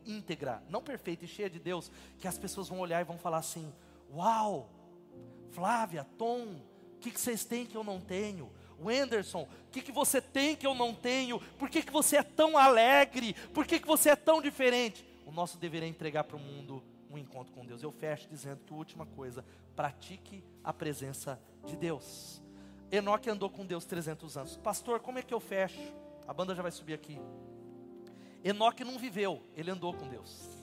íntegra, 0.06 0.63
não 0.70 0.82
perfeita 0.82 1.26
e 1.26 1.28
cheia 1.28 1.50
de 1.50 1.60
Deus, 1.60 1.92
que 2.18 2.28
as 2.28 2.38
pessoas 2.38 2.70
vão 2.70 2.80
olhar 2.80 3.02
e 3.02 3.04
vão 3.04 3.18
falar 3.18 3.40
assim: 3.40 3.72
Uau, 4.12 4.70
Flávia, 5.52 6.06
Tom, 6.18 6.62
o 6.96 7.00
que, 7.00 7.12
que 7.12 7.20
vocês 7.20 7.44
têm 7.44 7.66
que 7.66 7.76
eu 7.76 7.84
não 7.84 8.00
tenho? 8.00 8.50
Wenderson, 8.80 9.42
o 9.42 9.72
que, 9.72 9.82
que 9.82 9.92
você 9.92 10.22
tem 10.22 10.56
que 10.56 10.66
eu 10.66 10.74
não 10.74 10.94
tenho? 10.94 11.40
Por 11.60 11.70
que, 11.70 11.82
que 11.82 11.92
você 11.92 12.18
é 12.18 12.24
tão 12.24 12.58
alegre? 12.58 13.34
Por 13.54 13.66
que, 13.66 13.80
que 13.80 13.88
você 13.88 14.12
é 14.12 14.16
tão 14.16 14.42
diferente? 14.42 15.06
O 15.26 15.32
nosso 15.32 15.58
dever 15.58 15.84
é 15.84 15.88
entregar 15.88 16.24
para 16.24 16.38
o 16.38 16.40
mundo 16.40 16.84
um 17.10 17.18
encontro 17.18 17.52
com 17.54 17.66
Deus. 17.66 17.84
Eu 17.84 17.92
fecho 17.92 18.30
dizendo 18.30 18.62
que 18.66 18.74
a 18.74 18.78
última 18.78 19.06
coisa, 19.06 19.44
pratique 19.76 20.44
a 20.63 20.72
presença 20.72 21.42
de 21.66 21.76
Deus. 21.76 22.42
Enoque 22.92 23.30
andou 23.30 23.50
com 23.50 23.66
Deus 23.66 23.84
300 23.84 24.38
anos. 24.38 24.58
Pastor, 24.58 25.00
como 25.00 25.20
é 25.20 25.24
que 25.24 25.34
eu 25.34 25.40
fecho? 25.40 25.94
A 26.28 26.34
banda 26.34 26.54
já 26.54 26.62
vai 26.62 26.72
subir 26.72 26.94
aqui. 26.94 27.20
Enoque 28.44 28.84
não 28.84 29.00
viveu, 29.00 29.42
ele 29.56 29.72
andou 29.72 29.94
com 29.94 30.08
Deus. 30.08 30.58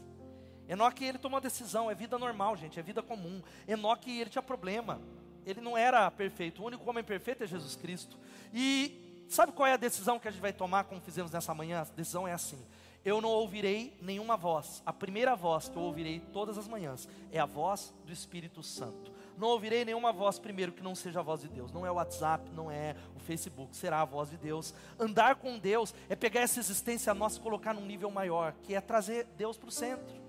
Enoque, 0.69 1.05
ele 1.05 1.19
tomou 1.19 1.37
uma 1.37 1.41
decisão, 1.41 1.91
é 1.91 1.95
vida 1.95 2.19
normal, 2.19 2.57
gente, 2.57 2.79
é 2.79 2.83
vida 2.83 3.03
comum. 3.03 3.43
Enoque, 3.67 4.21
ele 4.21 4.31
tinha 4.31 4.43
problema. 4.43 5.01
Ele 5.45 5.61
não 5.61 5.77
era 5.77 6.11
perfeito. 6.11 6.63
O 6.63 6.67
único 6.67 6.89
homem 6.89 7.05
perfeito 7.05 7.45
é 7.45 7.47
Jesus 7.47 7.77
Cristo. 7.77 8.19
E 8.53 9.25
sabe 9.29 9.53
qual 9.53 9.67
é 9.67 9.75
a 9.75 9.77
decisão 9.77 10.19
que 10.19 10.27
a 10.27 10.31
gente 10.31 10.41
vai 10.41 10.53
tomar, 10.53 10.85
como 10.85 11.01
fizemos 11.01 11.31
nessa 11.31 11.53
manhã? 11.55 11.83
A 11.83 11.85
decisão 11.85 12.27
é 12.27 12.33
assim: 12.33 12.65
eu 13.05 13.21
não 13.21 13.29
ouvirei 13.29 13.95
nenhuma 14.01 14.37
voz. 14.37 14.83
A 14.87 14.93
primeira 14.93 15.37
voz 15.37 15.69
que 15.69 15.77
eu 15.77 15.83
ouvirei 15.83 16.21
todas 16.21 16.57
as 16.57 16.67
manhãs 16.67 17.07
é 17.31 17.39
a 17.39 17.45
voz 17.45 17.93
do 18.07 18.13
Espírito 18.13 18.63
Santo. 18.63 19.13
Não 19.37 19.49
ouvirei 19.49 19.85
nenhuma 19.85 20.13
voz 20.13 20.39
primeiro 20.39 20.73
que 20.73 20.83
não 20.83 20.95
seja 20.95 21.21
a 21.21 21.23
voz 21.23 21.41
de 21.41 21.49
Deus. 21.49 21.73
Não 21.73 21.85
é 21.85 21.91
o 21.91 21.95
WhatsApp, 21.95 22.51
não 22.53 22.71
é 22.71 22.95
o 23.17 23.21
Facebook, 23.21 23.77
será 23.77 24.01
a 24.01 24.05
voz 24.05 24.31
de 24.31 24.37
Deus. 24.37 24.75
Andar 24.99 25.37
com 25.37 25.59
Deus 25.59 25.95
é 26.09 26.15
pegar 26.15 26.41
essa 26.43 26.61
existência 26.61 27.13
nossa 27.15 27.39
e 27.39 27.43
colocar 27.43 27.75
num 27.75 27.85
nível 27.85 28.11
maior, 28.11 28.55
que 28.63 28.75
é 28.75 28.81
trazer 28.81 29.27
Deus 29.37 29.57
para 29.57 29.69
o 29.69 29.73
centro. 29.73 30.25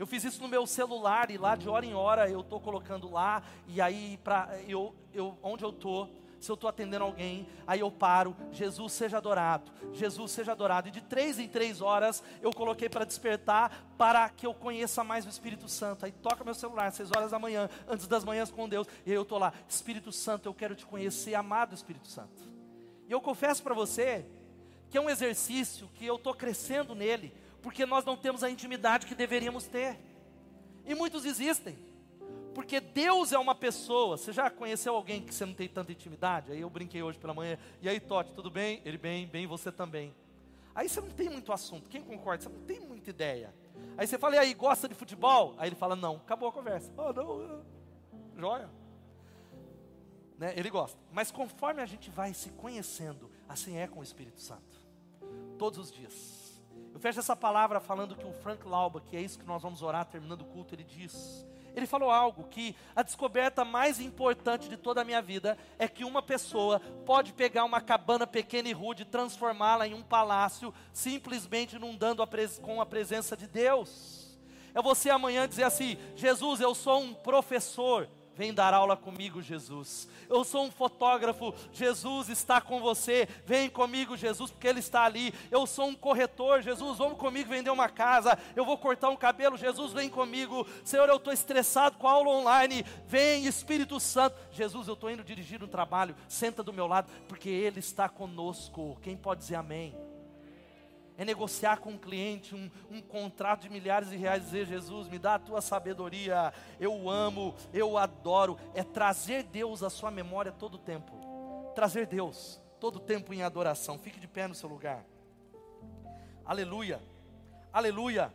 Eu 0.00 0.06
fiz 0.06 0.24
isso 0.24 0.40
no 0.40 0.48
meu 0.48 0.66
celular 0.66 1.30
e 1.30 1.36
lá 1.36 1.54
de 1.54 1.68
hora 1.68 1.84
em 1.84 1.92
hora 1.92 2.28
eu 2.28 2.40
estou 2.40 2.58
colocando 2.58 3.10
lá 3.10 3.42
e 3.68 3.82
aí 3.82 4.18
para 4.24 4.48
eu, 4.66 4.94
eu 5.12 5.36
onde 5.42 5.62
eu 5.62 5.68
estou 5.68 6.08
se 6.40 6.50
eu 6.50 6.54
estou 6.54 6.70
atendendo 6.70 7.04
alguém, 7.04 7.46
aí 7.66 7.80
eu 7.80 7.90
paro, 7.90 8.34
Jesus 8.50 8.94
seja 8.94 9.18
adorado, 9.18 9.70
Jesus 9.92 10.32
seja 10.32 10.52
adorado. 10.52 10.88
E 10.88 10.90
de 10.90 11.02
três 11.02 11.38
em 11.38 11.46
três 11.46 11.82
horas 11.82 12.22
eu 12.40 12.50
coloquei 12.50 12.88
para 12.88 13.04
despertar, 13.04 13.86
para 13.98 14.28
que 14.30 14.46
eu 14.46 14.54
conheça 14.54 15.04
mais 15.04 15.26
o 15.26 15.28
Espírito 15.28 15.68
Santo. 15.68 16.06
Aí 16.06 16.12
toca 16.12 16.42
meu 16.42 16.54
celular, 16.54 16.90
seis 16.92 17.10
horas 17.14 17.30
da 17.32 17.38
manhã, 17.38 17.68
antes 17.86 18.06
das 18.06 18.24
manhãs 18.24 18.50
com 18.50 18.66
Deus, 18.66 18.86
e 19.04 19.10
aí 19.10 19.16
eu 19.16 19.22
estou 19.22 19.38
lá, 19.38 19.52
Espírito 19.68 20.10
Santo, 20.10 20.48
eu 20.48 20.54
quero 20.54 20.74
te 20.74 20.86
conhecer, 20.86 21.34
amado 21.34 21.74
Espírito 21.74 22.08
Santo. 22.08 22.42
E 23.06 23.12
eu 23.12 23.20
confesso 23.20 23.62
para 23.62 23.74
você 23.74 24.24
que 24.88 24.96
é 24.96 25.00
um 25.00 25.10
exercício 25.10 25.90
que 25.94 26.06
eu 26.06 26.16
estou 26.16 26.32
crescendo 26.32 26.94
nele, 26.94 27.34
porque 27.60 27.84
nós 27.84 28.04
não 28.04 28.16
temos 28.16 28.42
a 28.42 28.50
intimidade 28.50 29.06
que 29.06 29.14
deveríamos 29.14 29.66
ter. 29.66 29.98
E 30.86 30.94
muitos 30.94 31.26
existem. 31.26 31.89
Porque 32.54 32.80
Deus 32.80 33.32
é 33.32 33.38
uma 33.38 33.54
pessoa. 33.54 34.16
Você 34.16 34.32
já 34.32 34.50
conheceu 34.50 34.94
alguém 34.94 35.22
que 35.22 35.32
você 35.32 35.46
não 35.46 35.54
tem 35.54 35.68
tanta 35.68 35.92
intimidade? 35.92 36.52
Aí 36.52 36.60
eu 36.60 36.70
brinquei 36.70 37.02
hoje 37.02 37.18
pela 37.18 37.32
manhã. 37.32 37.58
E 37.80 37.88
aí, 37.88 38.00
Totti, 38.00 38.32
tudo 38.32 38.50
bem? 38.50 38.82
Ele 38.84 38.98
bem, 38.98 39.26
bem, 39.26 39.46
você 39.46 39.70
também. 39.70 40.14
Aí 40.74 40.88
você 40.88 41.00
não 41.00 41.10
tem 41.10 41.28
muito 41.28 41.52
assunto. 41.52 41.88
Quem 41.88 42.02
concorda? 42.02 42.42
Você 42.42 42.48
não 42.48 42.60
tem 42.60 42.80
muita 42.80 43.10
ideia. 43.10 43.54
Aí 43.96 44.06
você 44.06 44.18
fala, 44.18 44.36
e 44.36 44.38
aí, 44.38 44.54
gosta 44.54 44.88
de 44.88 44.94
futebol? 44.94 45.54
Aí 45.58 45.68
ele 45.68 45.76
fala, 45.76 45.94
não. 45.94 46.16
Acabou 46.16 46.48
a 46.48 46.52
conversa. 46.52 46.92
Oh, 46.96 47.12
não. 47.12 47.64
Joia. 48.36 48.70
Né? 50.38 50.54
Ele 50.56 50.70
gosta. 50.70 50.98
Mas 51.12 51.30
conforme 51.30 51.82
a 51.82 51.86
gente 51.86 52.10
vai 52.10 52.32
se 52.32 52.50
conhecendo, 52.50 53.30
assim 53.48 53.76
é 53.76 53.86
com 53.86 54.00
o 54.00 54.02
Espírito 54.02 54.40
Santo. 54.40 54.80
Todos 55.58 55.78
os 55.78 55.92
dias. 55.92 56.62
Eu 56.94 56.98
fecho 56.98 57.20
essa 57.20 57.36
palavra 57.36 57.78
falando 57.78 58.16
que 58.16 58.26
o 58.26 58.32
Frank 58.32 58.66
Lauba, 58.66 59.00
que 59.00 59.16
é 59.16 59.20
isso 59.20 59.38
que 59.38 59.46
nós 59.46 59.62
vamos 59.62 59.82
orar 59.82 60.06
terminando 60.06 60.42
o 60.42 60.46
culto, 60.46 60.74
ele 60.74 60.82
diz 60.82 61.46
ele 61.74 61.86
falou 61.86 62.10
algo 62.10 62.48
que 62.48 62.74
a 62.94 63.02
descoberta 63.02 63.64
mais 63.64 64.00
importante 64.00 64.68
de 64.68 64.76
toda 64.76 65.00
a 65.00 65.04
minha 65.04 65.22
vida 65.22 65.56
é 65.78 65.88
que 65.88 66.04
uma 66.04 66.22
pessoa 66.22 66.80
pode 67.04 67.32
pegar 67.32 67.64
uma 67.64 67.80
cabana 67.80 68.26
pequena 68.26 68.68
e 68.68 68.72
rude 68.72 69.04
transformá-la 69.04 69.86
em 69.86 69.94
um 69.94 70.02
palácio, 70.02 70.72
simplesmente 70.92 71.76
inundando 71.76 72.22
a 72.22 72.28
com 72.62 72.80
a 72.80 72.86
presença 72.86 73.36
de 73.36 73.46
Deus. 73.46 74.38
É 74.74 74.80
você 74.80 75.10
amanhã 75.10 75.48
dizer 75.48 75.64
assim: 75.64 75.96
Jesus, 76.14 76.60
eu 76.60 76.74
sou 76.74 77.00
um 77.00 77.14
professor 77.14 78.08
Vem 78.40 78.54
dar 78.54 78.72
aula 78.72 78.96
comigo, 78.96 79.42
Jesus. 79.42 80.08
Eu 80.26 80.44
sou 80.44 80.64
um 80.64 80.70
fotógrafo, 80.70 81.52
Jesus 81.74 82.30
está 82.30 82.58
com 82.58 82.80
você. 82.80 83.28
Vem 83.44 83.68
comigo, 83.68 84.16
Jesus, 84.16 84.50
porque 84.50 84.66
Ele 84.66 84.80
está 84.80 85.04
ali. 85.04 85.34
Eu 85.50 85.66
sou 85.66 85.88
um 85.88 85.94
corretor, 85.94 86.62
Jesus, 86.62 86.96
vamos 86.96 87.18
comigo 87.18 87.50
vender 87.50 87.68
uma 87.68 87.90
casa. 87.90 88.38
Eu 88.56 88.64
vou 88.64 88.78
cortar 88.78 89.10
um 89.10 89.16
cabelo, 89.16 89.58
Jesus, 89.58 89.92
vem 89.92 90.08
comigo. 90.08 90.66
Senhor, 90.82 91.06
eu 91.10 91.16
estou 91.16 91.34
estressado 91.34 91.98
com 91.98 92.08
a 92.08 92.12
aula 92.12 92.30
online. 92.30 92.82
Vem, 93.06 93.44
Espírito 93.44 94.00
Santo. 94.00 94.38
Jesus, 94.52 94.88
eu 94.88 94.94
estou 94.94 95.10
indo 95.10 95.22
dirigir 95.22 95.62
um 95.62 95.68
trabalho. 95.68 96.16
Senta 96.26 96.62
do 96.62 96.72
meu 96.72 96.86
lado, 96.86 97.12
porque 97.28 97.50
Ele 97.50 97.80
está 97.80 98.08
conosco. 98.08 98.96
Quem 99.02 99.18
pode 99.18 99.40
dizer 99.40 99.56
amém? 99.56 99.94
É 101.20 101.24
negociar 101.26 101.80
com 101.80 101.90
um 101.90 101.98
cliente 101.98 102.54
um, 102.54 102.70
um 102.90 103.02
contrato 103.02 103.64
de 103.64 103.68
milhares 103.68 104.08
de 104.08 104.16
reais 104.16 104.42
e 104.42 104.46
dizer: 104.46 104.66
Jesus, 104.66 105.06
me 105.06 105.18
dá 105.18 105.34
a 105.34 105.38
tua 105.38 105.60
sabedoria, 105.60 106.50
eu 106.80 107.10
amo, 107.10 107.54
eu 107.74 107.98
adoro. 107.98 108.56
É 108.74 108.82
trazer 108.82 109.42
Deus 109.42 109.82
à 109.82 109.90
sua 109.90 110.10
memória 110.10 110.50
todo 110.50 110.76
o 110.76 110.78
tempo. 110.78 111.12
Trazer 111.74 112.06
Deus 112.06 112.58
todo 112.80 112.96
o 112.96 113.00
tempo 113.00 113.34
em 113.34 113.42
adoração. 113.42 113.98
Fique 113.98 114.18
de 114.18 114.26
pé 114.26 114.48
no 114.48 114.54
seu 114.54 114.66
lugar. 114.66 115.04
Aleluia, 116.42 117.02
aleluia. 117.70 118.32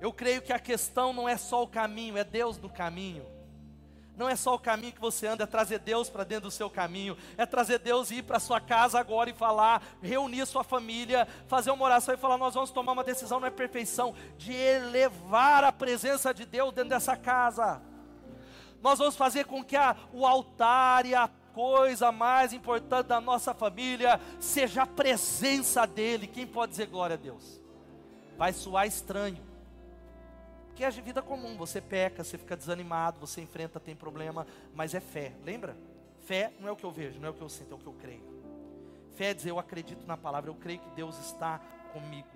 Eu 0.00 0.12
creio 0.12 0.42
que 0.42 0.52
a 0.52 0.58
questão 0.58 1.12
não 1.12 1.28
é 1.28 1.36
só 1.36 1.62
o 1.62 1.68
caminho, 1.68 2.18
é 2.18 2.24
Deus 2.24 2.58
no 2.58 2.68
caminho. 2.68 3.24
Não 4.20 4.28
é 4.28 4.36
só 4.36 4.54
o 4.54 4.58
caminho 4.58 4.92
que 4.92 5.00
você 5.00 5.26
anda, 5.26 5.44
é 5.44 5.46
trazer 5.46 5.78
Deus 5.78 6.10
para 6.10 6.24
dentro 6.24 6.42
do 6.42 6.50
seu 6.50 6.68
caminho, 6.68 7.16
é 7.38 7.46
trazer 7.46 7.78
Deus 7.78 8.10
e 8.10 8.16
ir 8.16 8.22
para 8.22 8.38
sua 8.38 8.60
casa 8.60 9.00
agora 9.00 9.30
e 9.30 9.32
falar, 9.32 9.82
reunir 10.02 10.44
sua 10.44 10.62
família, 10.62 11.26
fazer 11.48 11.70
uma 11.70 11.86
oração 11.86 12.12
e 12.12 12.18
falar: 12.18 12.36
Nós 12.36 12.52
vamos 12.52 12.70
tomar 12.70 12.92
uma 12.92 13.02
decisão, 13.02 13.40
não 13.40 13.46
é 13.46 13.50
perfeição, 13.50 14.14
de 14.36 14.52
elevar 14.52 15.64
a 15.64 15.72
presença 15.72 16.34
de 16.34 16.44
Deus 16.44 16.70
dentro 16.74 16.90
dessa 16.90 17.16
casa. 17.16 17.80
Nós 18.82 18.98
vamos 18.98 19.16
fazer 19.16 19.46
com 19.46 19.64
que 19.64 19.74
a, 19.74 19.96
o 20.12 20.26
altar 20.26 21.06
e 21.06 21.14
a 21.14 21.26
coisa 21.54 22.12
mais 22.12 22.52
importante 22.52 23.06
da 23.06 23.22
nossa 23.22 23.54
família 23.54 24.20
seja 24.38 24.82
a 24.82 24.86
presença 24.86 25.86
dEle. 25.86 26.26
Quem 26.26 26.46
pode 26.46 26.72
dizer 26.72 26.88
glória 26.88 27.14
a 27.14 27.18
Deus? 27.18 27.58
Vai 28.36 28.52
soar 28.52 28.86
estranho 28.86 29.49
é 30.84 30.90
de 30.90 31.00
vida 31.00 31.22
comum, 31.22 31.56
você 31.56 31.80
peca, 31.80 32.24
você 32.24 32.38
fica 32.38 32.56
desanimado, 32.56 33.20
você 33.20 33.40
enfrenta, 33.40 33.78
tem 33.80 33.94
problema, 33.94 34.46
mas 34.74 34.94
é 34.94 35.00
fé, 35.00 35.32
lembra? 35.44 35.76
Fé 36.24 36.52
não 36.58 36.68
é 36.68 36.72
o 36.72 36.76
que 36.76 36.84
eu 36.84 36.90
vejo, 36.90 37.18
não 37.18 37.28
é 37.28 37.30
o 37.30 37.34
que 37.34 37.42
eu 37.42 37.48
sinto, 37.48 37.72
é 37.72 37.74
o 37.74 37.78
que 37.78 37.86
eu 37.86 37.92
creio. 37.94 38.22
Fé 39.16 39.30
é 39.30 39.34
dizer, 39.34 39.50
eu 39.50 39.58
acredito 39.58 40.06
na 40.06 40.16
palavra, 40.16 40.50
eu 40.50 40.54
creio 40.54 40.78
que 40.78 40.90
Deus 40.90 41.18
está 41.18 41.60
comigo. 41.92 42.28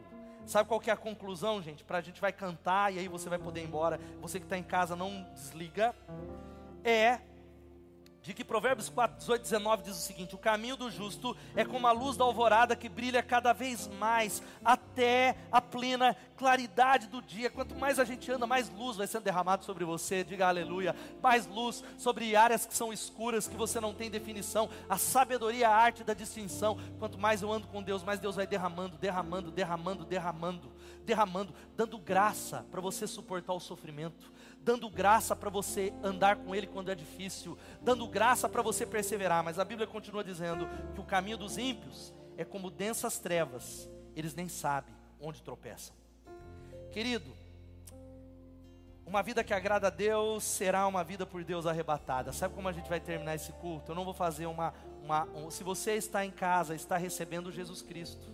Sabe 0.46 0.68
qual 0.68 0.78
que 0.78 0.90
é 0.90 0.92
a 0.92 0.96
conclusão, 0.96 1.62
gente? 1.62 1.82
Para 1.84 1.98
a 1.98 2.00
gente 2.00 2.20
vai 2.20 2.32
cantar 2.32 2.92
e 2.92 2.98
aí 2.98 3.08
você 3.08 3.28
vai 3.28 3.38
poder 3.38 3.60
ir 3.60 3.64
embora. 3.64 3.98
Você 4.20 4.38
que 4.38 4.44
está 4.44 4.58
em 4.58 4.62
casa, 4.62 4.94
não 4.94 5.26
desliga. 5.34 5.94
É 6.84 7.20
de 8.24 8.32
que 8.32 8.42
Provérbios 8.42 8.88
4, 8.88 9.18
18, 9.18 9.42
19 9.42 9.82
diz 9.82 9.96
o 9.98 10.00
seguinte: 10.00 10.34
O 10.34 10.38
caminho 10.38 10.78
do 10.78 10.90
justo 10.90 11.36
é 11.54 11.62
como 11.62 11.86
a 11.86 11.92
luz 11.92 12.16
da 12.16 12.24
alvorada 12.24 12.74
que 12.74 12.88
brilha 12.88 13.22
cada 13.22 13.52
vez 13.52 13.86
mais, 14.00 14.42
até 14.64 15.36
a 15.52 15.60
plena 15.60 16.16
claridade 16.34 17.06
do 17.06 17.20
dia. 17.20 17.50
Quanto 17.50 17.74
mais 17.74 17.98
a 17.98 18.04
gente 18.04 18.32
anda, 18.32 18.46
mais 18.46 18.70
luz 18.70 18.96
vai 18.96 19.06
sendo 19.06 19.24
derramado 19.24 19.62
sobre 19.62 19.84
você. 19.84 20.24
Diga 20.24 20.48
aleluia. 20.48 20.96
Mais 21.22 21.46
luz 21.46 21.84
sobre 21.98 22.34
áreas 22.34 22.64
que 22.64 22.74
são 22.74 22.94
escuras, 22.94 23.46
que 23.46 23.56
você 23.58 23.78
não 23.78 23.92
tem 23.92 24.10
definição. 24.10 24.70
A 24.88 24.96
sabedoria, 24.96 25.68
a 25.68 25.76
arte 25.76 26.02
da 26.02 26.14
distinção. 26.14 26.78
Quanto 26.98 27.18
mais 27.18 27.42
eu 27.42 27.52
ando 27.52 27.66
com 27.66 27.82
Deus, 27.82 28.02
mais 28.02 28.20
Deus 28.20 28.36
vai 28.36 28.46
derramando, 28.46 28.96
derramando, 28.96 29.50
derramando, 29.50 30.02
derramando, 30.02 30.72
derramando, 31.04 31.54
dando 31.76 31.98
graça 31.98 32.64
para 32.70 32.80
você 32.80 33.06
suportar 33.06 33.52
o 33.52 33.60
sofrimento 33.60 34.32
dando 34.64 34.88
graça 34.88 35.36
para 35.36 35.50
você 35.50 35.92
andar 36.02 36.36
com 36.36 36.54
Ele 36.54 36.66
quando 36.66 36.90
é 36.90 36.94
difícil, 36.94 37.56
dando 37.82 38.08
graça 38.08 38.48
para 38.48 38.62
você 38.62 38.86
perseverar. 38.86 39.44
Mas 39.44 39.58
a 39.58 39.64
Bíblia 39.64 39.86
continua 39.86 40.24
dizendo 40.24 40.66
que 40.94 41.00
o 41.00 41.04
caminho 41.04 41.36
dos 41.36 41.58
ímpios 41.58 42.14
é 42.36 42.44
como 42.44 42.70
densas 42.70 43.18
trevas, 43.18 43.88
eles 44.16 44.34
nem 44.34 44.48
sabem 44.48 44.94
onde 45.20 45.42
tropeçam. 45.42 45.94
Querido, 46.90 47.30
uma 49.04 49.22
vida 49.22 49.44
que 49.44 49.52
agrada 49.52 49.88
a 49.88 49.90
Deus 49.90 50.42
será 50.42 50.86
uma 50.86 51.04
vida 51.04 51.26
por 51.26 51.44
Deus 51.44 51.66
arrebatada. 51.66 52.32
Sabe 52.32 52.54
como 52.54 52.68
a 52.68 52.72
gente 52.72 52.88
vai 52.88 53.00
terminar 53.00 53.34
esse 53.34 53.52
culto? 53.52 53.92
Eu 53.92 53.96
não 53.96 54.04
vou 54.04 54.14
fazer 54.14 54.46
uma. 54.46 54.72
uma 55.02 55.24
um, 55.34 55.50
se 55.50 55.62
você 55.62 55.92
está 55.92 56.24
em 56.24 56.30
casa, 56.30 56.74
está 56.74 56.96
recebendo 56.96 57.52
Jesus 57.52 57.82
Cristo 57.82 58.32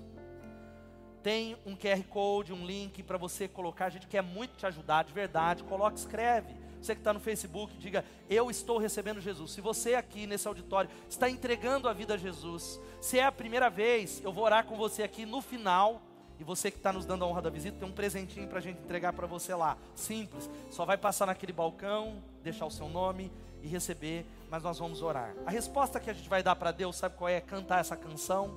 tem 1.22 1.56
um 1.66 1.76
QR 1.76 2.02
Code, 2.08 2.52
um 2.52 2.64
link 2.64 3.02
para 3.02 3.18
você 3.18 3.46
colocar. 3.46 3.86
A 3.86 3.90
gente 3.90 4.06
quer 4.06 4.22
muito 4.22 4.56
te 4.56 4.66
ajudar, 4.66 5.04
de 5.04 5.12
verdade. 5.12 5.62
Coloque, 5.64 5.98
escreve. 5.98 6.54
Você 6.80 6.94
que 6.94 7.00
está 7.00 7.12
no 7.12 7.20
Facebook, 7.20 7.76
diga: 7.78 8.04
Eu 8.28 8.50
estou 8.50 8.78
recebendo 8.78 9.20
Jesus. 9.20 9.52
Se 9.52 9.60
você 9.60 9.94
aqui 9.94 10.26
nesse 10.26 10.48
auditório 10.48 10.90
está 11.08 11.28
entregando 11.28 11.88
a 11.88 11.92
vida 11.92 12.14
a 12.14 12.16
Jesus, 12.16 12.80
se 13.00 13.18
é 13.18 13.24
a 13.24 13.32
primeira 13.32 13.68
vez, 13.68 14.22
eu 14.24 14.32
vou 14.32 14.44
orar 14.44 14.64
com 14.64 14.76
você 14.76 15.02
aqui 15.02 15.26
no 15.26 15.40
final. 15.40 16.02
E 16.38 16.44
você 16.44 16.70
que 16.70 16.78
está 16.78 16.90
nos 16.90 17.04
dando 17.04 17.22
a 17.22 17.28
honra 17.28 17.42
da 17.42 17.50
visita, 17.50 17.76
tem 17.78 17.86
um 17.86 17.92
presentinho 17.92 18.48
para 18.48 18.58
a 18.58 18.62
gente 18.62 18.80
entregar 18.80 19.12
para 19.12 19.26
você 19.26 19.54
lá. 19.54 19.76
Simples. 19.94 20.48
Só 20.70 20.86
vai 20.86 20.96
passar 20.96 21.26
naquele 21.26 21.52
balcão, 21.52 22.16
deixar 22.42 22.64
o 22.64 22.70
seu 22.70 22.88
nome 22.88 23.30
e 23.62 23.68
receber, 23.68 24.24
mas 24.48 24.62
nós 24.62 24.78
vamos 24.78 25.02
orar. 25.02 25.34
A 25.44 25.50
resposta 25.50 26.00
que 26.00 26.08
a 26.08 26.14
gente 26.14 26.30
vai 26.30 26.42
dar 26.42 26.56
para 26.56 26.72
Deus, 26.72 26.96
sabe 26.96 27.14
qual 27.18 27.28
é? 27.28 27.42
Cantar 27.42 27.80
essa 27.80 27.94
canção. 27.94 28.54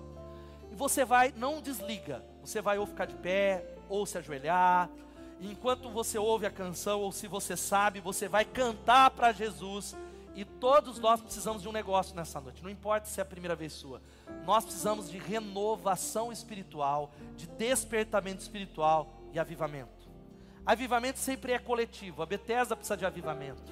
E 0.72 0.76
você 0.76 1.04
vai, 1.04 1.34
não 1.36 1.62
desliga 1.62 2.24
você 2.44 2.62
vai 2.62 2.78
ou 2.78 2.86
ficar 2.86 3.06
de 3.06 3.16
pé, 3.16 3.66
ou 3.88 4.06
se 4.06 4.18
ajoelhar. 4.18 4.90
E 5.40 5.52
enquanto 5.52 5.90
você 5.90 6.18
ouve 6.18 6.46
a 6.46 6.52
canção, 6.52 7.02
ou 7.02 7.12
se 7.12 7.28
você 7.28 7.56
sabe, 7.56 8.00
você 8.00 8.28
vai 8.28 8.46
cantar 8.46 9.12
para 9.12 9.32
Jesus. 9.32 9.96
E 10.36 10.44
todos 10.44 11.00
nós 11.00 11.22
precisamos 11.22 11.62
de 11.62 11.70
um 11.70 11.72
negócio 11.72 12.16
nessa 12.16 12.42
noite, 12.42 12.64
não 12.64 12.70
importa 12.70 13.08
se 13.08 13.20
é 13.20 13.24
a 13.24 13.26
primeira 13.26 13.56
vez 13.56 13.72
sua. 13.72 14.02
Nós 14.46 14.66
precisamos 14.66 15.10
de 15.10 15.18
renovação 15.18 16.32
espiritual, 16.32 17.12
de 17.38 17.46
despertamento 17.48 18.42
espiritual 18.42 19.14
e 19.32 19.40
avivamento. 19.40 20.10
Avivamento 20.66 21.20
sempre 21.20 21.54
é 21.54 21.60
coletivo, 21.60 22.24
a 22.24 22.26
Bethesda 22.26 22.76
precisa 22.76 22.98
de 22.98 23.06
avivamento. 23.06 23.72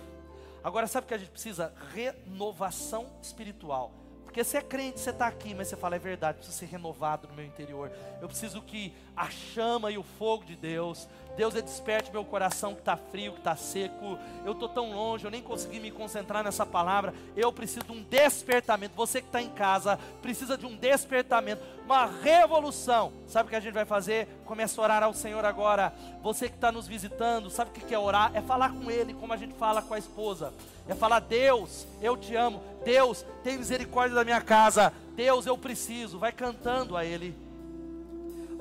Agora, 0.64 0.86
sabe 0.86 1.06
o 1.06 1.08
que 1.08 1.14
a 1.16 1.18
gente 1.18 1.32
precisa? 1.32 1.74
Renovação 1.94 3.08
espiritual. 3.22 3.92
Porque 4.32 4.46
você 4.46 4.60
é 4.60 4.62
crente, 4.62 5.02
você 5.02 5.10
está 5.10 5.28
aqui, 5.28 5.54
mas 5.54 5.68
você 5.68 5.76
fala, 5.76 5.98
é 5.98 6.00
verdade, 6.00 6.38
preciso 6.38 6.58
ser 6.58 6.68
renovado 6.68 7.28
no 7.28 7.34
meu 7.34 7.44
interior. 7.44 7.92
Eu 8.22 8.30
preciso 8.30 8.62
que 8.62 8.94
a 9.14 9.30
chama 9.30 9.92
e 9.92 9.98
o 9.98 10.04
fogo 10.04 10.46
de 10.46 10.56
Deus, 10.56 11.06
Deus 11.36 11.54
é 11.54 11.62
desperte 11.62 12.12
meu 12.12 12.24
coração 12.24 12.74
que 12.74 12.80
está 12.80 12.96
frio, 12.96 13.34
que 13.34 13.40
está 13.40 13.56
seco. 13.56 14.18
Eu 14.46 14.54
estou 14.54 14.70
tão 14.70 14.94
longe, 14.94 15.26
eu 15.26 15.32
nem 15.32 15.42
consegui 15.42 15.80
me 15.80 15.92
concentrar 15.92 16.44
nessa 16.44 16.66
palavra. 16.66 17.14
Eu 17.36 17.52
preciso 17.52 17.86
de 17.86 17.92
um 17.92 18.04
despertamento. 18.04 18.96
Você 18.96 19.22
que 19.22 19.28
está 19.28 19.42
em 19.42 19.50
casa 19.50 20.00
precisa 20.22 20.58
de 20.58 20.66
um 20.66 20.76
despertamento, 20.76 21.62
uma 21.86 22.06
revolução. 22.06 23.12
Sabe 23.28 23.48
o 23.48 23.50
que 23.50 23.56
a 23.56 23.60
gente 23.60 23.74
vai 23.74 23.86
fazer? 23.86 24.28
Começa 24.46 24.80
a 24.80 24.84
orar 24.84 25.04
ao 25.04 25.14
Senhor 25.14 25.44
agora. 25.46 25.94
Você 26.22 26.50
que 26.50 26.56
está 26.56 26.72
nos 26.72 26.88
visitando, 26.88 27.50
sabe 27.50 27.72
o 27.72 27.74
que 27.74 27.94
é 27.94 28.00
orar? 28.00 28.32
É 28.34 28.42
falar 28.42 28.72
com 28.72 28.92
Ele, 28.92 29.14
como 29.14 29.34
a 29.34 29.38
gente 29.38 29.54
fala 29.56 29.82
com 29.82 29.94
a 29.94 30.00
esposa. 30.00 30.54
É 30.88 30.96
falar, 30.96 31.20
Deus, 31.20 31.88
eu 32.02 32.18
te 32.18 32.36
amo. 32.36 32.62
Deus, 32.84 33.26
tem 33.44 33.58
misericórdia 33.58 34.16
da 34.16 34.24
minha 34.24 34.42
casa. 34.42 34.94
Deus, 35.16 35.46
eu 35.46 35.58
preciso. 35.58 36.20
Vai 36.20 36.32
cantando 36.32 36.98
a 36.98 37.06
Ele. 37.06 37.36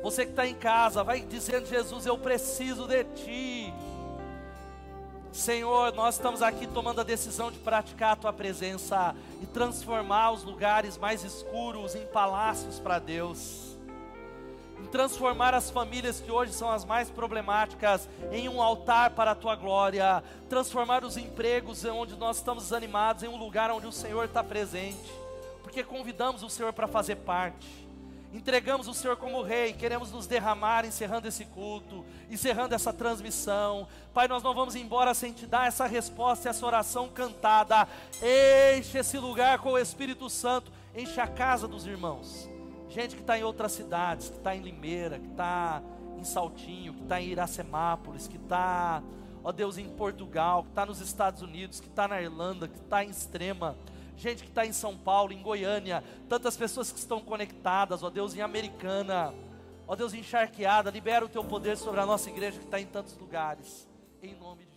Você 0.03 0.25
que 0.25 0.31
está 0.31 0.47
em 0.47 0.55
casa, 0.55 1.03
vai 1.05 1.21
dizendo: 1.21 1.67
Jesus, 1.67 2.07
eu 2.07 2.19
preciso 2.19 2.87
de 2.87 3.05
Ti. 3.05 3.75
Senhor, 5.33 5.93
nós 5.95 6.17
estamos 6.17 6.43
aqui 6.43 6.67
tomando 6.67 7.01
a 7.01 7.05
decisão 7.05 7.53
de 7.53 7.59
praticar 7.59 8.13
a 8.13 8.17
Tua 8.17 8.33
presença 8.33 9.15
e 9.41 9.47
transformar 9.47 10.33
os 10.33 10.43
lugares 10.43 10.97
mais 10.97 11.23
escuros 11.23 11.95
em 11.95 12.05
palácios 12.07 12.81
para 12.81 12.99
Deus. 12.99 13.70
Transformar 14.91 15.55
as 15.55 15.71
famílias 15.71 16.21
que 16.21 16.31
hoje 16.31 16.53
são 16.53 16.71
as 16.71 16.85
mais 16.85 17.09
problemáticas 17.11 18.09
em 18.33 18.49
um 18.49 18.61
altar 18.61 19.11
para 19.11 19.33
a 19.33 19.35
Tua 19.35 19.55
glória. 19.55 20.23
Transformar 20.49 21.05
os 21.05 21.17
empregos 21.17 21.85
onde 21.85 22.17
nós 22.17 22.39
estamos 22.39 22.65
desanimados 22.65 23.23
em 23.23 23.29
um 23.29 23.37
lugar 23.37 23.71
onde 23.71 23.87
o 23.87 23.93
Senhor 23.93 24.25
está 24.25 24.43
presente. 24.43 25.11
Porque 25.63 25.85
convidamos 25.85 26.43
o 26.43 26.51
Senhor 26.51 26.73
para 26.73 26.89
fazer 26.89 27.17
parte 27.17 27.91
entregamos 28.33 28.87
o 28.87 28.95
Senhor 28.95 29.17
como 29.17 29.43
Rei, 29.43 29.73
queremos 29.73 30.13
nos 30.13 30.27
derramar 30.27 30.85
encerrando 30.85 31.27
esse 31.27 31.45
culto, 31.47 32.05
encerrando 32.31 32.75
essa 32.75 32.93
transmissão. 32.93 33.89
Pai, 34.15 34.29
nós 34.29 34.43
não 34.43 34.55
vamos 34.55 34.75
embora 34.77 35.15
sem 35.15 35.33
te 35.33 35.47
dar 35.47 35.67
essa 35.67 35.87
resposta, 35.87 36.49
essa 36.49 36.65
oração 36.65 37.09
cantada. 37.09 37.89
Enche 38.79 38.99
esse 38.99 39.19
lugar 39.19 39.59
com 39.59 39.73
o 39.73 39.79
Espírito 39.79 40.31
Santo, 40.31 40.71
enche 40.95 41.21
a 41.21 41.27
casa 41.27 41.67
dos 41.67 41.87
irmãos. 41.87 42.50
Gente 42.91 43.15
que 43.15 43.21
está 43.21 43.39
em 43.39 43.45
outras 43.45 43.71
cidades, 43.71 44.29
que 44.29 44.37
está 44.37 44.55
em 44.55 44.63
Limeira, 44.63 45.17
que 45.17 45.29
está 45.29 45.81
em 46.19 46.25
Saltinho, 46.25 46.93
que 46.93 47.03
está 47.03 47.21
em 47.21 47.29
Iracemápolis, 47.29 48.27
que 48.27 48.37
está, 48.37 49.01
ó 49.45 49.53
Deus, 49.53 49.79
em 49.79 49.89
Portugal, 49.89 50.65
que 50.65 50.71
está 50.71 50.85
nos 50.85 51.01
Estados 51.01 51.41
Unidos, 51.41 51.79
que 51.79 51.87
está 51.87 52.09
na 52.09 52.21
Irlanda, 52.21 52.67
que 52.67 52.79
está 52.79 53.05
em 53.05 53.11
Extrema. 53.11 53.77
Gente 54.17 54.43
que 54.43 54.49
está 54.49 54.67
em 54.67 54.73
São 54.73 54.99
Paulo, 54.99 55.33
em 55.33 55.41
Goiânia, 55.41 56.03
tantas 56.29 56.57
pessoas 56.57 56.91
que 56.91 56.99
estão 56.99 57.21
conectadas, 57.21 58.03
ó 58.03 58.11
Deus, 58.11 58.35
em 58.35 58.41
Americana, 58.41 59.33
ó 59.87 59.95
Deus, 59.95 60.13
encharqueada, 60.13 60.91
libera 60.91 61.25
o 61.25 61.29
teu 61.29 61.45
poder 61.45 61.77
sobre 61.77 62.01
a 62.01 62.07
nossa 62.07 62.29
igreja 62.29 62.59
que 62.59 62.65
está 62.65 62.81
em 62.81 62.87
tantos 62.87 63.17
lugares, 63.17 63.89
em 64.21 64.35
nome 64.35 64.67
de 64.67 64.70